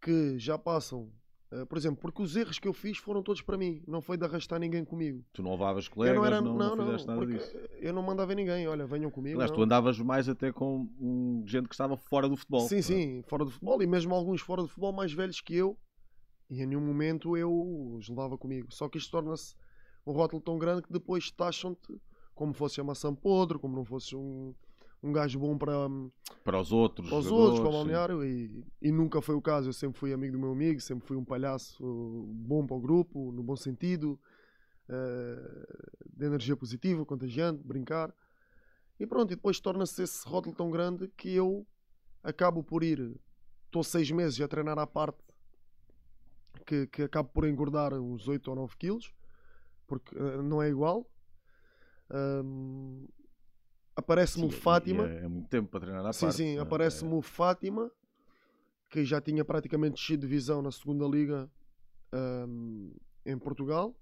que 0.00 0.38
já 0.38 0.58
passam 0.58 1.12
Uh, 1.52 1.64
por 1.64 1.78
exemplo, 1.78 2.00
porque 2.00 2.20
os 2.20 2.34
erros 2.34 2.58
que 2.58 2.66
eu 2.66 2.72
fiz 2.72 2.98
foram 2.98 3.22
todos 3.22 3.40
para 3.40 3.56
mim, 3.56 3.80
não 3.86 4.00
foi 4.00 4.16
de 4.16 4.24
arrastar 4.24 4.58
ninguém 4.58 4.84
comigo. 4.84 5.24
Tu 5.32 5.44
não 5.44 5.52
levavas 5.52 5.86
colegas, 5.86 6.16
eu 6.16 6.20
não, 6.20 6.26
era, 6.26 6.40
não, 6.40 6.56
não, 6.56 6.74
não 6.76 6.84
fizeste 6.86 7.06
nada 7.06 7.24
disso. 7.24 7.56
Eu 7.78 7.92
não 7.92 8.02
mandava 8.02 8.34
ninguém, 8.34 8.66
olha, 8.66 8.84
venham 8.84 9.12
comigo. 9.12 9.36
Aliás, 9.36 9.52
tu 9.52 9.62
andavas 9.62 9.96
mais 10.00 10.28
até 10.28 10.50
com 10.50 10.88
um, 11.00 11.44
gente 11.46 11.68
que 11.68 11.74
estava 11.74 11.96
fora 11.96 12.28
do 12.28 12.36
futebol. 12.36 12.66
Sim, 12.66 12.82
sim, 12.82 13.22
fora 13.28 13.44
do 13.44 13.50
futebol 13.52 13.80
e 13.80 13.86
mesmo 13.86 14.12
alguns 14.12 14.40
fora 14.40 14.60
do 14.60 14.66
futebol 14.66 14.92
mais 14.92 15.12
velhos 15.12 15.40
que 15.40 15.54
eu. 15.54 15.78
E 16.50 16.62
em 16.62 16.66
nenhum 16.66 16.80
momento 16.80 17.36
eu 17.36 17.52
os 17.94 18.08
levava 18.08 18.36
comigo. 18.36 18.66
Só 18.72 18.88
que 18.88 18.98
isto 18.98 19.12
torna-se 19.12 19.54
um 20.04 20.12
rótulo 20.12 20.42
tão 20.42 20.58
grande 20.58 20.82
que 20.82 20.92
depois 20.92 21.30
taxam-te 21.30 21.96
como 22.34 22.52
fosse 22.52 22.80
a 22.80 22.84
maçã 22.84 23.14
podre, 23.14 23.58
como 23.58 23.76
não 23.76 23.84
fosse 23.84 24.16
um, 24.16 24.52
um 25.02 25.12
gajo 25.12 25.38
bom 25.38 25.56
para, 25.56 25.72
para 26.42 26.60
os 26.60 26.72
outros, 26.72 27.08
para 27.08 27.18
os 27.18 27.26
outros, 27.26 27.60
para 27.60 27.68
o 27.68 27.72
balneário 27.72 28.24
e, 28.24 28.64
e, 28.80 28.90
nunca 28.90 29.20
foi 29.20 29.34
o 29.34 29.42
caso. 29.42 29.68
Eu 29.68 29.72
sempre 29.72 29.98
fui 29.98 30.12
amigo 30.12 30.32
do 30.32 30.38
meu 30.38 30.52
amigo, 30.52 30.80
sempre 30.80 31.06
fui 31.06 31.16
um 31.16 31.24
palhaço 31.24 31.82
bom 32.28 32.66
para 32.66 32.76
o 32.76 32.80
grupo, 32.80 33.32
no 33.32 33.42
bom 33.42 33.56
sentido, 33.56 34.18
uh, 34.88 36.16
de 36.16 36.26
energia 36.26 36.56
positiva, 36.56 37.04
contagiante, 37.04 37.62
brincar. 37.62 38.12
E 38.98 39.06
pronto, 39.06 39.32
e 39.32 39.36
depois 39.36 39.60
torna-se 39.60 40.02
esse 40.02 40.26
rótulo 40.26 40.54
tão 40.54 40.70
grande 40.70 41.08
que 41.16 41.30
eu 41.30 41.66
acabo 42.22 42.62
por 42.62 42.82
ir, 42.82 43.14
estou 43.66 43.84
seis 43.84 44.10
meses 44.10 44.40
a 44.40 44.48
treinar 44.48 44.78
à 44.78 44.86
parte, 44.86 45.22
que, 46.66 46.86
que 46.86 47.02
acabo 47.02 47.28
por 47.28 47.46
engordar 47.46 47.92
uns 47.94 48.26
8 48.26 48.48
ou 48.48 48.56
9 48.56 48.76
quilos, 48.76 49.12
porque 49.86 50.16
uh, 50.16 50.42
não 50.42 50.62
é 50.62 50.68
igual. 50.68 51.06
Um, 52.10 53.06
aparece-me 53.96 54.44
o 54.44 54.50
Fátima. 54.50 55.08
É, 55.08 55.24
é, 55.24 55.28
muito 55.28 55.48
tempo 55.48 55.70
para 55.70 55.80
treinar 55.80 56.06
à 56.06 56.12
sim, 56.12 56.26
parte. 56.26 56.36
Sim, 56.36 56.52
sim, 56.52 56.58
aparece-me 56.58 57.12
é. 57.12 57.14
o 57.14 57.22
Fátima, 57.22 57.90
que 58.90 59.04
já 59.04 59.20
tinha 59.20 59.44
praticamente 59.44 59.94
descido 59.94 60.20
de 60.20 60.28
divisão 60.28 60.60
na 60.60 60.70
segunda 60.70 61.06
liga 61.06 61.50
um, 62.12 62.94
em 63.24 63.38
Portugal. 63.38 63.96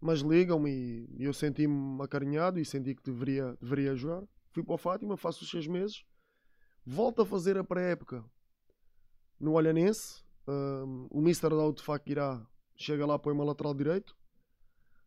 Mas 0.00 0.20
ligam-me 0.20 1.08
e 1.16 1.24
eu 1.24 1.32
senti-me 1.32 2.02
acarinhado 2.02 2.58
e 2.58 2.64
senti 2.64 2.94
que 2.94 3.02
deveria, 3.02 3.56
deveria 3.60 3.94
jogar. 3.94 4.22
Fui 4.50 4.62
para 4.62 4.74
o 4.74 4.78
Fátima, 4.78 5.16
faço 5.16 5.44
os 5.44 5.50
seis 5.50 5.66
meses. 5.66 6.04
Volto 6.84 7.22
a 7.22 7.26
fazer 7.26 7.56
a 7.56 7.64
pré-época 7.64 8.24
no 9.40 9.52
Olhanense. 9.52 10.22
Um, 10.46 11.06
o 11.10 11.20
Mister 11.22 11.50
da 11.50 11.70
de 11.70 11.82
Fakirá 11.82 12.46
chega 12.76 13.06
lá, 13.06 13.18
põe-me 13.18 13.42
lateral 13.44 13.74
direito. 13.74 14.14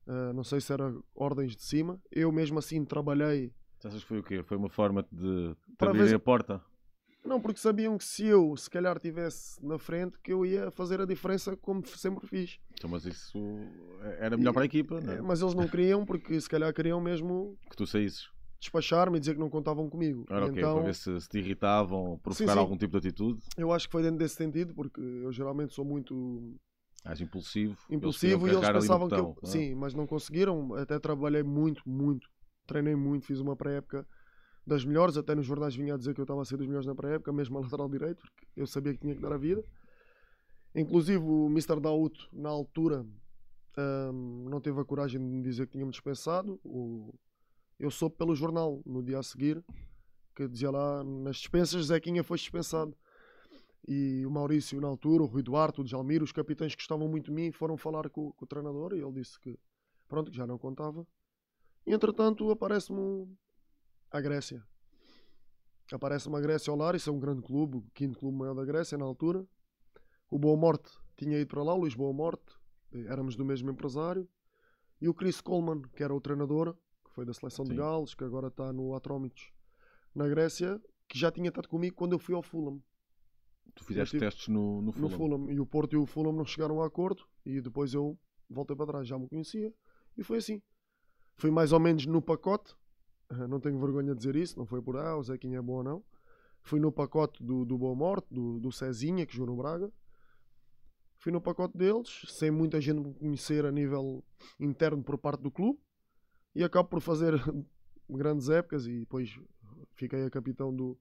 Uh, 0.07 0.33
não 0.33 0.43
sei 0.43 0.59
se 0.59 0.73
era 0.73 0.95
ordens 1.13 1.55
de 1.55 1.61
cima. 1.61 2.01
Eu 2.11 2.31
mesmo 2.31 2.57
assim 2.57 2.83
trabalhei 2.83 3.53
Achas 3.83 4.01
que 4.01 4.07
foi 4.07 4.19
o 4.19 4.23
quê? 4.23 4.43
Foi 4.43 4.57
uma 4.57 4.69
forma 4.69 5.05
de, 5.11 5.55
abrir 5.79 6.13
a 6.13 6.19
porta? 6.19 6.61
Não, 7.23 7.41
porque 7.41 7.59
sabiam 7.59 7.97
que 7.97 8.05
se 8.05 8.25
eu, 8.25 8.55
se 8.55 8.69
calhar, 8.69 8.95
estivesse 8.95 9.63
na 9.63 9.77
frente, 9.77 10.17
que 10.23 10.31
eu 10.31 10.45
ia 10.45 10.71
fazer 10.71 11.01
a 11.01 11.05
diferença 11.05 11.57
como 11.57 11.85
sempre 11.85 12.25
fiz. 12.25 12.57
Então, 12.71 12.89
mas 12.89 13.05
isso 13.05 13.37
era 14.17 14.37
melhor 14.37 14.51
e, 14.51 14.53
para 14.53 14.61
a 14.63 14.65
equipa, 14.65 15.01
não 15.01 15.13
é? 15.13 15.21
Mas 15.21 15.41
eles 15.41 15.53
não 15.53 15.67
queriam, 15.67 16.05
porque 16.05 16.39
se 16.39 16.49
calhar 16.49 16.73
queriam 16.73 17.01
mesmo... 17.01 17.57
Que 17.69 17.75
tu 17.75 17.85
saísses. 17.85 18.29
Despachar-me 18.59 19.17
e 19.17 19.19
dizer 19.19 19.33
que 19.33 19.39
não 19.39 19.49
contavam 19.49 19.89
comigo. 19.89 20.25
Era 20.29 20.45
ok, 20.45 20.57
então... 20.57 20.75
para 20.75 20.85
ver 20.85 20.95
se, 20.95 21.19
se 21.19 21.27
te 21.27 21.37
irritavam, 21.39 22.17
provocar 22.23 22.47
sim, 22.47 22.53
sim. 22.53 22.59
algum 22.59 22.77
tipo 22.77 22.99
de 22.99 23.09
atitude. 23.09 23.43
Eu 23.57 23.73
acho 23.73 23.87
que 23.87 23.91
foi 23.91 24.01
dentro 24.01 24.17
desse 24.17 24.35
sentido, 24.35 24.73
porque 24.73 25.01
eu 25.01 25.31
geralmente 25.31 25.73
sou 25.73 25.83
muito... 25.83 26.55
És 27.05 27.19
impulsivo. 27.19 27.77
Impulsivo 27.89 28.47
eles 28.47 28.57
e 28.57 28.59
eles 28.59 28.71
pensavam 28.71 29.07
botão, 29.07 29.33
que 29.33 29.45
eu... 29.45 29.49
É? 29.49 29.51
Sim, 29.51 29.75
mas 29.75 29.93
não 29.93 30.07
conseguiram. 30.07 30.73
Até 30.75 30.97
trabalhei 30.97 31.43
muito, 31.43 31.81
muito 31.87 32.27
treinei 32.67 32.95
muito, 32.95 33.25
fiz 33.25 33.39
uma 33.39 33.55
pré-época 33.55 34.05
das 34.67 34.83
melhores, 34.83 35.15
até 35.15 35.33
nos 35.33 35.45
jornais 35.45 35.73
vinha 35.73 35.93
a 35.93 35.97
dizer 35.97 36.13
que 36.13 36.19
eu 36.19 36.23
estava 36.23 36.41
a 36.41 36.45
ser 36.45 36.57
dos 36.57 36.67
melhores 36.67 36.85
na 36.85 36.93
pré-época, 36.93 37.31
mesmo 37.31 37.57
a 37.57 37.61
lateral 37.61 37.87
direito, 37.87 38.21
porque 38.21 38.45
eu 38.55 38.67
sabia 38.67 38.93
que 38.93 38.99
tinha 38.99 39.15
que 39.15 39.21
dar 39.21 39.31
a 39.31 39.37
vida. 39.37 39.63
Inclusive 40.75 41.23
o 41.23 41.47
Mr. 41.47 41.79
Daut, 41.79 42.27
na 42.33 42.49
altura, 42.49 43.05
um, 43.77 44.49
não 44.49 44.59
teve 44.59 44.79
a 44.81 44.83
coragem 44.83 45.21
de 45.21 45.25
me 45.25 45.41
dizer 45.41 45.67
que 45.67 45.71
tinha-me 45.71 45.91
dispensado. 45.91 46.59
O, 46.65 47.13
eu 47.79 47.89
soube 47.89 48.17
pelo 48.17 48.35
jornal, 48.35 48.81
no 48.85 49.01
dia 49.01 49.19
a 49.19 49.23
seguir, 49.23 49.63
que 50.35 50.45
dizia 50.49 50.69
lá, 50.69 51.01
nas 51.01 51.37
dispensas, 51.37 51.85
Zequinha 51.85 52.23
foi 52.23 52.37
dispensado. 52.37 52.93
E 53.87 54.25
o 54.25 54.29
Maurício, 54.29 54.81
na 54.81 54.87
altura, 54.89 55.23
o 55.23 55.27
Rui 55.27 55.41
Duarte, 55.41 55.79
o 55.79 55.83
Djalmir, 55.83 56.21
os 56.21 56.33
capitães 56.33 56.75
que 56.75 56.81
gostavam 56.81 57.07
muito 57.07 57.27
de 57.27 57.31
mim, 57.31 57.53
foram 57.53 57.77
falar 57.77 58.09
com, 58.09 58.33
com 58.33 58.43
o 58.43 58.47
treinador 58.47 58.93
e 58.93 58.99
ele 58.99 59.13
disse 59.13 59.39
que, 59.39 59.57
pronto, 60.09 60.29
que 60.29 60.35
já 60.35 60.45
não 60.45 60.57
contava 60.57 61.07
entretanto, 61.93 62.49
aparece-me 62.51 63.27
a 64.11 64.21
Grécia. 64.21 64.63
Aparece-me 65.91 66.35
a 66.35 66.41
Grécia 66.41 66.71
ao 66.71 66.95
isso 66.95 67.09
é 67.09 67.13
um 67.13 67.19
grande 67.19 67.41
clube, 67.41 67.77
o 67.77 67.81
quinto 67.93 68.19
clube 68.19 68.37
maior 68.37 68.53
da 68.53 68.65
Grécia 68.65 68.97
na 68.97 69.05
altura. 69.05 69.45
O 70.29 70.37
Boa 70.37 70.57
Morte 70.57 70.91
tinha 71.15 71.39
ido 71.39 71.47
para 71.47 71.63
lá, 71.63 71.73
o 71.73 71.79
Luís 71.79 71.95
Boa 71.95 72.11
Morte, 72.11 72.57
éramos 72.91 73.35
do 73.35 73.45
mesmo 73.45 73.69
empresário. 73.69 74.27
E 74.99 75.07
o 75.07 75.13
Chris 75.13 75.39
Coleman, 75.39 75.81
que 75.95 76.03
era 76.03 76.13
o 76.13 76.19
treinador, 76.19 76.75
que 77.05 77.11
foi 77.11 77.25
da 77.25 77.33
seleção 77.33 77.65
Sim. 77.65 77.71
de 77.71 77.77
Gales, 77.77 78.13
que 78.13 78.23
agora 78.23 78.47
está 78.47 78.73
no 78.73 78.95
Atrómitos 78.95 79.53
na 80.13 80.27
Grécia, 80.27 80.81
que 81.07 81.17
já 81.17 81.31
tinha 81.31 81.49
estado 81.49 81.69
comigo 81.69 81.95
quando 81.95 82.13
eu 82.13 82.19
fui 82.19 82.35
ao 82.35 82.41
Fulham. 82.41 82.81
Tu 83.75 83.83
fizeste 83.83 84.17
tive, 84.17 84.25
testes 84.25 84.47
no, 84.47 84.81
no 84.81 84.91
Fulham. 84.91 85.09
no, 85.09 85.15
Fulham. 85.15 85.51
E 85.51 85.59
o 85.59 85.65
Porto 85.65 85.93
e 85.93 85.97
o 85.97 86.05
Fulham 86.05 86.33
não 86.33 86.45
chegaram 86.45 86.81
a 86.81 86.87
acordo, 86.87 87.23
e 87.45 87.61
depois 87.61 87.93
eu 87.93 88.17
voltei 88.49 88.75
para 88.75 88.87
trás, 88.87 89.07
já 89.07 89.17
me 89.17 89.29
conhecia, 89.29 89.73
e 90.17 90.23
foi 90.23 90.39
assim. 90.39 90.61
Fui 91.37 91.51
mais 91.51 91.71
ou 91.71 91.79
menos 91.79 92.05
no 92.05 92.21
pacote, 92.21 92.75
não 93.47 93.59
tenho 93.59 93.79
vergonha 93.79 94.13
de 94.13 94.17
dizer 94.17 94.35
isso, 94.35 94.57
não 94.57 94.65
foi 94.65 94.81
por 94.81 94.97
ah, 94.97 95.17
o 95.17 95.23
Zequinha 95.23 95.59
é 95.59 95.61
bom 95.61 95.73
ou 95.73 95.83
não. 95.83 96.03
Fui 96.61 96.79
no 96.79 96.91
pacote 96.91 97.43
do, 97.43 97.63
do 97.63 97.77
Boa 97.77 97.95
Morte, 97.95 98.27
do, 98.33 98.59
do 98.59 98.71
Cezinha, 98.71 99.25
que 99.25 99.35
jogou 99.35 99.55
no 99.55 99.61
Braga. 99.61 99.91
Fui 101.17 101.31
no 101.31 101.39
pacote 101.39 101.77
deles, 101.77 102.25
sem 102.27 102.51
muita 102.51 102.81
gente 102.81 102.99
me 102.99 103.13
conhecer 103.13 103.65
a 103.65 103.71
nível 103.71 104.23
interno 104.59 105.03
por 105.03 105.17
parte 105.17 105.41
do 105.41 105.51
clube. 105.51 105.79
E 106.55 106.63
acabo 106.63 106.89
por 106.89 107.01
fazer 107.01 107.33
grandes 108.09 108.49
épocas 108.49 108.87
e 108.87 108.99
depois 108.99 109.39
fiquei 109.93 110.25
a 110.25 110.29
capitão 110.29 110.75
do, 110.75 110.97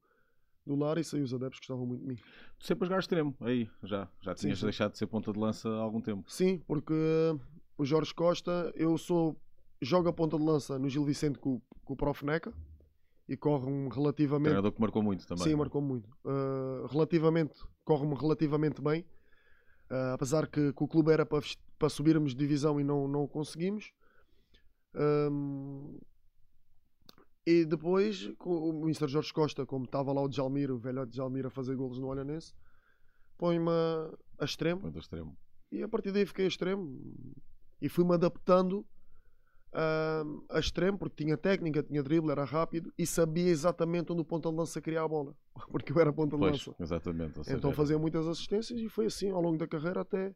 do 0.66 0.74
Lar 0.74 0.98
e 0.98 1.04
saí 1.04 1.22
os 1.22 1.32
adeptos 1.32 1.60
que 1.60 1.66
gostavam 1.66 1.86
muito 1.86 2.02
de 2.02 2.08
mim. 2.08 2.16
Tu 2.58 2.66
sempre 2.66 2.86
jogaste 2.86 3.06
extremo, 3.06 3.34
aí, 3.40 3.70
já. 3.82 4.08
Já 4.20 4.34
tinhas 4.34 4.58
sim, 4.58 4.60
sim. 4.60 4.66
deixado 4.66 4.92
de 4.92 4.98
ser 4.98 5.06
ponta 5.06 5.32
de 5.32 5.38
lança 5.38 5.68
há 5.68 5.80
algum 5.80 6.00
tempo. 6.00 6.30
Sim, 6.30 6.58
porque 6.66 6.94
o 7.78 7.84
Jorge 7.84 8.14
Costa, 8.14 8.72
eu 8.74 8.96
sou 8.98 9.40
joga 9.80 10.10
a 10.10 10.12
ponta 10.12 10.36
de 10.38 10.44
lança 10.44 10.78
no 10.78 10.88
Gil 10.88 11.04
Vicente 11.04 11.38
com, 11.38 11.60
com 11.84 11.92
o 11.92 11.96
Prof 11.96 12.24
Neca 12.24 12.52
e 13.28 13.36
corre-me 13.36 13.88
relativamente. 13.88 14.44
Treinador 14.44 14.72
que 14.72 14.80
marcou 14.80 15.02
muito 15.02 15.26
também. 15.26 15.44
Sim, 15.44 15.56
marcou 15.56 15.82
muito. 15.82 16.08
Uh, 16.24 16.86
relativamente, 16.86 17.54
corre-me 17.84 18.14
relativamente 18.14 18.80
bem. 18.80 19.04
Uh, 19.90 20.14
apesar 20.14 20.46
que, 20.46 20.72
que, 20.72 20.82
o 20.82 20.88
clube 20.88 21.12
era 21.12 21.24
para, 21.24 21.42
para 21.78 21.88
subirmos 21.88 22.32
de 22.32 22.36
divisão 22.36 22.80
e 22.80 22.84
não, 22.84 23.06
não 23.06 23.26
conseguimos. 23.26 23.92
Um, 24.94 25.98
e 27.46 27.64
depois 27.64 28.28
o 28.40 28.82
Mr. 28.82 29.06
Jorge 29.06 29.32
Costa, 29.32 29.64
como 29.64 29.84
estava 29.84 30.12
lá 30.12 30.20
o 30.20 30.28
Djalmir, 30.28 30.70
o 30.72 30.78
velho 30.78 31.06
Djalmir 31.06 31.46
a 31.46 31.50
fazer 31.50 31.76
golos 31.76 31.98
no 31.98 32.08
Olhanense, 32.08 32.52
põe-me 33.38 33.70
a, 33.70 34.10
a 34.40 34.44
extremo. 34.44 34.80
Põe 34.80 34.92
a 34.94 34.98
extremo. 34.98 35.38
E 35.70 35.82
a 35.82 35.88
partir 35.88 36.10
daí 36.10 36.26
fiquei 36.26 36.46
a 36.46 36.48
extremo. 36.48 36.98
E 37.80 37.88
fui-me 37.88 38.14
adaptando 38.14 38.84
uh, 39.72 40.44
a 40.50 40.58
extremo, 40.58 40.98
porque 40.98 41.24
tinha 41.24 41.36
técnica, 41.36 41.82
tinha 41.82 42.02
drible, 42.02 42.30
era 42.30 42.44
rápido 42.44 42.92
e 42.98 43.06
sabia 43.06 43.48
exatamente 43.48 44.12
onde 44.12 44.22
o 44.22 44.24
ponta 44.24 44.50
de 44.50 44.56
lança 44.56 44.80
queria 44.80 45.02
a 45.02 45.08
bola, 45.08 45.34
porque 45.70 45.92
eu 45.92 46.00
era 46.00 46.12
ponta 46.12 46.36
de 46.36 46.40
pois, 46.40 46.52
lança. 46.52 46.76
Exatamente. 46.78 47.40
Então 47.48 47.72
fazia 47.72 47.98
muitas 47.98 48.26
assistências 48.26 48.80
e 48.80 48.88
foi 48.88 49.06
assim 49.06 49.30
ao 49.30 49.40
longo 49.40 49.58
da 49.58 49.66
carreira 49.66 50.00
até, 50.00 50.34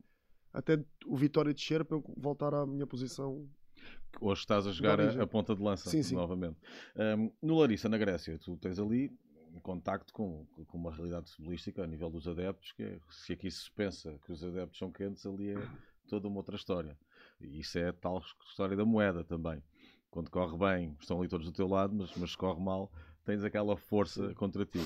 até 0.53 0.83
o 1.07 1.17
Vitória 1.17 1.53
descer 1.53 1.85
para 1.85 1.97
eu 1.97 2.05
voltar 2.17 2.55
à 2.55 2.67
minha 2.67 2.87
posição. 2.87 3.49
Hoje 4.21 4.41
estás 4.41 4.67
a 4.67 4.73
jogar 4.73 5.01
a, 5.01 5.23
a, 5.23 5.27
ponta 5.27 5.55
de 5.55 5.63
lança 5.63 5.89
sim, 5.89 6.03
sim. 6.03 6.15
novamente. 6.15 6.59
Um, 6.97 7.31
no 7.41 7.59
Larissa, 7.59 7.89
na 7.89 7.97
Grécia, 7.97 8.39
tu 8.39 8.57
tens 8.57 8.79
ali 8.79 9.11
um 9.55 9.61
contacto 9.61 10.13
com, 10.13 10.47
com 10.67 10.79
uma 10.79 10.93
realidade 10.93 11.31
futebolística 11.31 11.83
a 11.83 11.87
nível 11.87 12.11
dos 12.11 12.27
adeptos, 12.29 12.73
que 12.73 12.83
é, 12.83 12.99
se 13.11 13.33
aqui 13.33 13.51
se 13.51 13.71
pensa 13.71 14.19
que 14.25 14.33
os 14.33 14.45
adeptos 14.45 14.79
são 14.79 14.91
quentes, 14.91 15.25
ali 15.27 15.51
é 15.51 15.69
toda 16.09 16.29
uma 16.29 16.39
outra 16.39 16.57
história. 16.57 16.97
E 17.41 17.61
isso 17.61 17.79
é 17.79 17.89
a 17.89 17.93
tal 17.93 18.23
história 18.47 18.77
da 18.77 18.85
moeda 18.85 19.25
também. 19.25 19.63
Quando 20.11 20.31
corre 20.31 20.57
bem, 20.59 20.97
estão 21.01 21.19
ali 21.19 21.29
todos 21.29 21.47
do 21.47 21.53
teu 21.53 21.69
lado, 21.69 21.95
mas, 21.95 22.15
mas 22.17 22.33
se 22.33 22.37
corre 22.37 22.61
mal, 22.61 22.91
tens 23.25 23.45
aquela 23.45 23.77
força 23.77 24.35
contra 24.35 24.67
ti. 24.67 24.81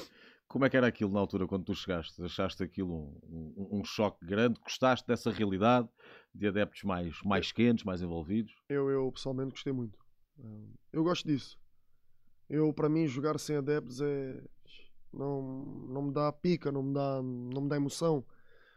Como 0.46 0.64
é 0.64 0.70
que 0.70 0.76
era 0.76 0.86
aquilo 0.86 1.10
na 1.10 1.18
altura 1.18 1.46
quando 1.46 1.64
tu 1.64 1.74
chegaste? 1.74 2.22
Achaste 2.22 2.62
aquilo 2.62 2.94
um, 2.94 3.54
um, 3.56 3.78
um 3.80 3.84
choque 3.84 4.24
grande? 4.24 4.60
Gostaste 4.60 5.06
dessa 5.06 5.30
realidade 5.30 5.88
de 6.34 6.46
adeptos 6.46 6.82
mais, 6.84 7.20
mais 7.22 7.50
quentes, 7.50 7.84
mais 7.84 8.02
envolvidos? 8.02 8.54
Eu, 8.68 8.90
eu 8.90 9.10
pessoalmente 9.10 9.50
gostei 9.50 9.72
muito. 9.72 9.98
Eu 10.92 11.02
gosto 11.02 11.26
disso. 11.26 11.58
Eu, 12.48 12.72
para 12.72 12.88
mim, 12.88 13.06
jogar 13.06 13.38
sem 13.38 13.56
adeptos 13.56 14.00
é. 14.00 14.42
Não, 15.12 15.42
não 15.88 16.02
me 16.02 16.12
dá 16.12 16.32
pica, 16.32 16.72
não 16.72 16.82
me 16.82 16.92
dá, 16.92 17.22
não 17.22 17.62
me 17.62 17.68
dá 17.68 17.76
emoção. 17.76 18.24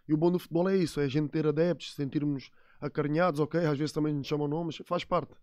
E 0.07 0.13
o 0.13 0.17
bom 0.17 0.31
do 0.31 0.39
futebol 0.39 0.69
é 0.69 0.77
isso: 0.77 0.99
é 0.99 1.05
a 1.05 1.07
gente 1.07 1.29
ter 1.29 1.47
adeptos, 1.47 1.93
sentirmos 1.93 2.51
acarinhados, 2.79 3.39
ok? 3.39 3.65
Às 3.65 3.77
vezes 3.77 3.91
também 3.91 4.13
nos 4.13 4.27
chamam 4.27 4.47
nomes, 4.47 4.77
faz 4.85 5.03
parte. 5.03 5.33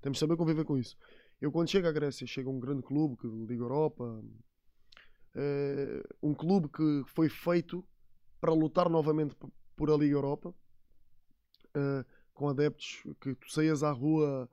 Temos 0.00 0.16
de 0.16 0.20
saber 0.20 0.36
conviver 0.36 0.64
com 0.64 0.76
isso. 0.76 0.96
Eu, 1.40 1.50
quando 1.50 1.70
chego 1.70 1.88
à 1.88 1.92
Grécia, 1.92 2.26
chego 2.26 2.50
a 2.50 2.52
um 2.52 2.60
grande 2.60 2.82
clube, 2.82 3.16
que 3.16 3.26
Liga 3.26 3.62
Europa, 3.62 4.22
é 5.34 6.02
um 6.22 6.32
clube 6.32 6.68
que 6.68 7.02
foi 7.06 7.28
feito 7.28 7.84
para 8.40 8.52
lutar 8.52 8.88
novamente 8.88 9.36
por 9.74 9.90
a 9.90 9.96
Liga 9.96 10.14
Europa, 10.14 10.54
uh, 11.76 12.04
com 12.32 12.48
adeptos 12.48 13.02
que 13.20 13.34
tu 13.34 13.50
saías 13.50 13.82
à 13.82 13.90
rua, 13.90 14.48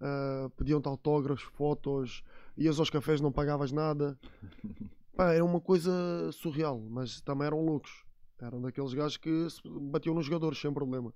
uh, 0.00 0.50
pediam-te 0.50 0.86
autógrafos, 0.86 1.42
fotos, 1.42 2.22
ias 2.56 2.78
aos 2.78 2.90
cafés, 2.90 3.20
não 3.20 3.32
pagavas 3.32 3.72
nada. 3.72 4.18
Pá, 5.16 5.32
era 5.32 5.44
uma 5.44 5.60
coisa 5.60 5.90
surreal, 6.32 6.80
mas 6.88 7.20
também 7.20 7.46
eram 7.46 7.64
loucos. 7.64 8.04
Eram 8.38 8.62
daqueles 8.62 8.94
gajos 8.94 9.16
que 9.16 9.46
batiam 9.90 10.14
nos 10.14 10.24
jogadores 10.24 10.58
sem 10.58 10.72
problema. 10.72 11.12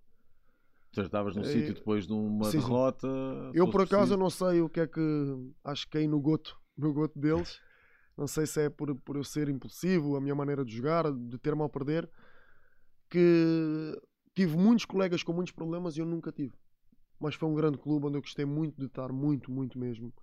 Tu 0.95 1.01
estavas 1.01 1.34
num 1.34 1.42
é, 1.42 1.47
sítio 1.47 1.74
depois 1.74 2.07
de 2.07 2.12
uma 2.12 2.45
sim, 2.45 2.59
derrota. 2.59 3.09
Eu 3.53 3.68
por 3.68 3.82
acaso 3.82 4.14
eu 4.14 4.18
não 4.18 4.30
sei 4.30 4.61
o 4.61 4.68
que 4.68 4.80
é 4.80 4.86
que 4.86 5.01
acho 5.64 5.86
que 5.86 5.99
caí 5.99 6.07
no 6.07 6.20
goto, 6.20 6.57
no 6.76 6.92
goto 6.92 7.18
deles. 7.18 7.61
Não 8.16 8.28
sei 8.28 8.47
se 8.47 8.61
é 8.61 8.70
por, 8.70 8.95
por 9.01 9.16
eu 9.16 9.24
ser 9.24 9.49
impulsivo, 9.49 10.14
a 10.14 10.20
minha 10.20 10.36
maneira 10.36 10.64
de 10.64 10.72
jogar, 10.72 11.11
de 11.12 11.36
ter 11.36 11.53
mal 11.57 11.66
a 11.66 11.68
perder, 11.68 12.09
que 13.11 14.01
tive 14.36 14.57
muitos 14.57 14.84
colegas 14.84 15.24
com 15.24 15.32
muitos 15.32 15.53
problemas 15.53 15.97
e 15.97 16.01
eu 16.01 16.07
nunca 16.07 16.30
tive. 16.30 16.55
Mas 17.18 17.34
foi 17.34 17.49
um 17.49 17.55
grande 17.57 17.76
clube 17.76 18.07
onde 18.07 18.16
eu 18.16 18.22
gostei 18.22 18.45
muito 18.45 18.78
de 18.78 18.86
estar, 18.86 19.12
muito, 19.12 19.51
muito 19.51 19.76
mesmo. 19.76 20.14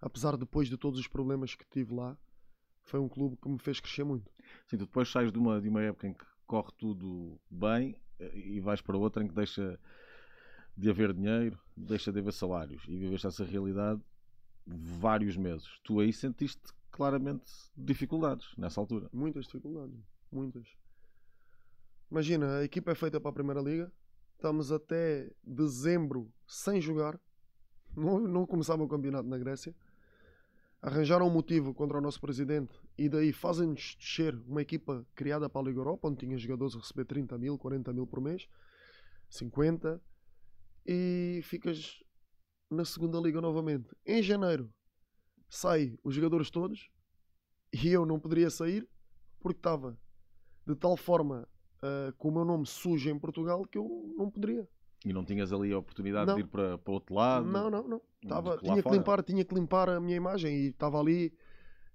Apesar 0.00 0.36
depois 0.36 0.68
de 0.68 0.76
todos 0.76 1.00
os 1.00 1.08
problemas 1.08 1.56
que 1.56 1.64
tive 1.68 1.96
lá, 1.96 2.16
foi 2.84 3.00
um 3.00 3.08
clube 3.08 3.36
que 3.42 3.48
me 3.48 3.58
fez 3.58 3.80
crescer 3.80 4.04
muito. 4.04 4.30
Sim, 4.68 4.76
tu 4.76 4.86
depois 4.86 5.10
sais 5.10 5.32
de 5.32 5.38
uma, 5.38 5.60
de 5.60 5.68
uma 5.68 5.82
época 5.82 6.06
em 6.06 6.12
que 6.12 6.24
corre 6.46 6.70
tudo 6.78 7.40
bem 7.50 7.96
e 8.20 8.60
vais 8.60 8.80
para 8.80 8.96
outra 8.96 9.22
em 9.22 9.28
que 9.28 9.34
deixa 9.34 9.78
de 10.76 10.90
haver 10.90 11.12
dinheiro, 11.12 11.58
deixa 11.76 12.12
de 12.12 12.18
haver 12.18 12.32
salários 12.32 12.82
e 12.86 12.96
viveste 12.96 13.26
essa 13.26 13.44
realidade 13.44 14.00
vários 14.66 15.36
meses. 15.36 15.68
Tu 15.84 16.00
aí 16.00 16.12
sentiste 16.12 16.62
claramente 16.90 17.50
dificuldades 17.76 18.46
nessa 18.56 18.80
altura. 18.80 19.08
Muitas 19.12 19.46
dificuldades, 19.46 19.96
muitas. 20.30 20.66
Imagina, 22.10 22.58
a 22.58 22.64
equipa 22.64 22.92
é 22.92 22.94
feita 22.94 23.20
para 23.20 23.30
a 23.30 23.34
Primeira 23.34 23.60
Liga, 23.60 23.92
estamos 24.34 24.70
até 24.70 25.30
dezembro 25.42 26.32
sem 26.46 26.80
jogar, 26.80 27.20
não, 27.96 28.20
não 28.20 28.46
começava 28.46 28.82
o 28.82 28.88
campeonato 28.88 29.28
na 29.28 29.38
Grécia. 29.38 29.74
Arranjaram 30.86 31.26
um 31.26 31.30
motivo 31.30 31.74
contra 31.74 31.98
o 31.98 32.00
nosso 32.00 32.20
presidente 32.20 32.78
e 32.96 33.08
daí 33.08 33.32
fazem-nos 33.32 33.96
descer 33.98 34.36
uma 34.46 34.62
equipa 34.62 35.04
criada 35.16 35.50
para 35.50 35.60
a 35.60 35.64
Liga 35.64 35.80
Europa, 35.80 36.06
onde 36.06 36.18
tinha 36.18 36.38
jogadores 36.38 36.76
a 36.76 36.78
receber 36.78 37.04
30 37.04 37.36
mil, 37.38 37.58
40 37.58 37.92
mil 37.92 38.06
por 38.06 38.20
mês, 38.20 38.46
50, 39.28 40.00
e 40.86 41.40
ficas 41.42 42.00
na 42.70 42.84
segunda 42.84 43.18
liga 43.18 43.40
novamente. 43.40 43.88
Em 44.06 44.22
janeiro 44.22 44.72
sai 45.48 45.98
os 46.04 46.14
jogadores 46.14 46.50
todos 46.50 46.88
e 47.72 47.88
eu 47.88 48.06
não 48.06 48.20
poderia 48.20 48.48
sair 48.48 48.88
porque 49.40 49.58
estava 49.58 49.98
de 50.64 50.76
tal 50.76 50.96
forma 50.96 51.48
uh, 51.82 52.12
com 52.16 52.28
o 52.28 52.32
meu 52.32 52.44
nome 52.44 52.64
sujo 52.64 53.10
em 53.10 53.18
Portugal 53.18 53.64
que 53.64 53.76
eu 53.76 54.14
não 54.16 54.30
poderia. 54.30 54.68
E 55.04 55.12
não 55.12 55.24
tinhas 55.24 55.52
ali 55.52 55.72
a 55.72 55.78
oportunidade 55.78 56.26
não. 56.26 56.34
de 56.34 56.40
ir 56.40 56.46
para, 56.46 56.78
para 56.78 56.92
outro 56.92 57.14
lado? 57.14 57.46
Não, 57.46 57.70
não, 57.70 57.86
não. 57.86 58.00
Tava, 58.26 58.58
tinha, 58.58 58.82
que 58.82 58.90
limpar, 58.90 59.22
tinha 59.22 59.44
que 59.44 59.54
limpar 59.54 59.88
a 59.88 60.00
minha 60.00 60.16
imagem 60.16 60.52
e 60.52 60.66
estava 60.68 60.98
ali 60.98 61.32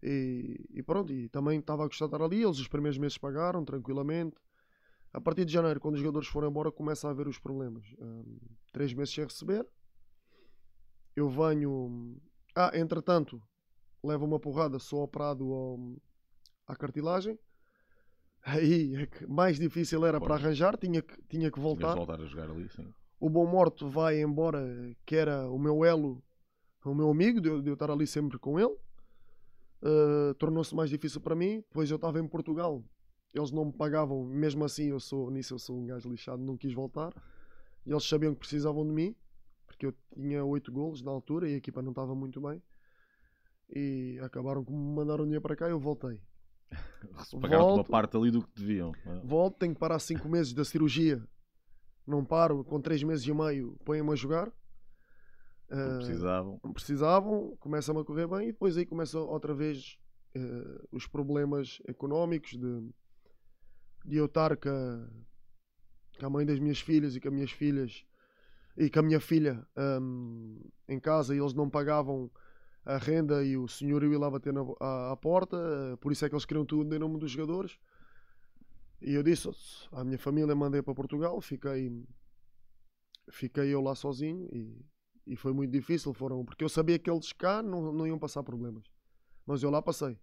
e, 0.02 0.66
e, 0.74 0.84
pronto. 0.84 1.12
E 1.12 1.30
também 1.30 1.60
estava 1.60 1.84
a 1.84 1.88
gostar 1.88 2.08
de 2.08 2.14
estar 2.14 2.26
ali. 2.26 2.42
Eles 2.42 2.60
os 2.60 2.68
primeiros 2.68 2.98
meses 2.98 3.18
pagaram 3.18 3.64
tranquilamente. 3.64 4.38
A 5.14 5.20
partir 5.20 5.44
de 5.44 5.52
janeiro, 5.52 5.80
quando 5.80 5.96
os 5.96 6.00
jogadores 6.00 6.28
foram 6.28 6.48
embora, 6.48 6.72
começa 6.72 7.08
a 7.08 7.12
haver 7.12 7.28
os 7.28 7.38
problemas. 7.38 7.84
Um, 8.00 8.38
três 8.72 8.94
meses 8.94 9.14
sem 9.14 9.26
receber. 9.26 9.68
Eu 11.16 11.30
venho. 11.30 12.18
Ah, 12.56 12.72
entretanto, 12.74 13.42
levo 14.04 14.26
uma 14.26 14.40
porrada, 14.40 14.80
sou 14.80 15.04
operado 15.04 15.52
ao, 15.52 15.96
à 16.66 16.76
cartilagem. 16.76 17.38
Aí 18.44 18.96
é 18.96 19.06
que 19.06 19.28
mais 19.28 19.58
difícil 19.60 20.06
era 20.06 20.20
pois. 20.20 20.28
para 20.28 20.42
arranjar, 20.42 20.78
tinha 20.78 21.02
que, 21.02 21.22
tinha 21.30 21.52
que 21.52 21.60
voltar. 21.60 21.96
voltar 21.96 22.20
a 22.20 22.26
jogar 22.26 22.50
ali, 22.50 22.68
sim. 22.70 22.88
O 23.20 23.30
Bom 23.30 23.46
Morto 23.46 23.88
vai 23.88 24.20
embora, 24.20 24.66
que 25.06 25.16
era 25.16 25.48
o 25.48 25.60
meu 25.60 25.86
elo, 25.86 26.24
o 26.84 26.96
meu 26.96 27.10
amigo, 27.12 27.40
de 27.40 27.50
eu, 27.50 27.62
de 27.62 27.70
eu 27.70 27.76
estar 27.76 27.92
ali 27.92 28.08
sempre 28.08 28.40
com 28.40 28.60
ele. 28.60 28.76
Uh, 29.84 30.34
Tornou-se 30.40 30.74
mais 30.74 30.90
difícil 30.90 31.22
para 31.22 31.36
mim. 31.36 31.58
Depois 31.68 31.90
eu 31.90 31.96
estava 31.96 32.20
em 32.20 32.28
Portugal, 32.28 32.84
eles 33.34 33.52
não 33.52 33.66
me 33.66 33.74
pagavam, 33.74 34.26
mesmo 34.26 34.66
assim 34.66 34.90
eu 34.90 35.00
sou, 35.00 35.30
nisso 35.32 35.54
eu 35.54 35.60
sou 35.60 35.78
um 35.78 35.86
gajo 35.86 36.10
lixado, 36.10 36.42
não 36.42 36.58
quis 36.58 36.74
voltar. 36.74 37.14
E 37.86 37.92
eles 37.92 38.08
sabiam 38.08 38.34
que 38.34 38.40
precisavam 38.40 38.86
de 38.86 38.92
mim, 38.92 39.16
porque 39.66 39.86
eu 39.86 39.94
tinha 40.14 40.44
8 40.44 40.72
golos 40.72 41.02
na 41.02 41.12
altura 41.12 41.50
e 41.50 41.54
a 41.54 41.58
equipa 41.58 41.82
não 41.82 41.92
estava 41.92 42.14
muito 42.14 42.42
bem. 42.42 42.62
E 43.70 44.20
acabaram 44.22 44.64
com 44.64 44.74
me 44.74 44.96
mandaram 44.96 45.24
dinheiro 45.24 45.42
para 45.42 45.56
cá 45.56 45.68
e 45.68 45.72
eu 45.72 45.80
voltei. 45.80 46.20
Pagaram 47.42 47.76
uma 47.76 47.84
parte 47.84 48.18
ali 48.18 48.32
do 48.32 48.42
que 48.42 48.50
deviam. 48.56 48.94
É? 49.06 49.20
Volto, 49.24 49.58
tenho 49.58 49.74
que 49.74 49.80
parar 49.80 50.00
5 50.00 50.28
meses 50.28 50.54
da 50.54 50.64
cirurgia. 50.64 51.22
Não 52.06 52.26
paro, 52.26 52.64
com 52.64 52.82
3 52.82 53.04
meses 53.04 53.26
e 53.26 53.34
meio 53.34 53.78
põem-me 53.86 54.12
a 54.12 54.16
jogar. 54.16 54.52
Não 55.70 55.98
precisavam. 55.98 56.60
Não 56.64 56.74
precisavam, 56.74 57.58
começa-me 57.60 58.02
a 58.02 58.04
correr 58.04 58.28
bem 58.28 58.50
e 58.50 58.52
depois 58.52 58.78
aí 58.78 58.86
começam 58.86 59.22
outra 59.22 59.54
vez 59.54 59.98
uh, 60.36 60.88
os 60.92 61.08
problemas 61.08 61.82
económicos 61.88 62.52
de, 62.52 62.90
de 64.06 64.18
eu 64.18 64.26
estar 64.26 64.58
com 64.58 64.70
a, 64.70 65.08
com 66.20 66.26
a, 66.26 66.30
mãe 66.30 66.46
das 66.46 66.60
minhas 66.60 66.82
filhas 66.82 67.16
e 67.16 67.22
com 67.22 67.30
as 67.30 67.34
minhas 67.34 67.52
filhas 67.52 68.06
e 68.78 68.90
com 68.90 69.00
a 69.00 69.04
minha 69.04 69.20
filha 69.22 69.66
um, 70.02 70.62
em 70.90 71.00
casa 71.00 71.34
e 71.34 71.40
eles 71.40 71.54
não 71.54 71.70
pagavam 71.70 72.30
a 72.86 72.98
renda 72.98 73.44
e 73.44 73.58
o 73.58 73.68
senhor 73.68 74.04
ia 74.04 74.18
lá 74.18 74.30
bater 74.30 74.52
na, 74.52 74.62
à, 74.80 75.12
à, 75.12 75.18
porta, 75.18 75.58
por 76.00 76.12
isso 76.12 76.26
é 76.26 76.30
que 76.30 76.36
eles 76.36 76.46
queriam 76.46 76.66
tudo 76.66 76.94
em 76.96 77.00
nome 77.00 77.20
dos 77.20 77.32
jogadores. 77.32 77.78
E 79.02 79.14
eu 79.14 79.24
disse 79.24 79.50
à 79.92 80.04
minha 80.04 80.18
família, 80.18 80.56
mandei 80.56 80.82
para 80.82 80.94
Portugal, 80.94 81.40
fiquei, 81.42 82.06
fiquei 83.30 83.70
eu 83.74 83.82
lá 83.82 83.96
sozinho 83.96 84.48
e, 84.52 84.86
e 85.28 85.36
foi 85.36 85.54
muito 85.54 85.72
difícil, 85.72 86.14
foram, 86.14 86.44
porque 86.44 86.64
eu 86.64 86.70
sabia 86.70 86.98
que 87.00 87.10
eles 87.10 87.32
cá 87.34 87.62
não, 87.62 87.92
não 87.92 88.08
iam 88.08 88.20
passar 88.20 88.44
problemas, 88.44 88.84
mas 89.46 89.64
eu 89.64 89.70
lá 89.70 89.82
passei. 89.82 90.18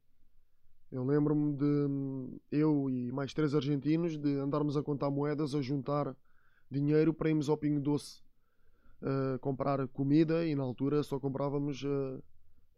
Eu 0.90 1.04
lembro-me 1.04 1.54
de 1.54 2.40
eu 2.50 2.88
e 2.88 3.12
mais 3.12 3.34
três 3.34 3.54
argentinos 3.54 4.16
de 4.16 4.36
andarmos 4.38 4.76
a 4.76 4.82
contar 4.82 5.10
moedas, 5.10 5.54
a 5.54 5.60
juntar 5.60 6.16
dinheiro 6.70 7.12
para 7.12 7.28
irmos 7.28 7.48
ao 7.48 7.58
Pingo 7.58 7.80
Doce 7.80 8.22
uh, 9.02 9.38
comprar 9.40 9.86
comida 9.88 10.46
e 10.46 10.54
na 10.54 10.62
altura 10.62 11.02
só 11.02 11.20
comprávamos 11.20 11.82
uh, 11.82 12.22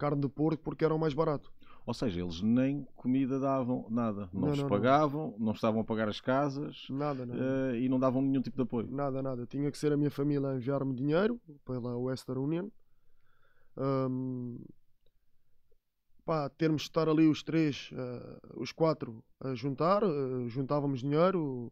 carne 0.00 0.22
de 0.22 0.28
porco 0.28 0.62
porque 0.62 0.82
era 0.82 0.94
o 0.94 0.98
mais 0.98 1.12
barato. 1.12 1.52
Ou 1.86 1.92
seja, 1.92 2.20
eles 2.20 2.40
nem 2.40 2.86
comida 2.96 3.38
davam, 3.38 3.86
nada. 3.90 4.30
Não, 4.32 4.42
não 4.42 4.48
nos 4.48 4.62
pagavam, 4.62 5.34
não. 5.38 5.46
não. 5.46 5.52
estavam 5.52 5.80
a 5.80 5.84
pagar 5.84 6.08
as 6.08 6.20
casas 6.20 6.86
nada, 6.88 7.26
nada. 7.26 7.40
Uh, 7.40 7.74
e 7.74 7.88
não 7.88 7.98
davam 7.98 8.22
nenhum 8.22 8.40
tipo 8.40 8.56
de 8.56 8.62
apoio. 8.62 8.88
Nada, 8.90 9.22
nada. 9.22 9.46
Tinha 9.46 9.70
que 9.70 9.76
ser 9.76 9.92
a 9.92 9.96
minha 9.96 10.10
família 10.10 10.48
a 10.48 10.56
enviar-me 10.56 10.94
dinheiro 10.94 11.38
pela 11.64 11.96
Western 11.96 12.40
Union. 12.40 12.68
Um, 13.76 14.58
pá, 16.24 16.48
termos 16.48 16.82
de 16.82 16.88
estar 16.88 17.08
ali 17.08 17.26
os 17.26 17.42
três, 17.42 17.90
uh, 17.92 18.60
os 18.60 18.72
quatro 18.72 19.22
a 19.38 19.54
juntar, 19.54 20.02
uh, 20.02 20.48
juntávamos 20.48 21.00
dinheiro, 21.00 21.70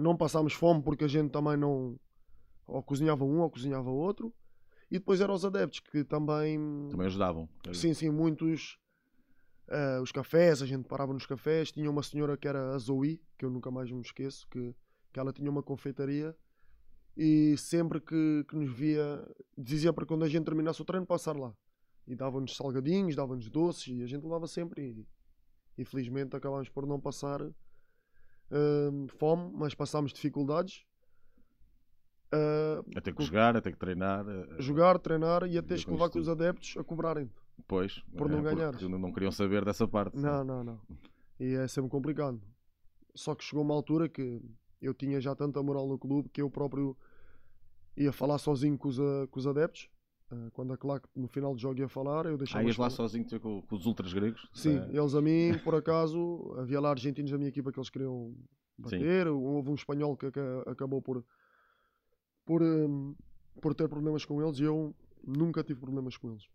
não 0.00 0.16
passámos 0.16 0.54
fome 0.54 0.82
porque 0.82 1.04
a 1.04 1.08
gente 1.08 1.30
também 1.30 1.54
não 1.54 1.98
ou 2.66 2.82
cozinhava 2.82 3.24
um 3.24 3.40
ou 3.40 3.50
cozinhava 3.50 3.90
outro. 3.90 4.32
E 4.90 4.98
depois 4.98 5.20
eram 5.20 5.34
os 5.34 5.44
adeptos 5.44 5.80
que 5.80 6.04
também. 6.04 6.88
Também 6.90 7.06
ajudavam. 7.06 7.48
Sim, 7.72 7.92
sim, 7.94 8.10
muitos. 8.10 8.78
Uh, 9.68 10.00
os 10.02 10.10
cafés, 10.10 10.62
a 10.62 10.66
gente 10.66 10.88
parava 10.88 11.12
nos 11.12 11.26
cafés. 11.26 11.70
Tinha 11.70 11.90
uma 11.90 12.02
senhora 12.02 12.36
que 12.36 12.48
era 12.48 12.74
a 12.74 12.78
Zoe, 12.78 13.22
que 13.36 13.44
eu 13.44 13.50
nunca 13.50 13.70
mais 13.70 13.90
me 13.90 14.00
esqueço, 14.00 14.48
que, 14.48 14.74
que 15.12 15.20
ela 15.20 15.32
tinha 15.32 15.50
uma 15.50 15.62
confeitaria 15.62 16.34
e 17.18 17.56
sempre 17.56 18.00
que, 18.00 18.44
que 18.48 18.54
nos 18.54 18.72
via, 18.72 19.26
dizia 19.56 19.92
para 19.92 20.06
quando 20.06 20.24
a 20.24 20.28
gente 20.28 20.44
terminasse 20.44 20.80
o 20.80 20.84
treino 20.84 21.04
passar 21.04 21.36
lá. 21.36 21.52
E 22.06 22.14
dava-nos 22.14 22.54
salgadinhos, 22.54 23.16
dava-nos 23.16 23.50
doces 23.50 23.88
e 23.88 24.02
a 24.04 24.06
gente 24.06 24.22
levava 24.22 24.46
sempre. 24.46 25.04
E 25.76 25.82
infelizmente 25.82 26.36
acabámos 26.36 26.68
por 26.68 26.86
não 26.86 27.00
passar 27.00 27.42
hum, 27.42 29.08
fome, 29.18 29.50
mas 29.52 29.74
passámos 29.74 30.12
dificuldades. 30.12 30.84
Uh, 32.32 32.84
a 32.94 33.00
ter 33.00 33.14
que 33.14 33.22
jogar, 33.24 33.56
a 33.56 33.60
ter 33.60 33.72
que 33.72 33.78
treinar. 33.78 34.24
jogar, 34.58 34.98
treinar 34.98 35.44
e 35.44 35.56
a 35.56 35.62
teres 35.62 35.82
E 35.82 35.86
que 35.86 35.90
levar 35.92 36.10
com 36.10 36.18
os 36.18 36.28
adeptos 36.28 36.76
a 36.76 36.84
cobrarem. 36.84 37.30
Pois, 37.66 38.00
por 38.16 38.28
não 38.28 38.38
é, 38.38 38.42
porque 38.42 38.54
ganhares. 38.56 38.82
Não 38.82 39.12
queriam 39.12 39.32
saber 39.32 39.64
dessa 39.64 39.88
parte. 39.88 40.16
Não, 40.16 40.44
não, 40.44 40.62
não. 40.62 40.80
E 41.40 41.54
é 41.54 41.66
sempre 41.66 41.90
complicado. 41.90 42.40
Só 43.14 43.34
que 43.34 43.42
chegou 43.44 43.64
uma 43.64 43.74
altura 43.74 44.08
que 44.08 44.40
eu 44.80 44.92
tinha 44.92 45.20
já 45.20 45.34
tanta 45.34 45.62
moral 45.62 45.88
no 45.88 45.98
clube 45.98 46.28
que 46.28 46.42
eu 46.42 46.50
próprio 46.50 46.96
ia 47.96 48.12
falar 48.12 48.38
sozinho 48.38 48.76
com 48.78 48.88
os, 48.88 48.98
com 49.30 49.38
os 49.40 49.46
adeptos. 49.46 49.88
Ah, 50.30 50.50
Quando 50.52 50.72
a 50.74 50.76
claque 50.76 51.08
no 51.16 51.26
final 51.26 51.54
do 51.54 51.60
jogo 51.60 51.80
ia 51.80 51.88
falar, 51.88 52.26
eu 52.26 52.36
deixava. 52.36 52.60
Ah, 52.60 52.64
ias 52.64 52.72
os 52.72 52.78
lá 52.78 52.90
falar. 52.90 53.08
sozinho 53.08 53.24
com, 53.40 53.62
com 53.62 53.74
os 53.76 53.86
ultras 53.86 54.12
gregos? 54.12 54.46
Sim, 54.52 54.78
É. 54.78 54.96
eles 54.98 55.14
a 55.14 55.22
mim, 55.22 55.58
por 55.64 55.74
acaso, 55.74 56.54
havia 56.58 56.78
lá 56.80 56.90
argentinos 56.90 57.30
da 57.30 57.38
minha 57.38 57.48
equipa 57.48 57.72
que 57.72 57.78
eles 57.78 57.88
queriam 57.90 58.36
bater. 58.78 59.26
Houve 59.28 59.70
um 59.70 59.74
espanhol 59.74 60.16
que 60.16 60.26
aca- 60.26 60.62
acabou 60.66 61.00
por, 61.00 61.24
por, 62.48 62.62
hum, 62.62 63.14
por 63.60 63.74
ter 63.74 63.86
problemas 63.90 64.24
com 64.24 64.42
eles 64.42 64.58
e 64.58 64.62
eu 64.62 64.94
nunca 65.22 65.62
tive 65.62 65.78
problemas 65.78 66.16
com 66.16 66.30
eles. 66.30 66.48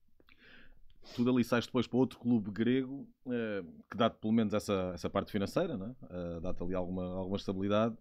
Tu 1.16 1.24
dali 1.24 1.44
sais 1.44 1.68
depois 1.68 1.86
para 1.86 2.00
outro 2.00 2.18
clube 2.18 2.50
grego 2.50 3.08
eh, 3.28 3.64
que 3.92 3.96
dá-te 3.96 4.18
pelo 4.18 4.34
menos 4.34 4.56
essa, 4.56 4.92
essa 4.96 5.08
parte 5.08 5.32
financeira, 5.32 5.78
né? 5.78 5.96
Dá-te 6.42 6.64
ali 6.64 6.74
alguma, 6.74 7.04
alguma 7.14 7.38
estabilidade, 7.38 7.96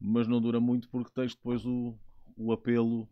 mas 0.00 0.26
não 0.26 0.40
dura 0.40 0.58
muito 0.58 0.88
porque 0.88 1.12
tens 1.14 1.34
depois 1.34 1.64
o, 1.64 1.94
o 2.36 2.50
apelo 2.50 3.06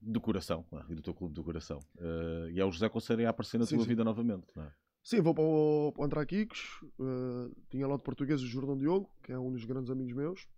do 0.00 0.20
coração 0.20 0.64
é? 0.72 0.92
e 0.92 0.94
do 0.96 1.02
teu 1.02 1.14
clube 1.14 1.32
do 1.32 1.44
coração. 1.44 1.78
Eh, 2.00 2.52
e 2.54 2.60
é 2.60 2.64
o 2.64 2.72
José 2.72 2.88
Conselho 2.88 3.24
a 3.26 3.30
aparecer 3.30 3.58
na 3.58 3.66
Sim, 3.66 3.76
tua 3.76 3.84
sim. 3.84 3.90
vida 3.90 4.02
novamente. 4.02 4.46
É? 4.56 4.66
Sim, 5.04 5.20
vou 5.20 5.34
para 5.34 5.44
o, 5.44 5.92
para 5.92 6.22
o 6.22 7.50
tinha 7.70 7.86
lá 7.86 7.96
de 7.96 8.02
português 8.02 8.42
o 8.42 8.46
Jordão 8.46 8.76
Diogo, 8.76 9.08
que 9.22 9.30
é 9.30 9.38
um 9.38 9.52
dos 9.52 9.64
grandes 9.64 9.90
amigos 9.90 10.12
meus. 10.12 10.48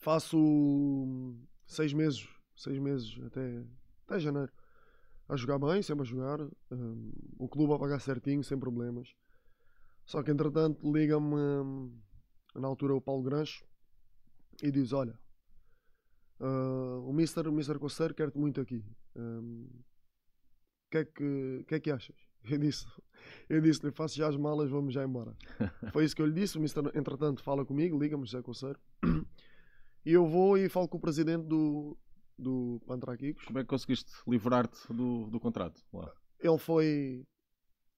Faço 0.00 0.38
hum, 0.38 1.38
seis 1.66 1.92
meses, 1.92 2.26
seis 2.56 2.78
meses 2.78 3.18
até, 3.26 3.64
até 4.06 4.18
janeiro, 4.18 4.50
a 5.28 5.36
jogar 5.36 5.58
bem, 5.58 5.82
sempre 5.82 6.02
a 6.02 6.06
jogar. 6.06 6.40
hum, 6.70 7.12
o 7.38 7.48
clube 7.48 7.74
a 7.74 7.78
pagar 7.78 8.00
certinho, 8.00 8.42
sem 8.42 8.58
problemas. 8.58 9.14
Só 10.06 10.22
que 10.22 10.30
entretanto 10.30 10.90
liga-me 10.90 11.34
hum, 11.34 12.00
na 12.54 12.66
altura 12.66 12.94
o 12.94 13.00
Paulo 13.00 13.22
Grancho 13.22 13.64
e 14.62 14.70
diz: 14.70 14.92
Olha, 14.92 15.18
ah, 16.40 16.98
o 17.04 17.12
Mister, 17.12 17.46
o 17.46 17.52
Mister 17.52 17.78
Coceiro 17.78 18.14
quer-te 18.14 18.38
muito 18.38 18.60
aqui. 18.60 18.82
O 19.14 20.90
que, 20.90 20.98
é 20.98 21.04
que, 21.04 21.64
que 21.68 21.74
é 21.74 21.80
que 21.80 21.90
achas? 21.90 22.16
Eu 22.42 22.56
disse, 22.58 22.86
eu 23.50 23.60
disse-lhe, 23.60 23.92
faço 23.92 24.16
já 24.16 24.26
as 24.26 24.36
malas, 24.36 24.70
vamos 24.70 24.94
já 24.94 25.04
embora. 25.04 25.36
Foi 25.92 26.04
isso 26.04 26.16
que 26.16 26.22
eu 26.22 26.26
lhe 26.26 26.32
disse. 26.32 26.56
O 26.56 26.60
Mister, 26.60 26.82
entretanto, 26.94 27.42
fala 27.42 27.66
comigo, 27.66 27.98
liga-me, 27.98 28.24
José 28.24 28.42
Coceiro. 28.42 28.80
E 30.04 30.12
eu 30.12 30.26
vou 30.26 30.56
e 30.56 30.68
falo 30.68 30.88
com 30.88 30.96
o 30.96 31.00
presidente 31.00 31.44
do, 31.44 31.96
do 32.38 32.80
Pantraquicos. 32.86 33.44
Como 33.44 33.58
é 33.58 33.62
que 33.62 33.68
conseguiste 33.68 34.10
livrar-te 34.26 34.92
do, 34.92 35.28
do 35.28 35.38
contrato? 35.38 35.82
Lá? 35.92 36.10
Ele 36.38 36.58
foi. 36.58 37.24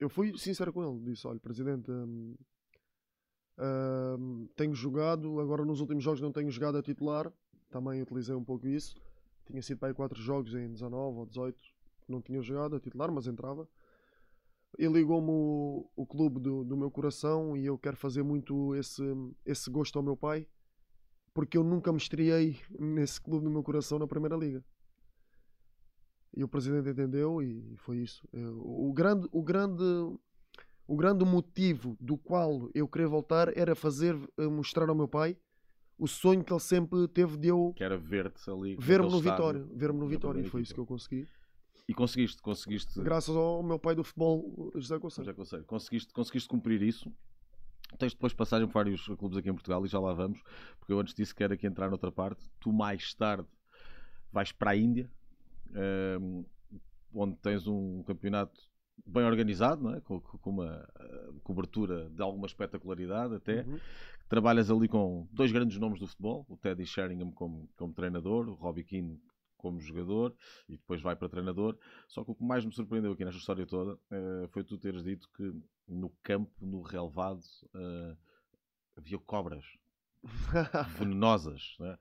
Eu 0.00 0.08
fui 0.08 0.36
sincero 0.36 0.72
com 0.72 0.82
ele. 0.82 1.04
Disse: 1.04 1.26
Olha, 1.26 1.38
presidente, 1.38 1.90
hum, 1.90 2.34
hum, 3.58 4.48
tenho 4.56 4.74
jogado. 4.74 5.38
Agora 5.40 5.64
nos 5.64 5.80
últimos 5.80 6.02
jogos 6.02 6.20
não 6.20 6.32
tenho 6.32 6.50
jogado 6.50 6.76
a 6.76 6.82
titular. 6.82 7.32
Também 7.70 8.02
utilizei 8.02 8.34
um 8.34 8.44
pouco 8.44 8.66
isso. 8.66 9.00
Tinha 9.46 9.62
sido 9.62 9.78
para 9.78 9.88
aí 9.88 9.94
4 9.94 10.20
jogos 10.20 10.54
em 10.54 10.70
19 10.70 11.18
ou 11.18 11.26
18. 11.26 11.56
Não 12.08 12.20
tinha 12.20 12.42
jogado 12.42 12.76
a 12.76 12.80
titular, 12.80 13.12
mas 13.12 13.26
entrava. 13.26 13.68
E 14.78 14.86
ligou-me 14.86 15.30
o, 15.30 15.90
o 15.94 16.06
clube 16.06 16.40
do, 16.40 16.64
do 16.64 16.76
meu 16.76 16.90
coração 16.90 17.56
e 17.56 17.66
eu 17.66 17.78
quero 17.78 17.96
fazer 17.96 18.22
muito 18.22 18.74
esse, 18.74 19.02
esse 19.44 19.70
gosto 19.70 19.98
ao 19.98 20.02
meu 20.02 20.16
pai. 20.16 20.46
Porque 21.34 21.56
eu 21.56 21.64
nunca 21.64 21.90
me 21.92 21.98
estreiei 21.98 22.58
nesse 22.78 23.20
clube 23.20 23.44
do 23.44 23.50
meu 23.50 23.62
coração 23.62 23.98
na 23.98 24.06
Primeira 24.06 24.36
Liga. 24.36 24.64
E 26.34 26.42
o 26.42 26.48
presidente 26.48 26.88
entendeu 26.88 27.42
e 27.42 27.74
foi 27.76 27.98
isso. 27.98 28.26
O, 28.32 28.92
grande, 28.92 29.28
o, 29.32 29.42
grande, 29.42 29.82
o 30.86 30.96
grande 30.96 31.24
motivo 31.24 31.96
do 32.00 32.16
qual 32.16 32.70
eu 32.74 32.88
queria 32.88 33.08
voltar 33.08 33.56
era 33.56 33.74
fazer, 33.74 34.16
eh, 34.38 34.46
mostrar 34.46 34.88
ao 34.88 34.94
meu 34.94 35.08
pai 35.08 35.36
o 35.98 36.08
sonho 36.08 36.42
que 36.42 36.52
ele 36.52 36.60
sempre 36.60 37.06
teve 37.08 37.36
de 37.36 37.48
eu 37.48 37.72
Que 37.76 37.84
era 37.84 37.98
ver-te 37.98 38.50
ali. 38.50 38.76
ver-me 38.76 39.10
no. 39.10 39.20
Vitória. 39.20 39.62
Ver-me 39.74 39.98
no 39.98 40.06
Vitória. 40.06 40.40
E 40.40 40.44
foi 40.44 40.62
isso 40.62 40.74
que 40.74 40.80
eu 40.80 40.86
consegui. 40.86 41.28
E 41.86 41.94
conseguiste, 41.94 42.40
conseguiste. 42.40 43.00
Graças 43.02 43.34
ao 43.36 43.62
meu 43.62 43.78
pai 43.78 43.94
do 43.94 44.02
futebol, 44.02 44.72
José 44.74 44.98
Conselho. 44.98 45.26
Já 45.26 45.34
consigo. 45.34 45.64
Conseguiste, 45.64 46.12
conseguiste 46.12 46.48
cumprir 46.48 46.80
isso. 46.82 47.12
Tens 47.98 48.12
depois 48.12 48.32
passagem 48.32 48.66
por 48.66 48.74
vários 48.74 49.06
clubes 49.06 49.36
aqui 49.36 49.48
em 49.48 49.54
Portugal 49.54 49.84
e 49.84 49.88
já 49.88 50.00
lá 50.00 50.12
vamos, 50.12 50.40
porque 50.78 50.92
eu 50.92 50.98
antes 50.98 51.14
disso 51.14 51.34
quero 51.34 51.54
aqui 51.54 51.66
entrar 51.66 51.88
noutra 51.88 52.10
parte. 52.10 52.50
Tu 52.60 52.72
mais 52.72 53.14
tarde 53.14 53.46
vais 54.32 54.50
para 54.50 54.70
a 54.70 54.76
Índia, 54.76 55.10
ehm, 55.74 56.44
onde 57.14 57.36
tens 57.36 57.66
um 57.66 58.02
campeonato 58.04 58.58
bem 59.06 59.24
organizado, 59.24 59.82
não 59.82 59.94
é? 59.94 60.00
com, 60.00 60.20
com 60.20 60.50
uma 60.50 60.88
eh, 60.98 61.30
cobertura 61.42 62.08
de 62.10 62.22
alguma 62.22 62.46
espetacularidade 62.46 63.34
até. 63.34 63.62
Uhum. 63.62 63.78
Trabalhas 64.28 64.70
ali 64.70 64.88
com 64.88 65.26
dois 65.30 65.52
grandes 65.52 65.78
nomes 65.78 66.00
do 66.00 66.06
futebol, 66.06 66.46
o 66.48 66.56
Teddy 66.56 66.86
Sheringham 66.86 67.30
como, 67.32 67.68
como 67.76 67.92
treinador, 67.92 68.48
o 68.48 68.54
Robbie 68.54 68.84
Keane 68.84 69.20
como 69.62 69.80
jogador 69.80 70.34
e 70.68 70.72
depois 70.76 71.00
vai 71.00 71.16
para 71.16 71.28
treinador. 71.28 71.78
Só 72.08 72.22
que 72.24 72.32
o 72.32 72.34
que 72.34 72.44
mais 72.44 72.64
me 72.64 72.72
surpreendeu 72.72 73.12
aqui 73.12 73.24
nesta 73.24 73.38
história 73.40 73.64
toda 73.66 73.98
eh, 74.10 74.48
foi 74.50 74.64
tu 74.64 74.76
teres 74.76 75.02
dito 75.04 75.28
que 75.36 75.54
no 75.88 76.10
campo, 76.22 76.50
no 76.60 76.82
relevado, 76.82 77.40
eh, 77.74 78.16
havia 78.98 79.18
cobras 79.20 79.64
venenosas. 80.98 81.76
Né? 81.80 81.98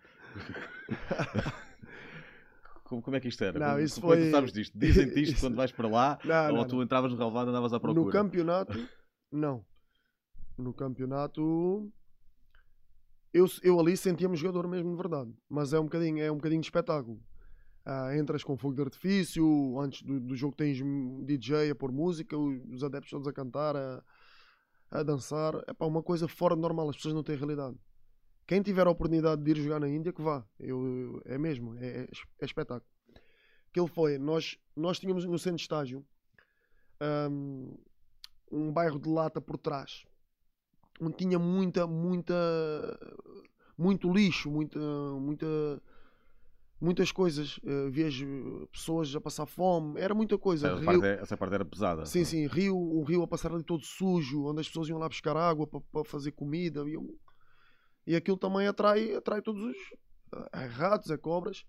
como, 2.83 3.01
como 3.01 3.15
é 3.15 3.19
que 3.19 3.27
isto 3.29 3.43
era? 3.43 3.57
Não, 3.59 3.79
isso 3.79 4.01
como 4.01 4.13
é 4.13 4.17
que 4.17 4.21
foi- 4.23 4.31
tu 4.31 4.35
sabes 4.35 4.51
disto? 4.53 4.77
Dizem-te 4.77 5.21
isto 5.21 5.33
Isso- 5.33 5.41
quando 5.45 5.55
vais 5.55 5.71
para 5.71 5.87
lá 5.87 6.19
Não, 6.25 6.47
ou 6.49 6.57
não, 6.57 6.67
tu 6.67 6.75
não. 6.77 6.83
entravas 6.83 7.11
no 7.11 7.17
relevado 7.17 7.47
e 7.47 7.49
andavas 7.51 7.73
à 7.73 7.79
procura? 7.79 8.03
No 8.05 8.11
campeonato, 8.11 8.89
não. 9.31 9.63
No 10.57 10.73
campeonato, 10.73 11.91
eu, 13.33 13.45
eu 13.63 13.79
ali 13.79 13.95
sentia-me 13.95 14.35
jogador 14.35 14.67
mesmo 14.67 14.91
de 14.91 14.97
verdade. 14.97 15.33
Mas 15.49 15.73
é 15.73 15.79
um 15.79 15.83
bocadinho, 15.85 16.21
é 16.21 16.31
um 16.31 16.35
bocadinho 16.35 16.61
de 16.61 16.67
espetáculo. 16.67 17.19
Ah, 17.85 18.15
entras 18.15 18.43
com 18.43 18.55
fogo 18.55 18.75
de 18.75 18.81
artifício, 18.81 19.79
antes 19.79 20.03
do, 20.03 20.19
do 20.19 20.35
jogo 20.35 20.55
tens 20.55 20.79
um 20.81 21.23
DJ 21.23 21.71
a 21.71 21.75
pôr 21.75 21.91
música, 21.91 22.37
os 22.37 22.83
adeptos 22.83 23.09
todos 23.09 23.27
a 23.27 23.33
cantar, 23.33 23.75
a, 23.75 24.03
a 24.91 25.03
dançar. 25.03 25.55
É 25.67 25.73
pá, 25.73 25.85
uma 25.85 26.03
coisa 26.03 26.27
fora 26.27 26.55
do 26.55 26.61
normal, 26.61 26.89
as 26.89 26.95
pessoas 26.95 27.15
não 27.15 27.23
têm 27.23 27.35
realidade. 27.35 27.77
Quem 28.45 28.61
tiver 28.61 28.85
a 28.85 28.91
oportunidade 28.91 29.43
de 29.43 29.51
ir 29.51 29.57
jogar 29.57 29.79
na 29.79 29.89
Índia, 29.89 30.13
que 30.13 30.21
vá. 30.21 30.45
Eu, 30.59 31.21
é 31.25 31.37
mesmo, 31.37 31.75
é, 31.77 32.07
é 32.39 32.45
espetáculo. 32.45 32.89
Aquilo 33.69 33.87
foi, 33.87 34.17
nós, 34.17 34.57
nós 34.75 34.99
tínhamos 34.99 35.25
no 35.25 35.39
centro 35.39 35.57
de 35.57 35.63
estágio 35.63 36.05
hum, 37.31 37.77
um 38.51 38.71
bairro 38.71 38.99
de 38.99 39.09
lata 39.09 39.39
por 39.39 39.57
trás 39.57 40.05
onde 41.01 41.17
tinha 41.17 41.39
muita, 41.39 41.87
muita, 41.87 42.35
muito 43.77 44.11
lixo, 44.11 44.51
muita, 44.51 44.79
muita, 45.19 45.81
muitas 46.81 47.11
coisas. 47.11 47.59
Eh, 47.63 47.89
vejo 47.89 48.67
pessoas 48.71 49.15
a 49.15 49.21
passar 49.21 49.45
fome, 49.45 49.99
era 49.99 50.13
muita 50.15 50.37
coisa. 50.37 50.67
Essa 50.67 50.75
Rio- 50.77 50.85
parte, 50.85 51.05
é- 51.05 51.21
essa 51.21 51.37
parte 51.37 51.53
era 51.53 51.63
pesada. 51.65 52.05
Sim, 52.05 52.25
sim, 52.25 52.47
rio, 52.47 52.75
um 52.75 53.03
rio 53.03 53.21
a 53.23 53.27
passar 53.27 53.53
ali 53.53 53.63
todo 53.63 53.83
sujo, 53.83 54.45
onde 54.45 54.61
as 54.61 54.67
pessoas 54.67 54.89
iam 54.89 54.97
lá 54.97 55.07
buscar 55.07 55.37
água 55.37 55.67
para 55.67 56.03
fazer 56.03 56.31
comida. 56.31 56.83
E, 56.89 56.93
eu- 56.93 57.17
e 58.07 58.15
aquilo 58.15 58.37
também 58.37 58.67
atrai, 58.67 59.13
atrai 59.15 59.41
todos 59.41 59.61
os 59.63 59.77
eh, 60.53 60.65
ratos, 60.65 61.09
é 61.11 61.17
cobras. 61.17 61.63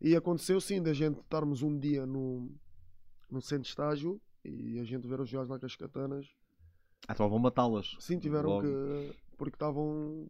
E 0.00 0.14
aconteceu 0.16 0.60
sim 0.60 0.82
da 0.82 0.92
gente 0.92 1.20
estarmos 1.20 1.62
um 1.62 1.78
dia 1.78 2.06
no, 2.06 2.50
no 3.30 3.40
centro 3.40 3.64
de 3.64 3.68
estágio 3.68 4.20
e 4.44 4.78
a 4.78 4.84
gente 4.84 5.06
ver 5.06 5.20
os 5.20 5.30
gajos 5.30 5.48
lá 5.50 5.58
com 5.58 5.66
as 5.66 5.76
katanas. 5.76 6.26
Ah, 7.08 7.12
então 7.12 7.28
vão 7.28 7.38
matá-las. 7.38 7.96
Sim, 7.98 8.18
tiveram 8.18 8.48
Logo. 8.50 8.62
que. 8.66 9.16
Porque 9.36 9.54
estavam. 9.56 10.26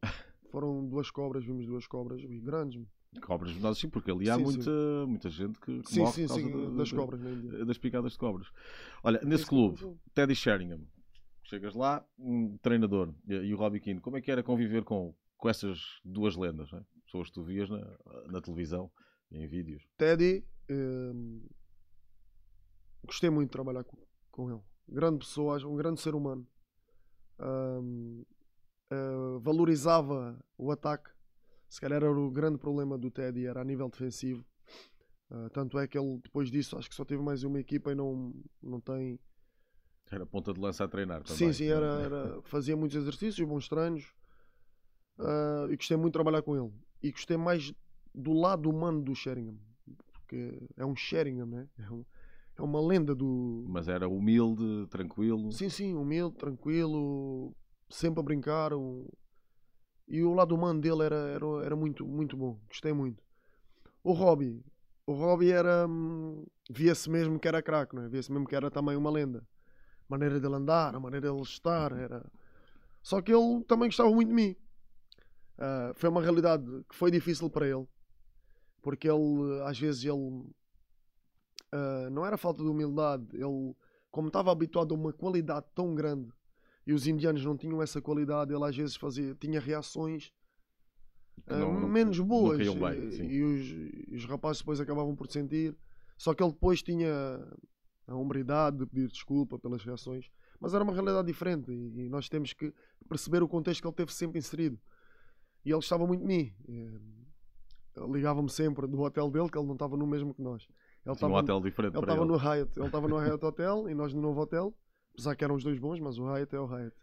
Foram 0.50 0.84
duas 0.86 1.10
cobras, 1.10 1.44
vimos 1.44 1.64
duas 1.66 1.86
cobras 1.86 2.20
grandes. 2.42 2.80
Cobras 3.20 3.50
venenosas, 3.50 3.78
sim, 3.78 3.88
porque 3.88 4.10
ali 4.10 4.30
há 4.30 4.36
Sim, 4.36 4.44
muita, 4.44 4.70
muita 5.06 5.30
gente 5.30 5.58
que, 5.58 5.82
que 5.82 5.90
Sim, 5.92 6.00
morre 6.00 6.12
sim, 6.12 6.22
por 6.22 6.28
causa 6.28 6.42
sim, 6.48 6.70
de- 6.70 6.76
das 6.76 6.88
de- 6.88 6.94
cobras 6.94 7.20
Índia. 7.20 7.64
das 7.64 7.78
picadas 7.78 8.12
de 8.12 8.18
cobras. 8.18 8.48
Olha, 9.02 9.20
nesse 9.24 9.46
clube, 9.46 9.98
Teddy 10.14 10.34
Sheringham, 10.34 10.86
chegas 11.42 11.74
lá, 11.74 12.06
um 12.18 12.56
treinador, 12.58 13.12
e, 13.26 13.52
o 13.52 13.56
Robbie 13.56 13.80
Keane, 13.80 14.00
como 14.00 14.16
é 14.16 14.20
que 14.20 14.30
era 14.30 14.42
conviver 14.44 14.84
com, 14.84 15.12
com 15.36 15.48
essas 15.48 15.80
duas 16.04 16.36
lendas? 16.36 16.70
né? 16.70 16.84
Pessoas 17.04 17.28
que 17.28 17.34
tu 17.34 17.42
vias 17.42 17.68
na, 17.68 17.98
na 18.28 18.40
televisão, 18.40 18.90
em 19.32 19.46
vídeos. 19.48 19.82
Teddy, 19.96 20.44
hum, 20.70 21.42
gostei 23.04 23.28
muito 23.30 23.48
de 23.48 23.52
trabalhar 23.52 23.82
com, 23.82 23.96
com 24.30 24.50
ele. 24.50 24.60
Grande 24.88 25.18
pessoa, 25.18 25.58
um 25.66 25.76
grande 25.76 26.00
ser 26.00 26.14
humano. 26.14 26.46
Hum, 27.40 28.24
eh, 28.90 29.38
valorizava 29.40 30.38
o 30.56 30.70
ataque. 30.70 31.10
Se 31.70 31.80
calhar 31.80 32.02
era 32.02 32.12
o 32.12 32.30
grande 32.30 32.58
problema 32.58 32.98
do 32.98 33.12
Teddy, 33.12 33.46
era 33.46 33.60
a 33.60 33.64
nível 33.64 33.88
defensivo. 33.88 34.44
Uh, 35.30 35.48
tanto 35.50 35.78
é 35.78 35.86
que 35.86 35.96
ele, 35.96 36.18
depois 36.18 36.50
disso, 36.50 36.76
acho 36.76 36.88
que 36.88 36.94
só 36.94 37.04
teve 37.04 37.22
mais 37.22 37.44
uma 37.44 37.60
equipa 37.60 37.92
e 37.92 37.94
não, 37.94 38.34
não 38.60 38.80
tem. 38.80 39.20
Era 40.10 40.26
ponta 40.26 40.52
de 40.52 40.58
lança 40.58 40.82
a 40.82 40.88
treinar 40.88 41.22
também. 41.22 41.36
Sim, 41.36 41.52
sim, 41.52 41.68
era, 41.68 41.86
era 42.00 42.42
fazia 42.42 42.76
muitos 42.76 42.96
exercícios, 42.96 43.48
bons 43.48 43.68
treinos. 43.68 44.12
Uh, 45.16 45.70
e 45.70 45.76
gostei 45.76 45.96
muito 45.96 46.10
de 46.10 46.14
trabalhar 46.14 46.42
com 46.42 46.56
ele. 46.56 46.72
E 47.00 47.12
gostei 47.12 47.36
mais 47.36 47.72
do 48.12 48.32
lado 48.32 48.68
humano 48.68 49.00
do 49.00 49.14
Sheringham. 49.14 49.56
Porque 50.12 50.68
é 50.76 50.84
um 50.84 50.96
Sheringham, 50.96 51.46
né? 51.46 51.68
É, 51.78 51.88
um, 51.88 52.04
é 52.58 52.62
uma 52.62 52.80
lenda 52.80 53.14
do. 53.14 53.64
Mas 53.68 53.86
era 53.86 54.08
humilde, 54.08 54.88
tranquilo. 54.90 55.52
Sim, 55.52 55.68
sim, 55.68 55.94
humilde, 55.94 56.36
tranquilo, 56.36 57.54
sempre 57.88 58.18
a 58.18 58.24
brincar. 58.24 58.72
Um... 58.74 59.06
E 60.10 60.24
o 60.24 60.34
lado 60.34 60.56
humano 60.56 60.80
dele 60.80 61.04
era, 61.04 61.14
era, 61.14 61.46
era 61.64 61.76
muito, 61.76 62.04
muito 62.04 62.36
bom. 62.36 62.58
Gostei 62.66 62.92
muito. 62.92 63.22
O 64.02 64.12
Robbie, 64.12 64.60
o 65.06 65.12
Robbie 65.12 65.52
era. 65.52 65.86
Hum, 65.86 66.44
via-se 66.68 67.08
mesmo 67.08 67.38
que 67.38 67.46
era 67.46 67.62
craque, 67.62 67.94
não 67.94 68.02
é? 68.02 68.08
Via-se 68.08 68.32
mesmo 68.32 68.44
que 68.44 68.56
era 68.56 68.72
também 68.72 68.96
uma 68.96 69.08
lenda. 69.08 69.38
A 69.38 70.04
maneira 70.08 70.40
dele 70.40 70.56
andar, 70.56 70.96
a 70.96 70.98
maneira 70.98 71.30
dele 71.30 71.40
estar, 71.42 71.92
era. 71.92 72.28
Só 73.00 73.22
que 73.22 73.32
ele 73.32 73.62
também 73.68 73.88
gostava 73.88 74.10
muito 74.10 74.30
de 74.30 74.34
mim. 74.34 74.56
Uh, 75.56 75.94
foi 75.94 76.08
uma 76.08 76.20
realidade 76.20 76.64
que 76.88 76.96
foi 76.96 77.12
difícil 77.12 77.48
para 77.48 77.68
ele, 77.68 77.86
porque 78.82 79.08
ele, 79.08 79.62
às 79.64 79.78
vezes, 79.78 80.04
ele. 80.04 80.44
Uh, 81.72 82.10
não 82.10 82.26
era 82.26 82.36
falta 82.36 82.64
de 82.64 82.68
humildade, 82.68 83.28
ele, 83.32 83.76
como 84.10 84.26
estava 84.26 84.50
habituado 84.50 84.92
a 84.92 84.98
uma 84.98 85.12
qualidade 85.12 85.66
tão 85.72 85.94
grande 85.94 86.32
e 86.86 86.92
os 86.92 87.06
indianos 87.06 87.44
não 87.44 87.56
tinham 87.56 87.82
essa 87.82 88.00
qualidade, 88.00 88.52
ele 88.52 88.64
às 88.64 88.76
vezes 88.76 88.96
fazia, 88.96 89.34
tinha 89.34 89.60
reações 89.60 90.32
não, 91.46 91.70
uh, 91.70 91.88
menos 91.88 92.18
boas 92.20 92.58
bem, 92.58 92.66
e, 92.66 93.34
e, 93.34 93.42
os, 93.42 94.22
os, 94.22 94.24
rapazes 94.24 94.60
depois 94.62 94.80
acabavam 94.80 95.14
por 95.14 95.30
sentir. 95.30 95.76
Só 96.16 96.34
que 96.34 96.42
ele 96.42 96.52
depois 96.52 96.82
tinha 96.82 97.08
a 98.06 98.14
hombridade 98.14 98.78
de 98.78 98.86
pedir 98.86 99.08
desculpa 99.08 99.58
pelas 99.58 99.82
reações, 99.82 100.26
mas 100.60 100.74
era 100.74 100.84
uma 100.84 100.92
realidade 100.92 101.26
diferente 101.26 101.72
e, 101.72 102.06
e 102.06 102.08
nós 102.10 102.28
temos 102.28 102.52
que 102.52 102.72
perceber 103.08 103.42
o 103.42 103.48
contexto 103.48 103.80
que 103.80 103.88
ele 103.88 103.94
teve 103.94 104.12
sempre 104.12 104.38
inserido. 104.38 104.78
E 105.64 105.70
ele 105.70 105.76
gostava 105.76 106.06
muito 106.06 106.20
de 106.20 106.26
mim. 106.26 106.52
Ligava-me 108.12 108.50
sempre 108.50 108.86
do 108.86 109.00
hotel 109.00 109.30
dele, 109.30 109.50
que 109.50 109.58
ele 109.58 109.66
não 109.66 109.74
estava 109.74 109.96
no 109.96 110.06
mesmo 110.06 110.34
que 110.34 110.42
nós. 110.42 110.66
Ele 111.04 111.14
estava 111.14 111.32
um 111.32 111.36
hotel 111.36 111.60
diferente 111.60 111.94
ele 111.96 112.02
estava 112.02 112.24
no 112.24 112.36
Hyatt, 112.36 112.78
ele 112.78 112.86
estava 112.86 113.08
no 113.08 113.16
Hyatt 113.16 113.44
Hotel 113.44 113.88
e 113.88 113.94
nós 113.94 114.12
no 114.12 114.20
novo 114.20 114.40
hotel, 114.40 114.74
apesar 115.12 115.34
que 115.36 115.44
eram 115.44 115.54
os 115.54 115.64
dois 115.64 115.78
bons, 115.78 116.00
mas 116.00 116.18
o 116.18 116.24
Hyatt 116.26 116.54
é 116.54 116.60
o 116.60 116.66
Hyatt. 116.66 116.96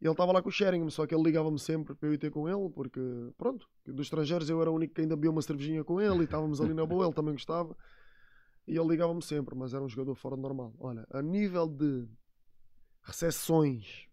E 0.00 0.04
ele 0.04 0.12
estava 0.12 0.32
lá 0.32 0.42
com 0.42 0.48
o 0.48 0.52
Sheringham, 0.52 0.90
só 0.90 1.06
que 1.06 1.14
ele 1.14 1.22
ligava-me 1.22 1.58
sempre 1.58 1.94
para 1.94 2.08
eu 2.08 2.14
ir 2.14 2.18
ter 2.18 2.30
com 2.30 2.48
ele, 2.48 2.68
porque, 2.70 3.00
pronto, 3.38 3.68
dos 3.86 4.06
estrangeiros 4.06 4.50
eu 4.50 4.60
era 4.60 4.68
o 4.68 4.74
único 4.74 4.94
que 4.94 5.00
ainda 5.00 5.14
bebia 5.14 5.30
uma 5.30 5.40
cervejinha 5.42 5.84
com 5.84 6.00
ele 6.00 6.22
e 6.22 6.24
estávamos 6.24 6.60
ali 6.60 6.74
na 6.74 6.84
boa, 6.84 7.06
ele 7.06 7.14
também 7.14 7.34
gostava. 7.34 7.76
E 8.66 8.76
ele 8.76 8.88
ligava-me 8.88 9.22
sempre, 9.22 9.54
mas 9.54 9.74
era 9.74 9.82
um 9.82 9.88
jogador 9.88 10.16
fora 10.16 10.34
do 10.34 10.42
normal. 10.42 10.74
Olha, 10.80 11.06
a 11.10 11.22
nível 11.22 11.68
de 11.68 12.08
recepções, 13.02 14.08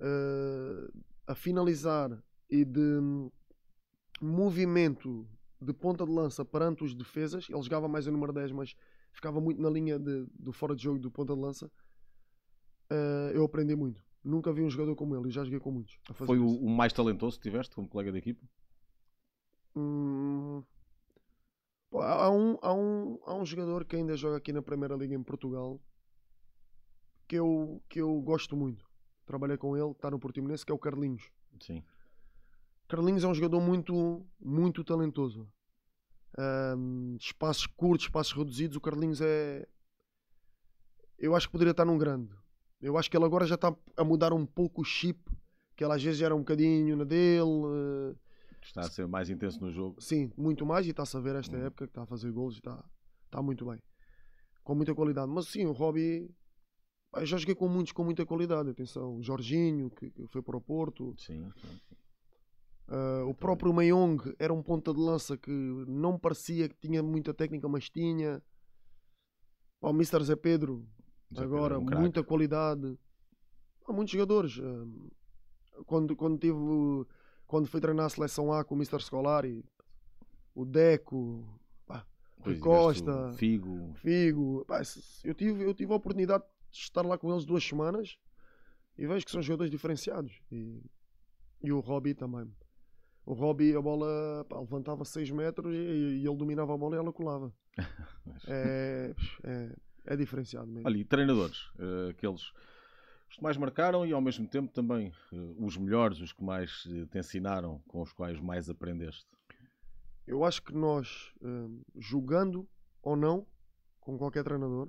uh, 0.00 0.90
a 1.26 1.34
finalizar 1.34 2.22
e 2.50 2.64
de 2.64 3.00
movimento 4.20 5.28
de 5.60 5.72
ponta 5.72 6.04
de 6.04 6.10
lança 6.10 6.44
perante 6.44 6.84
os 6.84 6.94
defesas, 6.94 7.48
ele 7.50 7.62
jogava 7.62 7.86
mais 7.86 8.06
o 8.06 8.12
número 8.12 8.32
10, 8.32 8.52
mas 8.52 8.74
ficava 9.12 9.40
muito 9.40 9.60
na 9.60 9.70
linha 9.70 9.98
de, 9.98 10.26
do 10.34 10.52
fora 10.52 10.74
de 10.74 10.82
jogo 10.82 10.98
do 10.98 11.10
ponta 11.10 11.34
de 11.34 11.40
lança. 11.40 11.70
Uh, 12.90 13.30
eu 13.32 13.44
aprendi 13.44 13.76
muito. 13.76 14.04
Nunca 14.24 14.52
vi 14.52 14.62
um 14.62 14.70
jogador 14.70 14.94
como 14.94 15.16
ele 15.16 15.28
e 15.28 15.32
já 15.32 15.44
joguei 15.44 15.60
com 15.60 15.70
muitos. 15.70 15.98
Foi 16.12 16.38
o, 16.38 16.46
o, 16.46 16.68
mais 16.68 16.92
talentoso 16.92 17.36
que 17.36 17.42
tiveste 17.42 17.74
como 17.74 17.88
colega 17.88 18.12
de 18.12 18.18
equipa? 18.18 18.46
Hum, 19.74 20.62
há, 21.92 22.30
um, 22.30 22.58
há, 22.62 22.74
um, 22.74 23.18
há 23.24 23.34
um 23.34 23.44
jogador 23.44 23.84
que 23.84 23.96
ainda 23.96 24.16
joga 24.16 24.36
aqui 24.36 24.52
na 24.52 24.62
Primeira 24.62 24.94
Liga 24.94 25.14
em 25.14 25.22
Portugal 25.22 25.80
que 27.26 27.36
eu, 27.36 27.82
que 27.88 28.00
eu 28.00 28.20
gosto 28.20 28.56
muito. 28.56 28.84
Trabalhei 29.24 29.56
com 29.56 29.76
ele, 29.76 29.92
está 29.92 30.10
no 30.10 30.18
Portimonense, 30.18 30.66
que 30.66 30.70
é 30.70 30.74
o 30.74 30.78
Carlinhos. 30.78 31.30
Sim. 31.60 31.82
Carlinhos 32.86 33.24
é 33.24 33.28
um 33.28 33.34
jogador 33.34 33.60
muito, 33.60 34.26
muito 34.38 34.84
talentoso. 34.84 35.50
Um, 36.38 37.16
espaços 37.20 37.66
curtos, 37.66 38.06
espaços 38.06 38.32
reduzidos, 38.32 38.76
o 38.76 38.80
Carlinhos 38.80 39.20
é. 39.20 39.66
Eu 41.18 41.36
acho 41.36 41.46
que 41.46 41.52
poderia 41.52 41.72
estar 41.72 41.84
num 41.84 41.98
grande. 41.98 42.34
Eu 42.80 42.98
acho 42.98 43.10
que 43.10 43.16
ele 43.16 43.24
agora 43.24 43.46
já 43.46 43.54
está 43.54 43.74
a 43.96 44.04
mudar 44.04 44.32
um 44.32 44.44
pouco 44.44 44.80
o 44.80 44.84
chip, 44.84 45.20
que 45.76 45.84
ele 45.84 45.92
às 45.92 46.02
vezes 46.02 46.20
era 46.20 46.34
um 46.34 46.40
bocadinho 46.40 46.96
na 46.96 47.04
dele. 47.04 47.62
Eh, 48.10 48.16
está 48.62 48.80
a 48.80 48.90
ser 48.90 49.06
mais 49.06 49.30
intenso 49.30 49.60
no 49.60 49.70
jogo. 49.70 50.00
Sim, 50.00 50.32
muito 50.36 50.66
mais, 50.66 50.86
e 50.86 50.90
está-se 50.90 51.16
a 51.16 51.20
ver 51.20 51.36
esta 51.36 51.56
hum. 51.56 51.66
época 51.66 51.86
que 51.86 51.90
está 51.90 52.02
a 52.02 52.06
fazer 52.06 52.32
gols 52.32 52.54
e 52.54 52.58
está, 52.58 52.84
está 53.26 53.40
muito 53.40 53.64
bem. 53.64 53.78
Com 54.64 54.74
muita 54.74 54.94
qualidade. 54.94 55.30
Mas 55.30 55.46
sim, 55.48 55.64
o 55.66 55.72
Robbie. 55.72 56.28
Eu 57.14 57.26
já 57.26 57.36
joguei 57.36 57.54
com 57.54 57.68
muitos 57.68 57.92
com 57.92 58.02
muita 58.02 58.24
qualidade. 58.24 58.70
Atenção, 58.70 59.16
o 59.16 59.22
Jorginho, 59.22 59.90
que, 59.90 60.10
que 60.10 60.26
foi 60.28 60.42
para 60.42 60.56
o 60.56 60.60
Porto. 60.60 61.14
Sim, 61.18 61.52
sim. 61.60 61.80
Uh, 62.88 63.26
o 63.28 63.34
próprio 63.34 63.72
Mayong 63.72 64.18
era 64.38 64.52
um 64.52 64.62
ponta 64.62 64.92
de 64.92 65.00
lança 65.00 65.36
que 65.36 65.50
não 65.50 66.18
parecia 66.18 66.68
que 66.68 66.76
tinha 66.76 67.02
muita 67.02 67.32
técnica, 67.32 67.68
mas 67.68 67.88
tinha. 67.88 68.42
O 69.80 69.90
Mr. 69.90 70.22
Zé 70.22 70.36
Pedro 70.36 70.86
Agora, 71.36 71.78
um 71.78 71.84
muita 71.84 72.22
qualidade. 72.22 72.98
Há 73.86 73.92
muitos 73.92 74.12
jogadores. 74.12 74.60
Quando, 75.86 76.14
quando 76.14 76.38
tive. 76.38 76.58
Quando 77.46 77.66
fui 77.66 77.80
treinar 77.80 78.06
a 78.06 78.08
seleção 78.08 78.52
A 78.52 78.64
com 78.64 78.74
o 78.74 78.78
Mr. 78.78 79.02
Scolari, 79.02 79.62
o 80.54 80.64
Deco, 80.64 81.60
pá, 81.86 82.06
Rui 82.38 82.58
Costa, 82.58 83.30
Figo. 83.34 83.92
Figo 83.96 84.64
pá, 84.64 84.80
eu, 85.22 85.34
tive, 85.34 85.62
eu 85.62 85.74
tive 85.74 85.92
a 85.92 85.96
oportunidade 85.96 86.44
de 86.70 86.78
estar 86.78 87.04
lá 87.04 87.18
com 87.18 87.30
eles 87.30 87.44
duas 87.44 87.62
semanas 87.62 88.16
e 88.96 89.06
vejo 89.06 89.26
que 89.26 89.30
são 89.30 89.42
jogadores 89.42 89.70
diferenciados. 89.70 90.40
E, 90.50 90.80
e 91.62 91.70
o 91.70 91.80
Robbie 91.80 92.14
também. 92.14 92.50
O 93.24 93.34
Robbie, 93.34 93.76
a 93.76 93.80
bola 93.80 94.44
pá, 94.48 94.58
levantava 94.58 95.04
6 95.04 95.30
metros 95.30 95.72
e, 95.72 95.78
e, 95.78 96.26
ele 96.26 96.36
dominava 96.36 96.74
a 96.74 96.76
bola 96.76 96.96
e 96.96 96.98
ela 96.98 97.12
colava. 97.12 97.52
é, 98.48 99.14
é, 99.44 99.76
é 100.06 100.16
diferenciado 100.16 100.66
mesmo. 100.66 100.88
E 100.90 101.04
treinadores, 101.04 101.70
uh, 101.78 102.10
aqueles 102.10 102.52
os 103.30 103.36
que 103.36 103.42
mais 103.42 103.56
marcaram 103.56 104.04
e 104.04 104.12
ao 104.12 104.20
mesmo 104.20 104.46
tempo 104.46 104.70
também 104.72 105.12
uh, 105.32 105.64
os 105.64 105.76
melhores, 105.76 106.20
os 106.20 106.32
que 106.32 106.42
mais 106.42 106.84
uh, 106.86 107.06
te 107.06 107.18
ensinaram, 107.18 107.80
com 107.86 108.02
os 108.02 108.12
quais 108.12 108.40
mais 108.40 108.68
aprendeste? 108.68 109.26
Eu 110.26 110.44
acho 110.44 110.62
que 110.62 110.72
nós, 110.72 111.32
jogando 111.96 112.68
ou 113.02 113.16
não, 113.16 113.44
com 113.98 114.16
qualquer 114.16 114.44
treinador, 114.44 114.88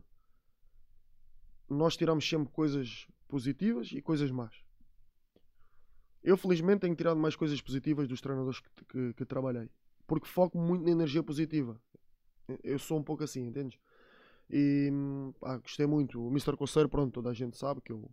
nós 1.67 1.97
tiramos 1.97 2.29
sempre 2.29 2.53
coisas 2.53 3.07
positivas 3.27 3.91
e 3.91 3.99
coisas 3.99 4.29
más. 4.29 4.62
Eu 6.23 6.37
felizmente 6.37 6.81
tenho 6.81 6.95
tirado 6.95 7.19
mais 7.19 7.35
coisas 7.35 7.59
positivas 7.61 8.07
dos 8.07 8.21
treinadores 8.21 8.59
que, 8.59 8.85
que, 8.85 9.13
que 9.13 9.25
trabalhei. 9.25 9.69
Porque 10.07 10.27
foco 10.27 10.57
muito 10.57 10.85
na 10.85 10.91
energia 10.91 11.21
positiva. 11.21 11.79
Eu 12.63 12.79
sou 12.79 12.97
um 12.97 13.03
pouco 13.03 13.23
assim, 13.23 13.45
entendes? 13.45 13.77
E 14.49 14.89
pá, 15.39 15.57
gostei 15.57 15.85
muito. 15.85 16.21
O 16.25 16.29
Mr. 16.29 16.55
Conceiro, 16.55 16.87
pronto, 16.87 17.13
toda 17.13 17.29
a 17.29 17.33
gente 17.33 17.57
sabe 17.57 17.81
que 17.81 17.91
eu, 17.91 18.09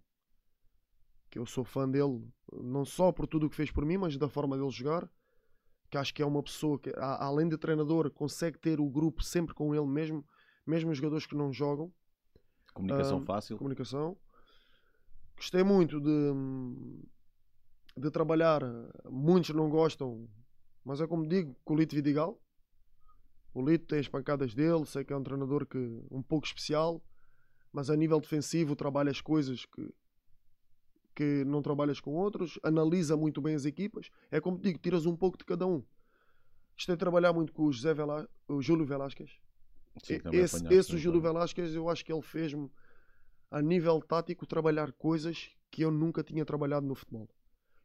que 1.30 1.38
eu 1.38 1.46
sou 1.46 1.64
fã 1.64 1.88
dele, 1.88 2.26
não 2.52 2.84
só 2.84 3.12
por 3.12 3.26
tudo 3.26 3.46
o 3.46 3.50
que 3.50 3.56
fez 3.56 3.70
por 3.70 3.84
mim, 3.84 3.96
mas 3.96 4.16
da 4.16 4.28
forma 4.28 4.56
dele 4.56 4.70
jogar. 4.70 5.08
Que 5.88 5.98
acho 5.98 6.14
que 6.14 6.22
é 6.22 6.26
uma 6.26 6.42
pessoa 6.42 6.78
que, 6.78 6.92
além 6.96 7.48
de 7.48 7.58
treinador, 7.58 8.11
consegue 8.11 8.58
ter 8.58 8.80
o 8.80 8.88
grupo 8.88 9.24
sempre 9.24 9.54
com 9.54 9.74
ele 9.74 9.86
mesmo, 9.86 10.24
mesmo 10.64 10.90
os 10.90 10.96
jogadores 10.96 11.26
que 11.26 11.34
não 11.34 11.52
jogam. 11.52 11.92
Comunicação 12.72 13.18
uh, 13.18 13.24
fácil. 13.24 13.58
Comunicação. 13.58 14.16
Gostei 15.36 15.64
muito 15.64 16.00
de, 16.00 16.32
de 18.01 18.11
trabalhar. 18.11 18.62
Muitos 19.09 19.51
não 19.51 19.68
gostam, 19.68 20.28
mas 20.84 21.01
é 21.01 21.07
como 21.07 21.26
digo, 21.28 21.57
com 21.64 21.74
o 21.74 21.76
Lito 21.76 21.94
Vidigal. 21.94 22.40
O 23.53 23.62
Lito 23.62 23.86
tem 23.86 23.98
as 23.98 24.09
pancadas 24.09 24.55
dele, 24.55 24.86
sei 24.86 25.05
que 25.05 25.12
é 25.12 25.16
um 25.16 25.22
treinador 25.22 25.66
que 25.66 25.78
um 26.11 26.22
pouco 26.22 26.46
especial, 26.46 27.03
mas 27.72 27.90
a 27.90 27.96
nível 27.96 28.20
defensivo 28.20 28.76
trabalha 28.76 29.11
as 29.11 29.20
coisas 29.20 29.66
que, 29.66 29.94
que 31.14 31.44
não 31.44 31.61
trabalhas 31.61 32.01
com 32.01 32.12
outros, 32.12 32.59
analisa 32.62 33.16
muito 33.16 33.40
bem 33.40 33.55
as 33.55 33.64
equipas. 33.64 34.09
É 34.30 34.40
como 34.40 34.59
digo, 34.59 34.78
tiras 34.78 35.05
um 35.07 35.16
pouco 35.16 35.36
de 35.36 35.44
cada 35.44 35.66
um. 35.66 35.82
Gostei 36.76 36.94
de 36.94 37.01
trabalhar 37.01 37.32
muito 37.32 37.53
com 37.53 37.64
o, 37.64 37.72
José 37.72 37.92
Vela, 37.92 38.28
o 38.48 38.62
Júlio 38.62 38.86
Velasquez. 38.86 39.30
Sim, 40.03 40.20
esse, 40.32 40.66
esse 40.72 40.96
Júlio 40.96 41.20
Velasquez, 41.20 41.74
eu 41.74 41.88
acho 41.90 42.05
que 42.05 42.12
ele 42.12 42.22
fez-me, 42.22 42.70
a 43.51 43.61
nível 43.61 44.01
tático, 44.01 44.46
trabalhar 44.46 44.92
coisas 44.92 45.51
que 45.70 45.82
eu 45.82 45.90
nunca 45.90 46.22
tinha 46.22 46.44
trabalhado 46.44 46.86
no 46.86 46.94
futebol. 46.94 47.28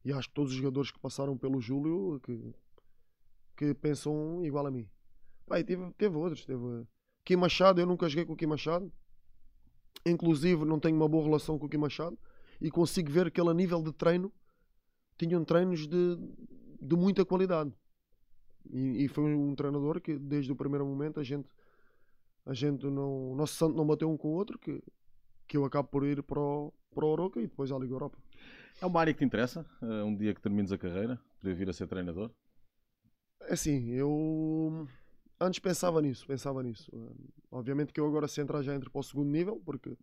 E 0.06 0.14
acho 0.14 0.30
que 0.30 0.36
todos 0.36 0.52
os 0.52 0.58
jogadores 0.58 0.92
que 0.92 1.00
passaram 1.00 1.36
pelo 1.36 1.60
Júlio 1.60 2.20
que, 2.22 2.54
que 3.58 3.74
pensam 3.74 4.46
igual 4.46 4.68
a 4.68 4.72
mim. 4.72 4.88
Pai, 5.48 5.64
teve, 5.64 5.92
teve 5.94 6.16
outros. 6.16 6.46
Teve 6.46 6.86
Kim 7.24 7.38
Machado, 7.38 7.82
eu 7.82 7.88
nunca 7.88 8.08
joguei 8.08 8.24
com 8.24 8.34
o 8.34 8.36
Kim 8.38 8.46
Machado. 8.46 8.92
Inclusive, 10.06 10.64
não 10.64 10.80
tenho 10.80 10.96
uma 10.96 11.10
boa 11.10 11.24
relação 11.24 11.58
com 11.58 11.66
o 11.66 11.70
Kim 11.70 11.78
Machado. 11.78 12.16
E 12.62 12.70
consigo 12.70 13.12
ver 13.12 13.32
que 13.32 13.42
ele, 13.42 13.50
a 13.50 13.54
nível 13.54 13.82
de 13.82 13.92
treino, 13.92 14.32
tinham 15.18 15.44
treinos 15.44 15.88
de, 15.88 16.18
de 16.80 16.96
muita 16.96 17.26
qualidade. 17.26 17.74
E, 18.70 19.06
e 19.06 19.08
foi 19.08 19.24
um 19.24 19.56
treinador 19.56 20.00
que 20.00 20.20
desde 20.20 20.52
o 20.52 20.56
primeiro 20.56 20.86
momento 20.86 21.20
a 21.20 21.24
gente 21.24 21.50
a 22.46 22.54
gente 22.54 22.86
não 22.86 23.32
o 23.32 23.36
nosso 23.36 23.56
santo 23.56 23.76
não 23.76 23.86
bateu 23.86 24.10
um 24.10 24.18
com 24.18 24.30
o 24.30 24.34
outro 24.34 24.58
que 24.58 24.82
que 25.48 25.58
eu 25.58 25.66
acabo 25.66 25.88
por 25.90 26.04
ir 26.04 26.24
para 26.24 26.40
o, 26.40 26.74
para 26.94 27.06
o 27.06 27.10
Oroca 27.10 27.40
e 27.40 27.48
depois 27.48 27.72
à 27.72 27.78
Liga 27.78 27.94
Europa. 27.94 28.18
É 28.82 28.86
uma 28.86 29.00
área 29.00 29.14
que 29.14 29.20
te 29.20 29.26
interessa? 29.26 29.66
Uh, 29.82 30.06
um 30.06 30.16
dia 30.16 30.34
que 30.34 30.42
termines 30.42 30.72
a 30.72 30.78
carreira, 30.78 31.20
poder 31.40 31.56
vir 31.56 31.70
a 31.70 31.74
ser 31.74 31.88
treinador? 31.88 32.32
É 33.42 33.54
assim, 33.54 33.92
eu 33.92 34.88
antes 35.40 35.60
pensava 35.60 36.02
nisso, 36.02 36.26
pensava 36.26 36.62
nisso. 36.64 36.90
Uh, 36.94 37.16
obviamente 37.52 37.94
que 37.94 38.00
eu 38.00 38.08
agora 38.08 38.28
se 38.28 38.42
entrar 38.42 38.62
já 38.62 38.76
entro 38.76 38.92
para 38.92 39.00
o 39.00 39.04
segundo 39.04 39.30
nível, 39.30 39.62
porque 39.66 39.98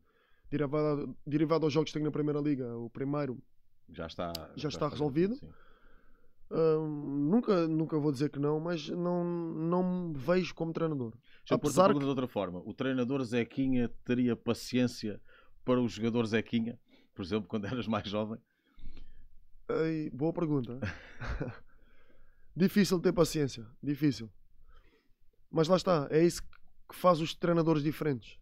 derivado, 0.50 1.16
derivado 1.26 1.66
aos 1.66 1.72
jogos 1.72 1.90
que 1.90 1.94
tenho 1.94 2.04
na 2.06 2.12
Primeira 2.12 2.40
Liga, 2.40 2.76
o 2.76 2.88
primeiro 2.90 3.42
já 3.90 4.06
está, 4.06 4.32
já, 4.36 4.52
já 4.56 4.68
está 4.68 4.88
resolvido. 4.88 5.36
Uh, 6.50 6.86
nunca, 6.86 7.66
nunca 7.66 7.98
vou 7.98 8.12
dizer 8.12 8.28
que 8.28 8.38
não, 8.38 8.60
mas 8.60 8.86
não, 8.88 9.24
não 9.24 10.08
me 10.08 10.18
vejo 10.18 10.54
como 10.54 10.72
treinador. 10.72 11.14
Já 11.46 11.54
Apesar 11.54 11.92
que... 11.92 11.98
de 11.98 12.04
outra 12.04 12.26
forma, 12.26 12.60
o 12.66 12.74
treinador 12.74 13.22
Zequinha 13.24 13.90
teria 14.04 14.36
paciência 14.36 15.20
para 15.64 15.80
o 15.80 15.88
jogador 15.88 16.26
Zequinha, 16.26 16.78
por 17.14 17.22
exemplo, 17.22 17.48
quando 17.48 17.66
eras 17.66 17.86
mais 17.86 18.08
jovem? 18.08 18.38
Boa 20.12 20.32
pergunta. 20.32 20.78
difícil 22.54 23.00
ter 23.00 23.12
paciência, 23.12 23.66
difícil. 23.82 24.30
Mas 25.50 25.68
lá 25.68 25.76
está, 25.76 26.08
é 26.10 26.24
isso 26.24 26.42
que 26.88 26.94
faz 26.94 27.20
os 27.20 27.34
treinadores 27.34 27.82
diferentes. 27.82 28.38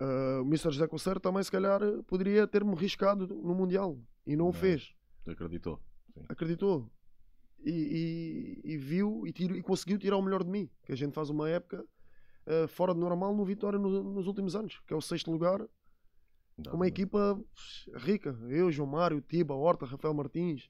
Uh, 0.00 0.40
o 0.42 0.46
Mr. 0.46 0.70
José 0.70 0.86
Concerto 0.88 1.20
também, 1.20 1.42
se 1.42 1.50
calhar, 1.50 1.80
poderia 2.06 2.46
ter-me 2.46 2.74
riscado 2.74 3.26
no 3.26 3.54
Mundial 3.54 3.98
e 4.26 4.34
não, 4.34 4.46
não 4.46 4.50
o 4.50 4.52
fez. 4.52 4.94
Acreditou. 5.26 5.80
Sim. 6.14 6.24
Acreditou. 6.28 6.90
E, 7.62 8.60
e, 8.64 8.72
e 8.72 8.76
viu 8.78 9.26
e, 9.26 9.32
tiro, 9.32 9.54
e, 9.54 9.62
conseguiu 9.62 9.98
tirar 9.98 10.16
o 10.16 10.22
melhor 10.22 10.42
de 10.42 10.50
mim. 10.50 10.70
Que 10.84 10.92
a 10.92 10.96
gente 10.96 11.12
faz 11.12 11.28
uma 11.28 11.48
época 11.50 11.84
uh, 12.46 12.66
fora 12.68 12.94
de 12.94 13.00
normal 13.00 13.34
no 13.34 13.44
Vitória 13.44 13.78
no, 13.78 14.02
nos 14.02 14.26
últimos 14.26 14.56
anos, 14.56 14.80
que 14.86 14.94
é 14.94 14.96
o 14.96 15.02
sexto 15.02 15.30
lugar, 15.30 15.60
uma 16.72 16.86
equipa 16.86 17.40
rica. 17.96 18.36
Eu, 18.48 18.70
João 18.70 18.88
Mário, 18.88 19.20
Tiba, 19.20 19.54
Horta, 19.54 19.86
Rafael 19.86 20.14
Martins, 20.14 20.68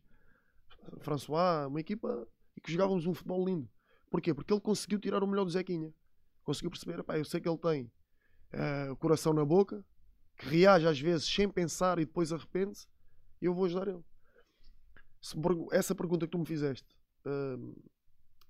François, 1.01 1.67
uma 1.69 1.81
equipa 1.81 2.27
e 2.57 2.61
que 2.61 2.73
jogávamos 2.73 3.07
um 3.07 3.15
futebol 3.15 3.45
lindo. 3.45 3.69
Porquê? 4.11 4.35
Porque 4.35 4.53
ele 4.53 4.61
conseguiu 4.61 4.99
tirar 4.99 5.23
o 5.23 5.27
melhor 5.27 5.45
do 5.45 5.51
Zequinha. 5.51 5.93
Conseguiu 6.43 6.71
perceber, 6.71 7.05
eu 7.17 7.25
sei 7.25 7.41
que 7.41 7.49
ele 7.49 7.59
tem 7.59 7.85
uh, 8.55 8.93
o 8.93 8.97
coração 8.97 9.33
na 9.33 9.45
boca, 9.45 9.85
que 10.37 10.47
reage 10.47 10.87
às 10.87 10.99
vezes 10.99 11.27
sem 11.27 11.49
pensar 11.49 11.99
e 11.99 12.05
depois 12.05 12.33
arrepende-se, 12.33 12.87
e 13.41 13.45
eu 13.45 13.55
vou 13.55 13.67
ajudar 13.67 13.89
ele. 13.89 14.05
Se, 15.21 15.37
essa 15.71 15.95
pergunta 15.95 16.27
que 16.27 16.33
tu 16.33 16.39
me 16.39 16.47
fizeste, 16.47 16.89
uh, 17.27 17.83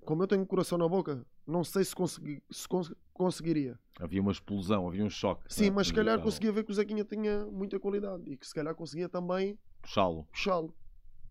como 0.05 0.23
eu 0.23 0.27
tenho 0.27 0.43
o 0.43 0.47
coração 0.47 0.79
na 0.79 0.89
boca, 0.89 1.27
não 1.47 1.63
sei 1.65 1.85
se, 1.85 1.95
consegui, 1.95 2.43
se 2.51 2.67
cons 2.67 2.93
conseguiria. 3.21 3.79
Havia 3.99 4.23
uma 4.23 4.33
explosão, 4.33 4.89
havia 4.89 5.05
um 5.05 5.11
choque. 5.11 5.45
Sim, 5.47 5.67
é? 5.67 5.71
mas 5.71 5.89
se 5.89 5.93
calhar 5.93 6.19
conseguia 6.23 6.51
ver 6.51 6.65
que 6.65 6.71
o 6.71 6.75
Zequinha 6.75 7.05
tinha 7.05 7.45
muita 7.45 7.79
qualidade 7.79 8.23
e 8.27 8.35
que 8.35 8.47
se 8.47 8.55
calhar 8.55 8.75
conseguia 8.75 9.11
também 9.11 9.59
puxá-lo. 9.83 10.25
Puxá-lo. 10.33 10.75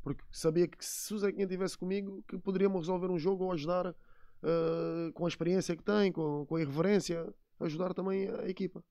Porque 0.03 0.23
sabia 0.31 0.67
que 0.67 0.77
se 0.85 1.11
o 1.15 1.17
Zequinha 1.17 1.45
estivesse 1.45 1.75
comigo, 1.75 2.23
que 2.27 2.37
poderíamos 2.37 2.81
resolver 2.81 3.09
um 3.09 3.17
jogo 3.17 3.45
ou 3.45 3.51
ajudar 3.51 3.87
uh, 3.87 5.11
com 5.13 5.25
a 5.25 5.27
experiência 5.27 5.75
que 5.75 5.81
tem, 5.81 6.11
com, 6.11 6.45
com 6.45 6.55
a 6.57 6.61
irreverência, 6.61 7.27
ajudar 7.59 7.95
também 7.95 8.29
a 8.29 8.47
equipa. 8.47 8.83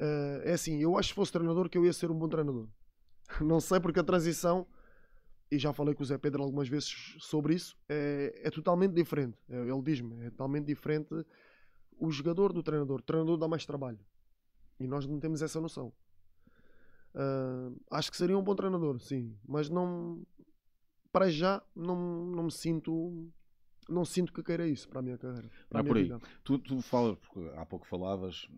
Uh, 0.00 0.42
é 0.42 0.52
assim, 0.52 0.78
eu 0.82 0.98
acho 0.98 1.10
que 1.10 1.12
se 1.12 1.14
fosse 1.14 1.30
treinador 1.30 1.68
que 1.68 1.78
eu 1.78 1.84
ia 1.86 1.92
ser 1.92 2.10
um 2.10 2.18
bom 2.18 2.28
treinador. 2.28 2.66
Não 3.40 3.60
sei 3.60 3.78
porque 3.78 4.00
a 4.00 4.04
transição 4.04 4.66
e 5.48 5.58
já 5.58 5.72
falei 5.72 5.94
com 5.94 6.02
o 6.02 6.06
Zé 6.06 6.18
Pedro 6.18 6.42
algumas 6.42 6.68
vezes 6.68 7.16
sobre 7.18 7.54
isso, 7.54 7.76
é, 7.88 8.40
é 8.44 8.50
totalmente 8.50 8.94
diferente. 8.94 9.36
É, 9.48 9.56
ele 9.56 9.82
diz-me, 9.82 10.26
é 10.26 10.30
totalmente 10.30 10.66
diferente 10.66 11.08
o 12.00 12.10
jogador 12.10 12.52
do 12.52 12.62
treinador. 12.62 13.00
O 13.00 13.02
treinador 13.02 13.36
dá 13.36 13.46
mais 13.46 13.66
trabalho. 13.66 14.00
E 14.78 14.86
nós 14.86 15.06
não 15.06 15.20
temos 15.20 15.42
essa 15.42 15.60
noção. 15.60 15.92
Uh, 17.14 17.78
acho 17.90 18.10
que 18.10 18.16
seria 18.16 18.38
um 18.38 18.42
bom 18.42 18.54
treinador, 18.54 18.98
sim. 19.00 19.36
Mas 19.46 19.68
não. 19.68 20.22
Para 21.12 21.28
já, 21.28 21.62
não, 21.76 22.26
não 22.26 22.44
me 22.44 22.52
sinto. 22.52 23.30
Não 23.88 24.04
sinto 24.04 24.32
que 24.32 24.42
queira 24.42 24.66
isso 24.66 24.88
para 24.88 25.00
a 25.00 25.02
minha 25.02 25.18
carreira. 25.18 25.50
Para 25.68 25.80
é 25.80 25.82
por 25.82 25.96
aí. 25.96 26.08
Tu, 26.44 26.58
tu 26.60 26.80
falas, 26.80 27.18
há 27.56 27.66
pouco 27.66 27.86
falavas 27.86 28.48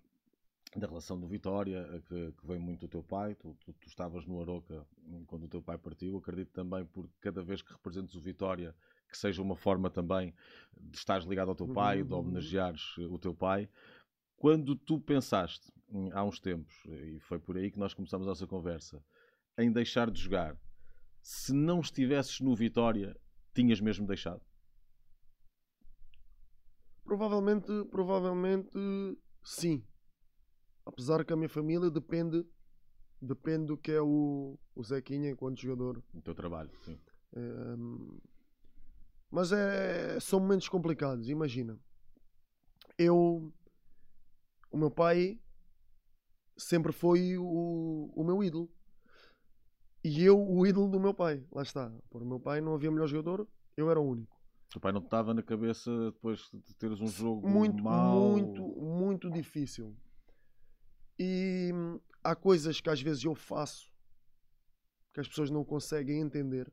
da 0.77 0.87
relação 0.87 1.19
do 1.19 1.27
Vitória, 1.27 2.03
que, 2.07 2.33
que 2.33 2.47
vem 2.47 2.59
muito 2.59 2.81
do 2.81 2.89
teu 2.89 3.03
pai, 3.03 3.35
tu, 3.35 3.57
tu, 3.61 3.73
tu, 3.73 3.89
estavas 3.89 4.27
no 4.27 4.41
Aroca 4.41 4.87
quando 5.27 5.45
o 5.45 5.49
teu 5.49 5.63
pai 5.63 5.77
partiu, 5.77 6.17
acredito 6.17 6.51
também 6.53 6.85
por 6.85 7.09
cada 7.21 7.43
vez 7.43 7.61
que 7.61 7.73
representes 7.73 8.15
o 8.15 8.21
Vitória, 8.21 8.75
que 9.13 9.19
seja 9.19 9.41
uma 9.41 9.55
forma 9.55 9.89
também 9.89 10.35
de 10.77 10.97
estares 10.97 11.27
ligado 11.27 11.51
ao 11.51 11.55
teu 11.55 11.69
pai, 11.69 12.03
de 12.03 12.13
uhum. 12.13 12.19
homenageares 12.19 12.97
o 12.99 13.19
teu 13.19 13.35
pai. 13.35 13.69
Quando 14.37 14.75
tu 14.75 15.01
pensaste, 15.01 15.73
hum, 15.89 16.11
há 16.13 16.25
uns 16.25 16.41
tempos, 16.41 16.75
e 16.87 17.21
foi 17.21 17.39
por 17.39 17.57
aí 17.57 17.71
que 17.71 17.79
nós 17.79 17.95
começamos 17.95 18.27
a 18.27 18.31
nossa 18.31 18.47
conversa, 18.47 19.01
em 19.57 19.71
deixar 19.71 20.11
de 20.11 20.21
jogar, 20.21 20.59
se 21.23 21.53
não 21.53 21.81
estivesses 21.81 22.41
no 22.41 22.57
Vitória, 22.57 23.17
tinhas 23.55 23.81
mesmo 23.81 24.07
deixado? 24.07 24.43
Provavelmente, 27.05 27.71
provavelmente 27.91 28.77
sim 29.45 29.85
apesar 30.85 31.25
que 31.25 31.33
a 31.33 31.37
minha 31.37 31.49
família 31.49 31.91
depende 31.91 32.45
depende 33.21 33.67
do 33.67 33.77
que 33.77 33.93
é 33.93 34.01
o, 34.01 34.59
o 34.75 34.83
Zequinha 34.83 35.31
enquanto 35.31 35.61
jogador. 35.61 36.03
O 36.13 36.21
teu 36.21 36.35
trabalho, 36.35 36.71
sim. 36.81 36.99
É, 37.35 37.41
mas 39.33 39.51
é, 39.51 40.21
são 40.21 40.39
momentos 40.39 40.69
complicados, 40.69 41.31
imagina. 41.31 41.81
Eu, 42.99 43.51
o 44.71 44.77
meu 44.77 44.91
pai 44.91 45.41
sempre 46.55 46.93
foi 46.93 47.39
o, 47.39 48.13
o 48.15 48.23
meu 48.23 48.45
ídolo. 48.45 48.71
E 50.05 50.23
eu, 50.23 50.39
o 50.39 50.67
ídolo 50.67 50.91
do 50.91 51.01
meu 51.01 51.15
pai, 51.15 51.43
lá 51.51 51.63
está. 51.63 51.91
Por 52.11 52.23
meu 52.27 52.39
pai 52.39 52.61
não 52.61 52.75
havia 52.75 52.91
melhor 52.91 53.07
jogador, 53.07 53.49
eu 53.75 53.91
era 53.91 53.99
o 53.99 54.07
único. 54.07 54.39
O 54.77 54.81
pai 54.81 54.93
não 54.93 55.01
estava 55.01 55.33
na 55.33 55.43
cabeça 55.43 55.91
depois 56.13 56.51
de 56.53 56.75
teres 56.75 57.01
um 57.01 57.07
jogo 57.07 57.49
muito, 57.49 57.83
mau. 57.83 58.33
muito, 58.33 58.63
muito 58.63 59.31
difícil. 59.31 59.97
E 61.19 61.71
hum, 61.73 61.99
há 62.23 62.37
coisas 62.37 62.83
que 62.83 62.91
às 62.91 63.01
vezes 63.01 63.25
eu 63.25 63.35
faço 63.35 63.91
que 65.15 65.21
as 65.21 65.29
pessoas 65.29 65.49
não 65.49 65.65
conseguem 65.65 66.21
entender, 66.21 66.71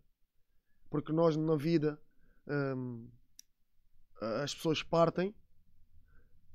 porque 0.89 1.14
nós 1.14 1.38
na 1.38 1.55
vida 1.55 2.01
hum, 2.50 3.10
as 4.41 4.54
pessoas 4.54 4.84
partem 4.84 5.34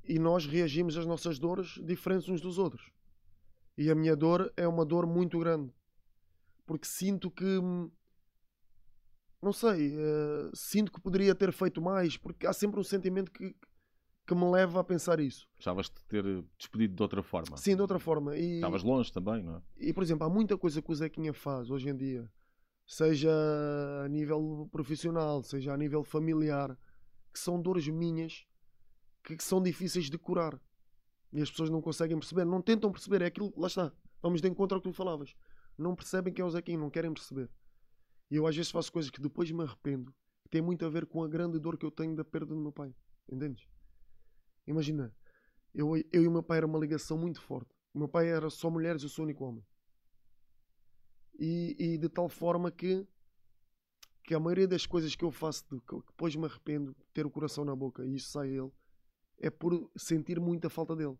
e 0.03 0.19
nós 0.19 0.45
reagimos 0.45 0.97
às 0.97 1.05
nossas 1.05 1.39
dores 1.39 1.79
diferentes 1.83 2.29
uns 2.29 2.41
dos 2.41 2.57
outros. 2.57 2.91
E 3.77 3.89
a 3.89 3.95
minha 3.95 4.15
dor 4.15 4.53
é 4.55 4.67
uma 4.67 4.85
dor 4.85 5.05
muito 5.05 5.39
grande, 5.39 5.73
porque 6.65 6.87
sinto 6.87 7.29
que 7.29 7.43
hum, 7.43 7.91
não 9.41 9.53
sei, 9.53 9.95
uh, 9.95 10.51
sinto 10.55 10.91
que 10.91 10.99
poderia 10.99 11.35
ter 11.35 11.51
feito 11.51 11.81
mais, 11.81 12.17
porque 12.17 12.47
há 12.47 12.53
sempre 12.53 12.79
um 12.79 12.83
sentimento 12.83 13.31
que, 13.31 13.55
que 14.25 14.35
me 14.35 14.49
leva 14.49 14.79
a 14.79 14.83
pensar 14.83 15.19
isso. 15.19 15.47
Gostavas 15.55 15.87
de 15.87 16.01
ter 16.07 16.43
despedido 16.57 16.95
de 16.95 17.01
outra 17.03 17.21
forma? 17.21 17.55
Sim, 17.57 17.75
de 17.75 17.81
outra 17.81 17.99
forma. 17.99 18.35
E, 18.35 18.55
Estavas 18.55 18.83
longe 18.83 19.11
também, 19.11 19.43
não 19.43 19.57
é? 19.57 19.61
E, 19.77 19.93
por 19.93 20.01
exemplo, 20.01 20.25
há 20.25 20.29
muita 20.29 20.57
coisa 20.57 20.81
que 20.81 20.91
o 20.91 20.95
Zequinha 20.95 21.33
faz 21.33 21.69
hoje 21.69 21.89
em 21.89 21.95
dia, 21.95 22.27
seja 22.85 23.31
a 24.03 24.07
nível 24.07 24.69
profissional, 24.71 25.41
seja 25.41 25.73
a 25.73 25.77
nível 25.77 26.03
familiar, 26.03 26.77
que 27.33 27.39
são 27.39 27.61
dores 27.61 27.87
minhas 27.87 28.45
que, 29.23 29.35
que 29.35 29.43
são 29.43 29.61
difíceis 29.61 30.09
de 30.09 30.17
curar. 30.17 30.59
E 31.33 31.41
as 31.41 31.49
pessoas 31.49 31.69
não 31.69 31.81
conseguem 31.81 32.17
perceber, 32.17 32.45
não 32.45 32.61
tentam 32.61 32.91
perceber, 32.91 33.21
é 33.21 33.25
aquilo, 33.25 33.53
lá 33.57 33.67
está. 33.67 33.91
Vamos 34.21 34.41
de 34.41 34.47
encontro 34.47 34.77
ao 34.77 34.81
que 34.81 34.89
tu 34.89 34.93
falavas. 34.93 35.35
Não 35.77 35.95
percebem 35.95 36.33
quem 36.33 36.43
é 36.43 36.45
o 36.45 36.49
Zequinha, 36.49 36.77
não 36.77 36.89
querem 36.89 37.13
perceber. 37.13 37.49
E 38.31 38.35
eu 38.35 38.47
às 38.47 38.55
vezes 38.55 38.71
faço 38.71 38.91
coisas 38.91 39.11
que 39.11 39.21
depois 39.21 39.51
me 39.51 39.63
arrependo, 39.63 40.13
que 40.43 40.49
tem 40.49 40.61
muito 40.61 40.85
a 40.85 40.89
ver 40.89 41.05
com 41.05 41.23
a 41.23 41.27
grande 41.27 41.59
dor 41.59 41.77
que 41.77 41.85
eu 41.85 41.91
tenho 41.91 42.15
da 42.15 42.23
perda 42.23 42.53
do 42.53 42.61
meu 42.61 42.71
pai. 42.71 42.95
Entendes? 43.29 43.67
Imagina, 44.65 45.13
eu, 45.73 45.95
eu 46.11 46.23
e 46.23 46.27
o 46.27 46.31
meu 46.31 46.41
pai 46.41 46.57
era 46.57 46.65
uma 46.65 46.79
ligação 46.79 47.17
muito 47.17 47.41
forte. 47.41 47.75
O 47.93 47.99
meu 47.99 48.07
pai 48.07 48.29
era 48.29 48.49
só 48.49 48.69
mulheres, 48.69 49.03
eu 49.03 49.09
sou 49.09 49.23
o 49.23 49.25
único 49.25 49.43
homem. 49.43 49.63
E, 51.39 51.75
e 51.77 51.97
de 51.97 52.09
tal 52.09 52.29
forma 52.29 52.71
que, 52.71 53.05
que 54.23 54.33
a 54.33 54.39
maioria 54.39 54.67
das 54.67 54.85
coisas 54.85 55.15
que 55.15 55.23
eu 55.23 55.31
faço, 55.31 55.65
de, 55.71 55.79
que 55.81 55.95
depois 56.07 56.35
me 56.35 56.45
arrependo 56.45 56.91
de 56.93 57.05
ter 57.13 57.25
o 57.25 57.29
coração 57.29 57.65
na 57.65 57.75
boca 57.75 58.05
e 58.05 58.15
isso 58.15 58.29
sai 58.29 58.49
ele, 58.49 58.71
é 59.39 59.49
por 59.49 59.89
sentir 59.95 60.39
muita 60.39 60.69
falta 60.69 60.95
dele. 60.95 61.17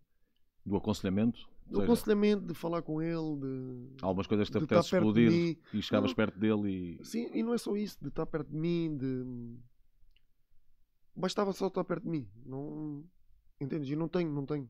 Do 0.65 0.75
aconselhamento? 0.77 1.39
Do 1.65 1.77
seja, 1.77 1.83
aconselhamento, 1.83 2.45
de 2.45 2.53
falar 2.53 2.81
com 2.81 3.01
ele, 3.01 3.35
de. 3.39 3.95
Algumas 4.01 4.27
coisas 4.27 4.47
que 4.47 4.57
te 4.57 4.63
apetece 4.63 4.95
explodir 4.95 5.57
e 5.73 5.81
chegavas 5.81 6.11
não, 6.11 6.15
perto 6.15 6.39
dele 6.39 6.97
e. 6.99 7.05
Sim, 7.05 7.29
e 7.33 7.43
não 7.43 7.53
é 7.53 7.57
só 7.57 7.75
isso, 7.75 7.97
de 8.01 8.07
estar 8.07 8.25
perto 8.25 8.49
de 8.49 8.57
mim, 8.57 8.95
de. 8.95 9.57
Bastava 11.15 11.53
só 11.53 11.67
estar 11.67 11.83
perto 11.83 12.03
de 12.03 12.09
mim. 12.09 12.29
Não, 12.45 13.05
Entendes? 13.59 13.89
E 13.89 13.95
não 13.95 14.07
tenho, 14.07 14.31
não 14.31 14.45
tenho. 14.45 14.69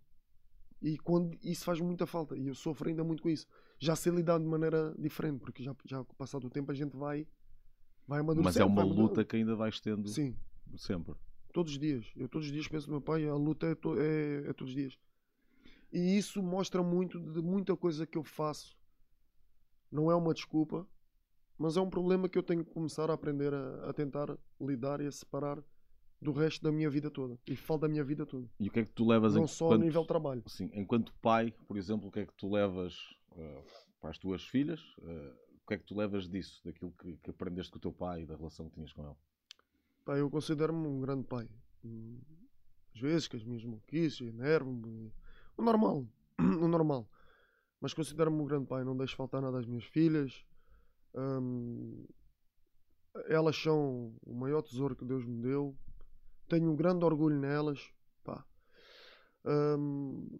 E 0.81 0.97
quando 0.97 1.37
isso 1.43 1.63
faz 1.63 1.79
muita 1.79 2.05
falta. 2.05 2.37
E 2.37 2.47
eu 2.47 2.55
sofro 2.55 2.89
ainda 2.89 3.03
muito 3.03 3.23
com 3.23 3.29
isso. 3.29 3.47
Já 3.79 3.95
sei 3.95 4.11
lidar 4.13 4.37
de 4.39 4.45
maneira 4.45 4.93
diferente, 4.97 5.39
porque 5.39 5.63
já, 5.63 5.75
já 5.85 6.03
com 6.03 6.13
o 6.13 6.15
passar 6.15 6.39
do 6.39 6.49
tempo 6.49 6.71
a 6.71 6.75
gente 6.75 6.95
vai 6.95 7.27
vai 8.07 8.21
Mas 8.21 8.55
é 8.57 8.63
uma 8.63 8.83
luta 8.83 9.25
que 9.25 9.35
ainda 9.35 9.55
vais 9.55 9.79
tendo 9.79 10.07
Sim, 10.07 10.35
sempre. 10.77 11.15
todos 11.51 11.73
os 11.73 11.79
dias. 11.79 12.05
Eu 12.15 12.29
todos 12.29 12.45
os 12.47 12.53
dias 12.53 12.67
penso 12.67 12.87
no 12.87 12.93
meu 12.93 13.01
pai, 13.01 13.27
a 13.27 13.33
luta 13.35 13.65
é, 13.67 13.73
to- 13.75 13.99
é- 13.99 14.47
é 14.49 14.53
todos 14.53 14.73
os 14.73 14.75
dias. 14.75 14.97
E 15.91 16.17
isso 16.17 16.43
mostra 16.43 16.83
muito 16.83 17.19
de 17.19 17.41
muita 17.41 17.75
coisa 17.75 18.05
que 18.05 18.17
eu 18.17 18.23
faço. 18.23 18.77
Não 19.91 20.11
é 20.11 20.15
uma 20.15 20.33
desculpa, 20.33 20.85
mas 21.57 21.77
é 21.77 21.81
um 21.81 21.89
problema 21.89 22.27
que 22.29 22.37
eu 22.37 22.43
tenho 22.43 22.63
que 22.63 22.71
começar 22.71 23.09
a 23.09 23.13
aprender 23.13 23.53
a, 23.53 23.89
a 23.89 23.93
tentar 23.93 24.37
lidar 24.61 24.99
e 25.01 25.07
a 25.07 25.11
separar 25.11 25.63
do 26.25 26.31
resto 26.33 26.61
da 26.63 26.71
minha 26.71 26.89
vida 26.89 27.09
toda. 27.09 27.39
E 27.47 27.55
falta 27.55 27.87
da 27.87 27.91
minha 27.91 28.03
vida 28.03 28.25
toda. 28.25 28.49
E 28.59 28.67
o 28.67 28.71
que 28.71 28.79
é 28.79 28.85
que 28.85 28.91
tu 28.91 29.07
levas 29.07 29.35
Não 29.35 29.43
em 29.43 29.47
só 29.47 29.67
a 29.67 29.69
quanto- 29.69 29.83
nível 29.83 30.01
de 30.01 30.07
trabalho. 30.07 30.43
Sim, 30.47 30.69
enquanto 30.73 31.13
pai, 31.21 31.51
por 31.67 31.77
exemplo, 31.77 32.09
o 32.09 32.11
que 32.11 32.19
é 32.19 32.25
que 32.25 32.33
tu 32.33 32.51
levas 32.51 32.95
eh, 33.37 33.63
para 34.01 34.09
as 34.09 34.17
tuas 34.17 34.43
filhas? 34.43 34.81
Eh, 35.01 35.33
o 35.63 35.67
que 35.67 35.73
é 35.73 35.77
que 35.77 35.85
tu 35.85 35.95
levas 35.95 36.27
disso, 36.29 36.61
daquilo 36.65 36.91
que, 36.91 37.17
que 37.17 37.29
aprendeste 37.29 37.71
com 37.71 37.77
o 37.77 37.81
teu 37.81 37.91
pai 37.93 38.21
e 38.23 38.25
da 38.25 38.35
relação 38.35 38.67
que 38.67 38.75
tinhas 38.75 38.91
com 38.93 39.03
ele? 39.05 39.15
Pá, 40.03 40.17
eu 40.17 40.29
considero-me 40.29 40.85
um 40.87 40.99
grande 40.99 41.23
pai. 41.23 41.49
Às 42.93 43.01
vezes, 43.01 43.27
que 43.27 43.35
as 43.35 43.43
minhas 43.43 43.63
maluquices, 43.63 44.21
enervo-me. 44.21 45.11
O 45.57 45.61
normal. 45.63 46.05
O 46.61 46.67
normal. 46.67 47.09
Mas 47.81 47.93
considero-me 47.93 48.37
um 48.41 48.45
grande 48.45 48.67
pai. 48.67 48.83
Não 48.83 48.95
deixo 48.97 49.15
faltar 49.15 49.41
nada 49.41 49.57
às 49.59 49.65
minhas 49.65 49.83
filhas. 49.85 50.45
Hum, 51.15 52.05
elas 53.27 53.55
são 53.55 54.15
o 54.25 54.33
maior 54.33 54.61
tesouro 54.61 54.95
que 54.95 55.05
Deus 55.05 55.25
me 55.25 55.41
deu. 55.41 55.75
Tenho 56.47 56.71
um 56.71 56.75
grande 56.75 57.03
orgulho 57.03 57.39
nelas. 57.39 57.91
Pá. 58.23 58.45
Hum, 59.45 60.39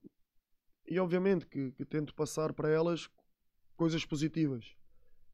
e 0.88 1.00
obviamente 1.00 1.46
que, 1.48 1.72
que 1.72 1.86
tento 1.86 2.14
passar 2.14 2.54
para 2.54 2.70
elas 2.70 3.10
coisas 3.76 4.06
positivas. 4.06 4.76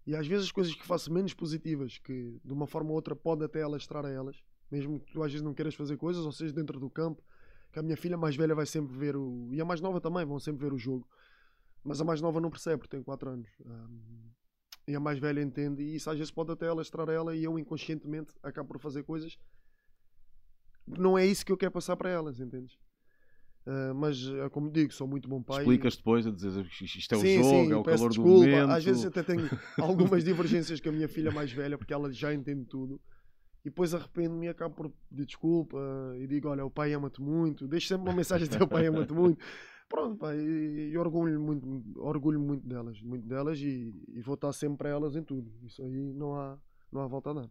E 0.05 0.15
às 0.15 0.25
vezes 0.25 0.45
as 0.45 0.51
coisas 0.51 0.73
que 0.73 0.85
faço 0.85 1.11
menos 1.11 1.33
positivas, 1.33 1.97
que 1.99 2.39
de 2.43 2.53
uma 2.53 2.65
forma 2.65 2.89
ou 2.89 2.95
outra 2.95 3.15
pode 3.15 3.43
até 3.43 3.61
alastrar 3.61 4.05
a 4.05 4.09
elas, 4.09 4.43
mesmo 4.69 4.99
que 4.99 5.11
tu 5.11 5.21
às 5.21 5.31
vezes 5.31 5.43
não 5.43 5.53
queiras 5.53 5.75
fazer 5.75 5.97
coisas, 5.97 6.25
ou 6.25 6.31
seja, 6.31 6.53
dentro 6.53 6.79
do 6.79 6.89
campo, 6.89 7.23
que 7.71 7.79
a 7.79 7.83
minha 7.83 7.97
filha 7.97 8.17
mais 8.17 8.35
velha 8.35 8.55
vai 8.55 8.65
sempre 8.65 8.97
ver 8.97 9.15
o. 9.15 9.49
E 9.51 9.61
a 9.61 9.65
mais 9.65 9.79
nova 9.79 10.01
também, 10.01 10.25
vão 10.25 10.39
sempre 10.39 10.65
ver 10.65 10.73
o 10.73 10.77
jogo. 10.77 11.07
Mas 11.83 12.01
a 12.01 12.03
mais 12.03 12.21
nova 12.21 12.39
não 12.39 12.49
percebe, 12.49 12.79
porque 12.79 12.95
tem 12.95 13.03
4 13.03 13.29
anos. 13.29 13.49
Ahm, 13.65 14.31
e 14.87 14.95
a 14.95 14.99
mais 14.99 15.19
velha 15.19 15.41
entende, 15.41 15.83
e 15.83 15.95
isso 15.95 16.09
às 16.09 16.17
vezes 16.17 16.31
pode 16.31 16.51
até 16.51 16.67
alastrar 16.67 17.07
ela, 17.09 17.35
e 17.35 17.43
eu 17.43 17.57
inconscientemente 17.59 18.33
acabo 18.41 18.69
por 18.69 18.79
fazer 18.79 19.03
coisas. 19.03 19.37
Não 20.87 21.17
é 21.17 21.25
isso 21.25 21.45
que 21.45 21.51
eu 21.51 21.57
quero 21.57 21.71
passar 21.71 21.95
para 21.95 22.09
elas, 22.09 22.39
entendes? 22.39 22.77
Ah, 23.65 23.93
mas, 23.93 24.17
ah, 24.43 24.49
como 24.49 24.71
digo, 24.71 24.93
sou 24.93 25.07
muito 25.07 25.29
bom 25.29 25.41
pai. 25.41 25.59
Explicas 25.59 25.95
depois 25.95 26.25
a 26.25 26.31
dizer 26.31 26.65
isto 26.81 27.13
é 27.13 27.17
o 27.17 27.21
Sim, 27.21 27.35
jogo, 27.35 27.49
sim, 27.49 27.71
é 27.71 27.75
o 27.75 27.83
calor 27.83 28.09
desculpa. 28.09 28.29
do 28.29 28.39
momento. 28.39 28.71
Às 28.71 28.83
vezes 28.83 29.05
até 29.05 29.23
tenho 29.23 29.49
algumas 29.79 30.23
divergências 30.23 30.79
com 30.79 30.89
a 30.89 30.91
minha 30.91 31.07
filha 31.07 31.31
mais 31.31 31.51
velha, 31.51 31.77
porque 31.77 31.93
ela 31.93 32.11
já 32.11 32.33
entende 32.33 32.65
tudo. 32.65 32.99
E 33.63 33.69
depois 33.69 33.93
arrependo-me 33.93 34.47
e 34.47 34.49
acabo 34.49 34.73
por 34.73 34.91
pedir 35.09 35.25
desculpa 35.25 35.77
e 36.17 36.25
digo: 36.25 36.47
Olha, 36.49 36.65
o 36.65 36.71
pai 36.71 36.93
ama-te 36.93 37.21
muito. 37.21 37.67
Deixo 37.67 37.87
sempre 37.87 38.09
uma 38.09 38.15
mensagem 38.15 38.47
de 38.47 38.57
o 38.57 38.67
pai 38.67 38.87
ama-te 38.87 39.13
muito. 39.13 39.39
Pronto, 39.87 40.17
pá, 40.17 40.33
e, 40.33 40.89
e 40.91 40.97
orgulho 40.97 41.39
muito, 41.39 41.83
orgulho 41.99 42.39
muito 42.39 42.65
delas, 42.65 42.99
muito 43.01 43.27
delas 43.27 43.59
e, 43.59 43.93
e 44.07 44.21
vou 44.21 44.35
estar 44.35 44.51
sempre 44.53 44.77
para 44.77 44.89
elas 44.89 45.15
em 45.15 45.21
tudo. 45.21 45.51
Isso 45.63 45.83
aí 45.83 46.13
não 46.13 46.33
há, 46.33 46.57
não 46.91 47.01
há 47.01 47.07
volta 47.07 47.29
a 47.29 47.33
dar. 47.33 47.49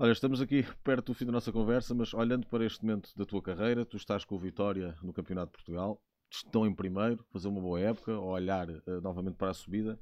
Olha, 0.00 0.12
estamos 0.12 0.40
aqui 0.40 0.62
perto 0.84 1.06
do 1.06 1.14
fim 1.14 1.26
da 1.26 1.32
nossa 1.32 1.50
conversa, 1.50 1.92
mas 1.92 2.14
olhando 2.14 2.46
para 2.46 2.64
este 2.64 2.84
momento 2.84 3.10
da 3.16 3.26
tua 3.26 3.42
carreira, 3.42 3.84
tu 3.84 3.96
estás 3.96 4.24
com 4.24 4.36
o 4.36 4.38
Vitória 4.38 4.96
no 5.02 5.12
Campeonato 5.12 5.50
de 5.50 5.56
Portugal, 5.56 6.00
estão 6.30 6.64
em 6.64 6.72
primeiro, 6.72 7.24
fazer 7.32 7.48
uma 7.48 7.60
boa 7.60 7.80
época, 7.80 8.16
olhar 8.16 8.70
eh, 8.70 9.00
novamente 9.02 9.34
para 9.34 9.50
a 9.50 9.54
subida. 9.54 10.00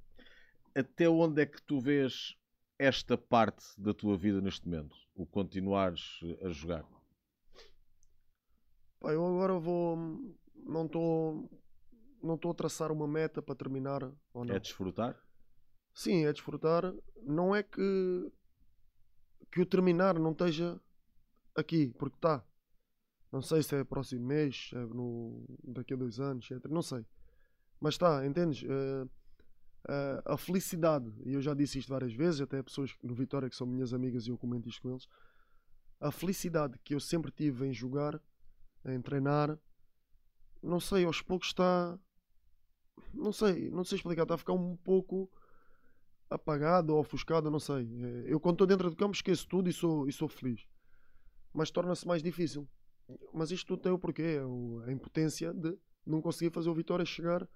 Até 0.74 1.09
onde 1.09 1.40
é 1.40 1.47
que 1.47 1.62
tu 1.62 1.80
vês 1.80 2.36
esta 2.78 3.16
parte 3.16 3.64
da 3.78 3.94
tua 3.94 4.18
vida 4.18 4.38
neste 4.42 4.68
momento? 4.68 4.94
O 5.14 5.24
continuares 5.24 6.20
eh, 6.24 6.47
a 6.47 6.51
jogar? 6.51 6.84
Pá, 9.01 9.14
eu 9.14 9.24
agora 9.24 9.59
vou. 9.59 9.97
Não 10.55 10.84
estou. 10.84 11.51
Não 12.22 12.34
estou 12.34 12.51
a 12.51 12.55
traçar 12.55 12.92
uma 12.92 13.09
meta 13.09 13.40
para 13.40 13.55
terminar 13.55 14.03
ou 14.34 14.44
não. 14.44 14.55
É 14.55 14.61
desfrutar? 14.61 15.18
Sim, 15.94 16.26
é 16.26 16.32
desfrutar. 16.34 16.92
Não 17.22 17.55
é 17.55 17.62
que, 17.62 18.30
que 19.57 19.63
o 19.63 19.65
terminar 19.65 20.19
não 20.19 20.33
esteja 20.33 20.79
aqui, 21.55 21.91
porque 21.99 22.17
está. 22.17 22.45
Não 23.33 23.41
sei 23.41 23.63
se 23.63 23.75
é 23.75 23.83
próximo 23.85 24.27
mês, 24.27 24.71
é 24.75 24.81
no, 24.81 25.47
daqui 25.65 25.95
a 25.95 25.97
dois 25.97 26.21
anos, 26.21 26.51
etc. 26.51 26.71
Não 26.71 26.83
sei. 26.83 27.07
Mas 27.81 27.95
está, 27.95 28.27
entendes? 28.27 28.63
Eh, 28.63 29.07
eh, 29.89 30.23
a 30.27 30.37
felicidade, 30.37 31.11
e 31.25 31.33
eu 31.33 31.41
já 31.41 31.55
disse 31.55 31.79
isto 31.79 31.89
várias 31.89 32.13
vezes, 32.13 32.43
até 32.43 32.63
pessoas 32.63 32.95
no 33.03 33.15
Vitória 33.15 33.49
que 33.49 33.57
são 33.57 33.67
minhas 33.67 33.95
amigas 33.95 34.27
e 34.27 34.31
eu 34.31 34.37
comento 34.37 34.69
isto 34.69 34.83
com 34.83 34.91
eles. 34.91 35.09
A 35.99 36.11
felicidade 36.11 36.79
que 36.85 36.95
eu 36.95 37.01
sempre 37.01 37.31
tive 37.31 37.67
em 37.67 37.73
jogar, 37.73 38.21
em 38.85 39.01
treinar, 39.01 39.59
não 40.63 40.81
sei, 40.81 41.07
aos 41.07 41.23
poucos 41.23 41.49
está. 41.49 41.99
Não 43.15 43.33
sei, 43.33 43.71
não 43.71 43.85
sei 43.85 43.97
explicar, 43.97 44.25
está 44.25 44.35
a 44.35 44.39
ficar 44.39 44.53
um 44.53 44.77
pouco 44.77 45.31
apagado 46.31 46.93
ou 46.95 47.01
ofuscado, 47.01 47.51
não 47.51 47.59
sei. 47.61 47.89
Eh, 48.03 48.24
Eu 48.33 48.41
quando 48.41 48.55
estou 48.55 48.66
dentro 48.66 48.91
do 48.91 48.97
campo 48.97 49.14
esqueço 49.14 49.47
tudo 49.49 49.68
e 49.68 49.72
sou, 49.72 50.09
e 50.09 50.12
sou 50.12 50.29
feliz. 50.29 50.61
Mas 51.53 51.70
torna-se 51.70 52.07
mais 52.07 52.22
difícil. 52.22 52.66
Mas 53.33 53.51
isto 53.51 53.66
tudo 53.68 53.83
tem 53.83 53.93
o 53.93 53.99
porquê, 53.99 54.39
a 54.87 54.91
impotência 54.93 55.53
de 55.55 55.77
não 56.05 56.20
conseguir 56.20 56.51
fazer 56.53 56.68
o 56.68 56.74
Vitória 56.74 57.05
chegar 57.05 57.47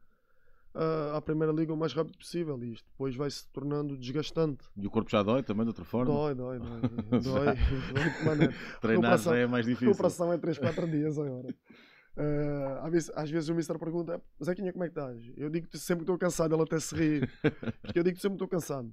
à 1.12 1.21
Primeira 1.21 1.53
Liga 1.53 1.73
o 1.73 1.77
mais 1.77 1.93
rápido 1.93 2.16
possível. 2.16 2.62
E 2.62 2.73
isto 2.73 2.89
depois 2.93 3.16
vai 3.16 3.29
se 3.31 3.49
tornando 3.49 3.99
desgastante. 3.99 4.64
E 4.77 4.87
o 4.87 4.91
corpo 4.91 5.11
já 5.11 5.23
dói 5.23 5.43
também 5.43 5.64
de 5.64 5.71
outra 5.71 5.85
forma? 5.85 6.12
Dói, 6.14 6.35
dói, 6.35 6.59
dói. 6.61 6.81
dói, 7.21 7.45
dói. 8.37 8.55
Treinar 8.81 9.18
já 9.18 9.37
é 9.37 9.47
mais 9.47 9.66
A 9.66 9.68
difícil. 9.68 9.89
recuperação 9.89 10.33
é 10.33 10.39
3, 10.39 10.59
4 10.59 10.89
dias 10.89 11.18
agora. 11.18 11.53
Ah, 12.17 12.81
às, 12.85 12.91
vezes, 12.93 13.11
às 13.15 13.31
vezes 13.31 13.49
o 13.49 13.55
Mister 13.55 13.79
pergunta: 13.79 14.21
Zequinha, 14.43 14.73
como 14.73 14.85
é 14.85 14.89
que 14.89 14.99
estás? 14.99 15.33
Eu 15.37 15.49
digo 15.51 15.69
que 15.69 15.79
sempre 15.79 16.03
estou 16.03 16.19
cansado, 16.19 16.55
ele 16.55 16.63
até 16.63 16.79
se 16.81 16.95
ri. 16.95 17.21
Porque 17.83 17.99
eu 17.99 18.03
digo 18.03 18.17
que 18.17 18.23
sempre 18.23 18.37
estou 18.37 18.49
cansado. 18.49 18.93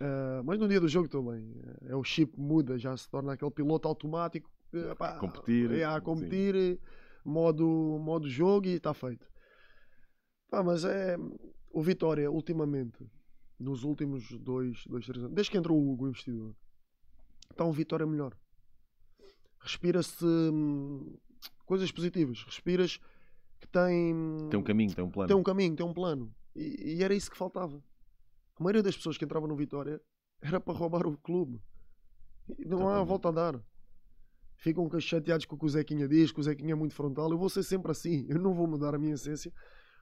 Ah, 0.00 0.42
mas 0.44 0.58
no 0.58 0.68
dia 0.68 0.80
do 0.80 0.88
jogo 0.88 1.06
estou 1.06 1.30
bem. 1.30 1.54
É 1.82 1.94
o 1.94 2.02
chip 2.02 2.32
muda, 2.38 2.78
já 2.78 2.96
se 2.96 3.08
torna 3.08 3.32
aquele 3.32 3.50
piloto 3.50 3.86
automático. 3.88 4.50
eh, 4.72 4.94
pá, 4.94 5.18
Competir, 5.18 5.70
É, 5.72 5.84
a 5.84 6.00
competir, 6.00 6.80
modo, 7.24 7.98
modo 8.00 8.28
jogo 8.28 8.66
e 8.66 8.74
está 8.74 8.92
feito. 8.94 9.26
Pá, 10.50 10.62
mas 10.62 10.84
é. 10.84 11.16
O 11.74 11.80
Vitória, 11.80 12.30
ultimamente, 12.30 12.98
nos 13.58 13.82
últimos 13.82 14.30
dois, 14.38 14.84
dois, 14.86 15.06
três 15.06 15.22
anos, 15.24 15.34
desde 15.34 15.50
que 15.50 15.56
entrou 15.56 15.78
o 15.78 15.90
Hugo, 15.92 16.04
o 16.04 16.08
investidor, 16.08 16.54
está 17.50 17.64
um 17.64 17.72
Vitória 17.72 18.06
melhor. 18.06 18.36
Respira-se 19.58 20.24
hum, 20.26 21.16
coisas 21.72 21.90
positivas. 21.90 22.44
Respiras 22.44 23.00
que 23.58 23.66
tem, 23.66 24.14
Tem 24.50 24.60
um 24.60 24.62
caminho, 24.62 24.94
tem 24.94 25.02
um 25.02 25.10
plano. 25.10 25.28
tem 25.28 25.36
um 25.38 25.42
caminho, 25.42 25.74
tem 25.74 25.86
um 25.86 25.94
plano. 25.94 26.34
E, 26.54 26.96
e 26.96 27.02
era 27.02 27.14
isso 27.14 27.30
que 27.30 27.36
faltava. 27.36 27.82
A 28.60 28.62
maioria 28.62 28.82
das 28.82 28.94
pessoas 28.94 29.16
que 29.16 29.24
entravam 29.24 29.48
no 29.48 29.56
Vitória 29.56 29.98
era 30.42 30.60
para 30.60 30.74
roubar 30.74 31.06
o 31.06 31.16
clube. 31.16 31.62
E 32.58 32.66
não 32.66 32.90
há 32.90 33.02
volta 33.02 33.30
a 33.30 33.32
dar. 33.32 33.64
Ficam 34.54 34.86
chateados 35.00 35.46
com 35.46 35.56
o 35.56 35.58
que 35.58 35.64
o 35.64 35.68
Zequinha 35.70 36.06
diz, 36.06 36.30
que 36.30 36.40
o 36.40 36.42
Zequinha 36.42 36.72
é 36.72 36.74
muito 36.74 36.94
frontal. 36.94 37.30
Eu 37.30 37.38
vou 37.38 37.48
ser 37.48 37.62
sempre 37.62 37.90
assim. 37.90 38.26
Eu 38.28 38.38
não 38.38 38.52
vou 38.52 38.66
mudar 38.66 38.94
a 38.94 38.98
minha 38.98 39.14
essência 39.14 39.50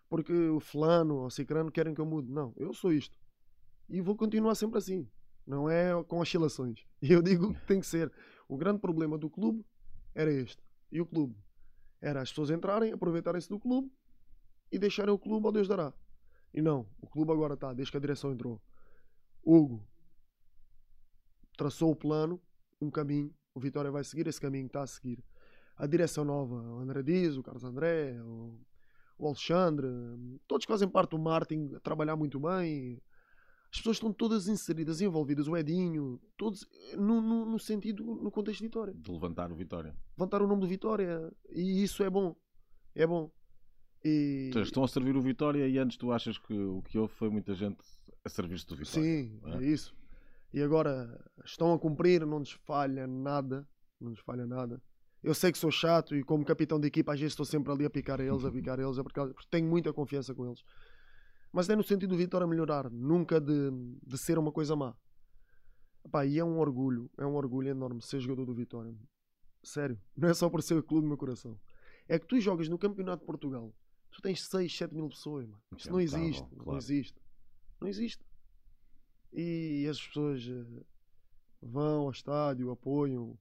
porque 0.08 0.32
o 0.32 0.58
fulano 0.58 1.18
ou 1.18 1.26
o 1.26 1.30
cicrano 1.30 1.70
querem 1.70 1.94
que 1.94 2.00
eu 2.00 2.06
mude. 2.06 2.32
Não, 2.32 2.52
eu 2.56 2.74
sou 2.74 2.92
isto. 2.92 3.16
E 3.88 4.00
vou 4.00 4.16
continuar 4.16 4.56
sempre 4.56 4.78
assim. 4.78 5.08
Não 5.46 5.70
é 5.70 6.02
com 6.02 6.18
oscilações. 6.18 6.84
E 7.00 7.12
eu 7.12 7.22
digo 7.22 7.54
que 7.54 7.64
tem 7.64 7.78
que 7.78 7.86
ser. 7.86 8.12
O 8.48 8.56
grande 8.56 8.80
problema 8.80 9.16
do 9.16 9.30
clube 9.30 9.64
era 10.16 10.32
este. 10.32 10.60
E 10.90 11.00
o 11.00 11.06
clube? 11.06 11.36
Era 12.00 12.22
as 12.22 12.30
pessoas 12.30 12.50
entrarem, 12.50 12.92
aproveitarem-se 12.92 13.48
do 13.48 13.58
clube 13.58 13.92
e 14.72 14.78
deixarem 14.78 15.12
o 15.12 15.18
clube 15.18 15.46
ao 15.46 15.52
Deus 15.52 15.68
dará. 15.68 15.92
E 16.52 16.62
não, 16.62 16.86
o 17.00 17.06
clube 17.06 17.32
agora 17.32 17.54
está, 17.54 17.72
desde 17.72 17.90
que 17.90 17.96
a 17.96 18.00
direção 18.00 18.32
entrou. 18.32 18.60
Hugo 19.44 19.86
traçou 21.56 21.90
o 21.90 21.96
plano, 21.96 22.40
um 22.80 22.90
caminho, 22.90 23.34
o 23.54 23.60
Vitória 23.60 23.90
vai 23.90 24.02
seguir 24.02 24.26
esse 24.26 24.40
caminho, 24.40 24.66
está 24.66 24.82
a 24.82 24.86
seguir. 24.86 25.22
A 25.76 25.86
direção 25.86 26.24
nova, 26.24 26.54
o 26.54 26.78
André 26.78 27.02
Dias, 27.02 27.36
o 27.36 27.42
Carlos 27.42 27.64
André, 27.64 28.18
o, 28.22 28.58
Alexandre, 29.22 29.86
todos 30.46 30.64
fazem 30.64 30.88
parte 30.88 31.10
do 31.10 31.18
marketing, 31.18 31.74
a 31.74 31.80
trabalhar 31.80 32.16
muito 32.16 32.40
bem. 32.40 33.00
As 33.72 33.78
pessoas 33.78 33.96
estão 33.96 34.12
todas 34.12 34.48
inseridas, 34.48 35.00
envolvidas, 35.00 35.46
o 35.46 35.56
Edinho, 35.56 36.20
todos 36.36 36.66
no, 36.96 37.20
no, 37.20 37.46
no 37.46 37.58
sentido, 37.58 38.04
no 38.04 38.30
contexto 38.30 38.58
de 38.58 38.64
Vitória 38.64 38.92
De 38.94 39.12
levantar 39.12 39.52
o 39.52 39.54
Vitória. 39.54 39.94
levantar 40.18 40.42
o 40.42 40.46
nome 40.46 40.60
do 40.60 40.66
Vitória 40.66 41.32
e 41.50 41.82
isso 41.82 42.02
é 42.02 42.10
bom. 42.10 42.34
É 42.94 43.06
bom. 43.06 43.30
E 44.04 44.50
seja, 44.52 44.64
estão 44.64 44.82
a 44.82 44.88
servir 44.88 45.16
o 45.16 45.22
Vitória 45.22 45.68
e 45.68 45.78
antes 45.78 45.96
tu 45.96 46.10
achas 46.10 46.36
que 46.36 46.52
o 46.52 46.82
que 46.82 46.98
houve 46.98 47.14
foi 47.14 47.30
muita 47.30 47.54
gente 47.54 47.78
a 48.24 48.28
servir-se 48.28 48.66
do 48.66 48.76
Vitória. 48.76 49.02
sim, 49.02 49.40
é? 49.44 49.56
é 49.58 49.62
isso. 49.62 49.94
E 50.52 50.60
agora 50.60 51.22
estão 51.44 51.72
a 51.72 51.78
cumprir, 51.78 52.26
não 52.26 52.40
nos 52.40 52.50
falha 52.50 53.06
nada, 53.06 53.68
não 54.00 54.10
nos 54.10 54.20
falha 54.20 54.46
nada. 54.46 54.82
Eu 55.22 55.34
sei 55.34 55.52
que 55.52 55.58
sou 55.58 55.70
chato 55.70 56.16
e 56.16 56.24
como 56.24 56.44
capitão 56.44 56.80
de 56.80 56.88
equipa 56.88 57.12
às 57.12 57.20
vezes 57.20 57.34
estou 57.34 57.46
sempre 57.46 57.70
ali 57.70 57.84
a 57.84 57.90
picar 57.90 58.20
a 58.20 58.24
eles, 58.24 58.44
a 58.44 58.50
picar 58.50 58.80
a 58.80 58.82
eles, 58.82 58.98
a 58.98 59.04
picar, 59.04 59.28
porque 59.28 59.46
tenho 59.50 59.68
muita 59.68 59.92
confiança 59.92 60.34
com 60.34 60.46
eles. 60.46 60.64
Mas 61.52 61.68
é 61.68 61.74
no 61.76 61.82
sentido 61.82 62.10
do 62.10 62.16
Vitória 62.16 62.46
melhorar, 62.46 62.90
nunca 62.90 63.40
de, 63.40 63.70
de 64.06 64.18
ser 64.18 64.38
uma 64.38 64.52
coisa 64.52 64.76
má. 64.76 64.94
Pá, 66.10 66.24
e 66.24 66.38
é 66.38 66.44
um 66.44 66.58
orgulho, 66.58 67.10
é 67.18 67.26
um 67.26 67.34
orgulho 67.34 67.68
enorme 67.68 68.00
ser 68.00 68.20
jogador 68.20 68.46
do 68.46 68.54
Vitória. 68.54 68.94
Sério, 69.62 70.00
não 70.16 70.28
é 70.28 70.34
só 70.34 70.48
por 70.48 70.62
ser 70.62 70.74
o 70.74 70.82
clube 70.82 71.02
do 71.04 71.08
meu 71.08 71.18
coração. 71.18 71.58
É 72.08 72.18
que 72.18 72.26
tu 72.26 72.40
jogas 72.40 72.68
no 72.68 72.78
Campeonato 72.78 73.20
de 73.20 73.26
Portugal, 73.26 73.74
tu 74.10 74.22
tens 74.22 74.42
6, 74.46 74.74
7 74.76 74.94
mil 74.94 75.08
pessoas, 75.08 75.46
mano. 75.46 75.62
Isso 75.76 75.88
É 75.88 75.92
não 75.92 76.00
existe, 76.00 76.42
não 76.56 76.64
claro. 76.64 76.78
existe. 76.78 77.20
Não 77.80 77.88
existe. 77.88 78.24
E 79.32 79.86
as 79.88 80.00
pessoas 80.00 80.42
eh, 80.48 80.82
vão 81.62 82.02
ao 82.02 82.10
estádio, 82.10 82.70
apoiam. 82.70 83.38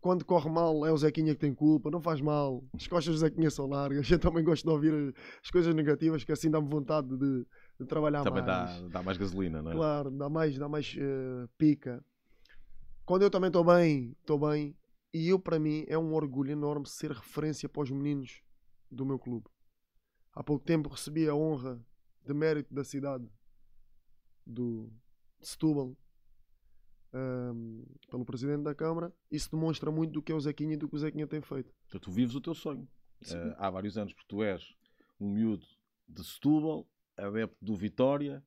Quando 0.00 0.24
corre 0.24 0.50
mal 0.50 0.84
é 0.84 0.92
o 0.92 0.96
Zequinha 0.96 1.34
que 1.34 1.40
tem 1.40 1.54
culpa, 1.54 1.90
não 1.90 2.00
faz 2.00 2.20
mal. 2.20 2.64
As 2.74 2.86
costas 2.88 3.14
do 3.14 3.18
Zequinha 3.18 3.50
são 3.50 3.66
largas. 3.66 4.08
Eu 4.10 4.18
também 4.18 4.42
gosto 4.42 4.64
de 4.64 4.70
ouvir 4.70 5.14
as 5.42 5.50
coisas 5.50 5.72
negativas 5.74 6.24
que 6.24 6.32
assim 6.32 6.50
dá-me 6.50 6.68
vontade 6.68 7.16
de, 7.16 7.46
de 7.78 7.86
trabalhar 7.86 8.24
Também 8.24 8.44
mais. 8.44 8.82
dá, 8.82 8.88
dá 8.88 9.02
mais 9.02 9.16
gasolina, 9.16 9.62
não 9.62 9.70
é? 9.70 9.74
Claro, 9.74 10.10
dá 10.10 10.28
mais, 10.28 10.58
dá 10.58 10.68
mais 10.68 10.96
eh, 10.98 11.48
pica. 11.56 12.04
Quando 13.04 13.22
eu 13.22 13.30
também 13.30 13.48
estou 13.48 13.64
bem, 13.64 14.16
estou 14.20 14.38
bem. 14.38 14.76
E 15.14 15.28
eu, 15.28 15.38
para 15.38 15.58
mim, 15.58 15.84
é 15.86 15.96
um 15.96 16.12
orgulho 16.12 16.50
enorme 16.50 16.86
ser 16.86 17.12
referência 17.12 17.68
para 17.68 17.82
os 17.82 17.90
meninos 17.90 18.42
do 18.90 19.06
meu 19.06 19.18
clube. 19.18 19.46
Há 20.34 20.42
pouco 20.42 20.64
tempo 20.64 20.88
recebi 20.88 21.28
a 21.28 21.34
honra 21.34 21.80
de 22.26 22.34
mérito 22.34 22.74
da 22.74 22.84
cidade 22.84 23.26
do, 24.44 24.92
de 25.40 25.48
Setúbal 25.48 25.96
ehm, 27.12 27.82
pelo 28.10 28.24
Presidente 28.24 28.62
da 28.62 28.74
Câmara. 28.74 29.12
Isso 29.30 29.50
demonstra 29.50 29.90
muito 29.90 30.12
do 30.12 30.22
que 30.22 30.32
é 30.32 30.34
o 30.34 30.40
Zequinha 30.40 30.74
e 30.74 30.76
do 30.76 30.88
que 30.88 30.96
o 30.96 30.98
Zequinha 30.98 31.26
tem 31.26 31.40
feito. 31.40 31.72
Então, 31.86 32.00
tu 32.00 32.10
vives 32.10 32.34
o 32.34 32.40
teu 32.40 32.54
sonho. 32.54 32.88
Eh, 33.30 33.54
há 33.58 33.70
vários 33.70 33.98
anos, 33.98 34.12
porque 34.12 34.28
tu 34.28 34.42
és 34.42 34.74
um 35.20 35.28
miúdo 35.30 35.66
de 36.08 36.24
Setúbal, 36.24 36.86
adepto 37.16 37.56
do 37.60 37.74
Vitória, 37.74 38.42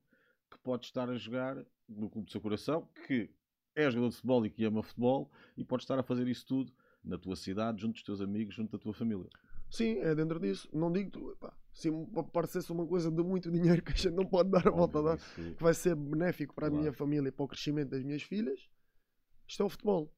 que 0.50 0.58
pode 0.58 0.86
estar 0.86 1.08
a 1.08 1.16
jogar 1.16 1.56
no 1.88 2.08
clube 2.08 2.26
do 2.26 2.32
seu 2.32 2.40
coração, 2.40 2.88
que 3.06 3.30
é 3.74 3.90
jogador 3.90 4.10
de 4.10 4.16
futebol 4.16 4.46
e 4.46 4.50
que 4.50 4.64
ama 4.64 4.82
futebol, 4.82 5.30
e 5.56 5.64
pode 5.64 5.82
estar 5.82 5.98
a 5.98 6.02
fazer 6.02 6.26
isso 6.28 6.46
tudo 6.46 6.72
na 7.04 7.18
tua 7.18 7.36
cidade, 7.36 7.80
junto 7.80 7.94
dos 7.94 8.02
teus 8.02 8.20
amigos, 8.20 8.54
junto 8.54 8.72
da 8.72 8.78
tua 8.78 8.94
família. 8.94 9.28
Sim, 9.72 10.00
é 10.00 10.14
dentro 10.14 10.38
disso. 10.38 10.68
Não 10.70 10.92
digo, 10.92 11.10
tu, 11.10 11.30
epá, 11.32 11.50
se 11.72 11.88
parecesse 12.30 12.70
uma 12.70 12.86
coisa 12.86 13.10
de 13.10 13.22
muito 13.22 13.50
dinheiro 13.50 13.82
que 13.82 13.92
a 13.92 13.96
gente 13.96 14.12
não 14.14 14.26
pode 14.26 14.50
dar 14.50 14.68
a 14.68 14.70
volta 14.70 14.98
a 14.98 15.02
dar. 15.02 15.18
Que 15.34 15.62
vai 15.62 15.72
ser 15.72 15.96
benéfico 15.96 16.54
para 16.54 16.66
a 16.66 16.68
Claro. 16.70 16.82
minha 16.82 16.92
família 16.92 17.30
e 17.30 17.32
para 17.32 17.44
o 17.46 17.48
crescimento 17.48 17.88
das 17.88 18.02
minhas 18.04 18.22
filhas, 18.22 18.68
isto 19.48 19.62
é 19.62 19.66
o 19.66 19.70
futebol. 19.70 20.12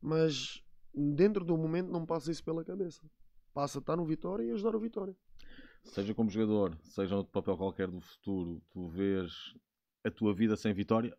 Mas 0.00 0.64
dentro 0.92 1.44
do 1.44 1.56
momento 1.56 1.92
não 1.92 2.04
passa 2.04 2.32
isso 2.32 2.42
pela 2.42 2.64
cabeça. 2.64 3.00
Passa 3.54 3.78
a 3.78 3.80
estar 3.80 3.96
no 3.96 4.04
Vitória 4.04 4.42
e 4.42 4.50
ajudar 4.50 4.74
o 4.74 4.80
Vitória. 4.80 5.16
Seja 5.84 6.12
como 6.12 6.28
jogador, 6.28 6.76
seja 6.82 7.14
outro 7.14 7.30
papel 7.32 7.56
qualquer 7.56 7.88
do 7.88 8.00
futuro, 8.00 8.60
tu 8.70 8.88
vês 8.88 9.54
a 10.04 10.10
tua 10.10 10.34
vida 10.34 10.56
sem 10.56 10.74
Vitória? 10.74 11.16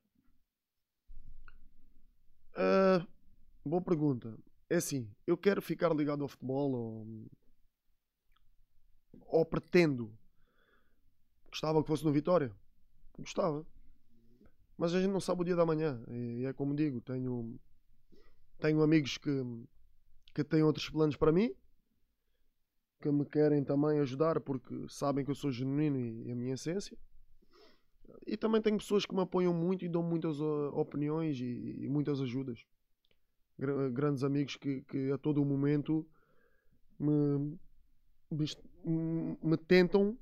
Ah, 2.55 3.07
boa 3.65 3.81
pergunta. 3.81 4.37
É 4.69 4.75
assim, 4.75 5.09
eu 5.25 5.37
quero 5.37 5.61
ficar 5.61 5.93
ligado 5.95 6.23
ao 6.23 6.27
futebol 6.27 6.71
ou, 6.73 7.27
ou 9.27 9.45
pretendo. 9.45 10.11
Gostava 11.49 11.81
que 11.81 11.87
fosse 11.87 12.03
no 12.03 12.11
Vitória? 12.11 12.51
Gostava. 13.17 13.65
Mas 14.77 14.93
a 14.93 14.99
gente 14.99 15.11
não 15.11 15.19
sabe 15.19 15.41
o 15.41 15.45
dia 15.45 15.55
da 15.55 15.65
manhã. 15.65 16.03
E 16.09 16.45
é 16.45 16.53
como 16.53 16.75
digo, 16.75 16.99
tenho, 17.01 17.59
tenho 18.59 18.81
amigos 18.81 19.17
que, 19.17 19.29
que 20.33 20.43
têm 20.43 20.63
outros 20.63 20.89
planos 20.89 21.15
para 21.15 21.31
mim, 21.31 21.53
que 23.01 23.11
me 23.11 23.25
querem 23.25 23.63
também 23.63 23.99
ajudar 23.99 24.39
porque 24.39 24.87
sabem 24.89 25.23
que 25.23 25.31
eu 25.31 25.35
sou 25.35 25.51
genuíno 25.51 25.99
e, 25.99 26.27
e 26.27 26.31
a 26.31 26.35
minha 26.35 26.53
essência. 26.55 26.97
E 28.25 28.37
também 28.37 28.61
tenho 28.61 28.77
pessoas 28.77 29.05
que 29.05 29.13
me 29.13 29.21
apoiam 29.21 29.53
muito 29.53 29.85
e 29.85 29.89
dão 29.89 30.01
muitas 30.01 30.39
ah, 30.39 30.69
opiniões 30.73 31.39
e, 31.39 31.83
e 31.83 31.87
muitas 31.87 32.21
ajudas. 32.21 32.65
Gra- 33.57 33.89
grandes 33.89 34.23
amigos 34.23 34.55
que, 34.55 34.81
que 34.83 35.11
a 35.11 35.17
todo 35.17 35.43
momento 35.45 36.05
me, 36.99 37.59
me, 38.85 39.57
tentam 39.57 40.17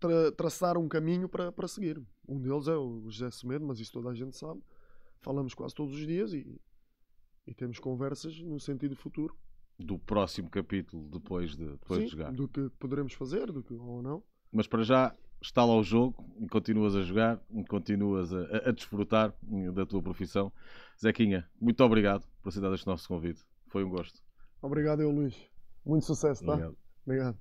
tra- 0.00 0.32
traçar 0.32 0.76
um 0.78 0.88
caminho 0.88 1.28
para, 1.28 1.50
para 1.52 1.68
seguir. 1.68 2.00
Um 2.28 2.40
deles 2.40 2.68
é 2.68 2.76
o 2.76 3.02
José 3.10 3.30
Semedo, 3.30 3.64
mas 3.66 3.80
isso 3.80 3.92
toda 3.92 4.10
a 4.10 4.14
gente 4.14 4.36
sabe. 4.36 4.62
Falamos 5.20 5.54
quase 5.54 5.74
todos 5.74 5.94
os 5.94 6.06
dias 6.06 6.32
e, 6.32 6.60
e 7.46 7.54
temos 7.54 7.78
conversas 7.78 8.38
no 8.40 8.58
sentido 8.60 8.94
futuro. 8.96 9.36
Do 9.78 9.98
próximo 9.98 10.48
capítulo 10.48 11.08
depois 11.10 11.56
de, 11.56 11.66
depois 11.66 12.00
Sim, 12.00 12.04
de 12.06 12.12
jogar. 12.12 12.32
do 12.32 12.46
que 12.48 12.70
poderemos 12.78 13.12
fazer, 13.14 13.50
do 13.50 13.62
que 13.62 13.74
ou 13.74 14.02
não. 14.02 14.22
Mas 14.52 14.66
para 14.68 14.84
já 14.84 15.12
está 15.42 15.64
lá 15.64 15.74
o 15.76 15.82
jogo 15.82 16.24
e 16.38 16.46
continuas 16.46 16.94
a 16.94 17.02
jogar 17.02 17.42
e 17.50 17.64
continuas 17.64 18.32
a, 18.32 18.40
a- 18.42 18.68
a 18.68 18.72
desfrutar 18.72 19.34
da 19.74 19.84
tua 19.84 20.00
profissão. 20.02 20.52
Zequinha, 21.02 21.48
muito 21.60 21.82
obrigado 21.82 22.24
por 22.40 22.50
aceitar 22.50 22.72
este 22.72 22.86
nosso 22.86 23.08
convite. 23.08 23.42
Foi 23.66 23.82
um 23.82 23.90
gosto. 23.90 24.22
Obrigado, 24.62 25.02
eu, 25.02 25.10
Luís. 25.10 25.34
Muito 25.84 26.06
sucesso, 26.06 26.44
tá? 26.44 26.52
Obrigado. 26.52 26.76
Obrigado. 27.06 27.36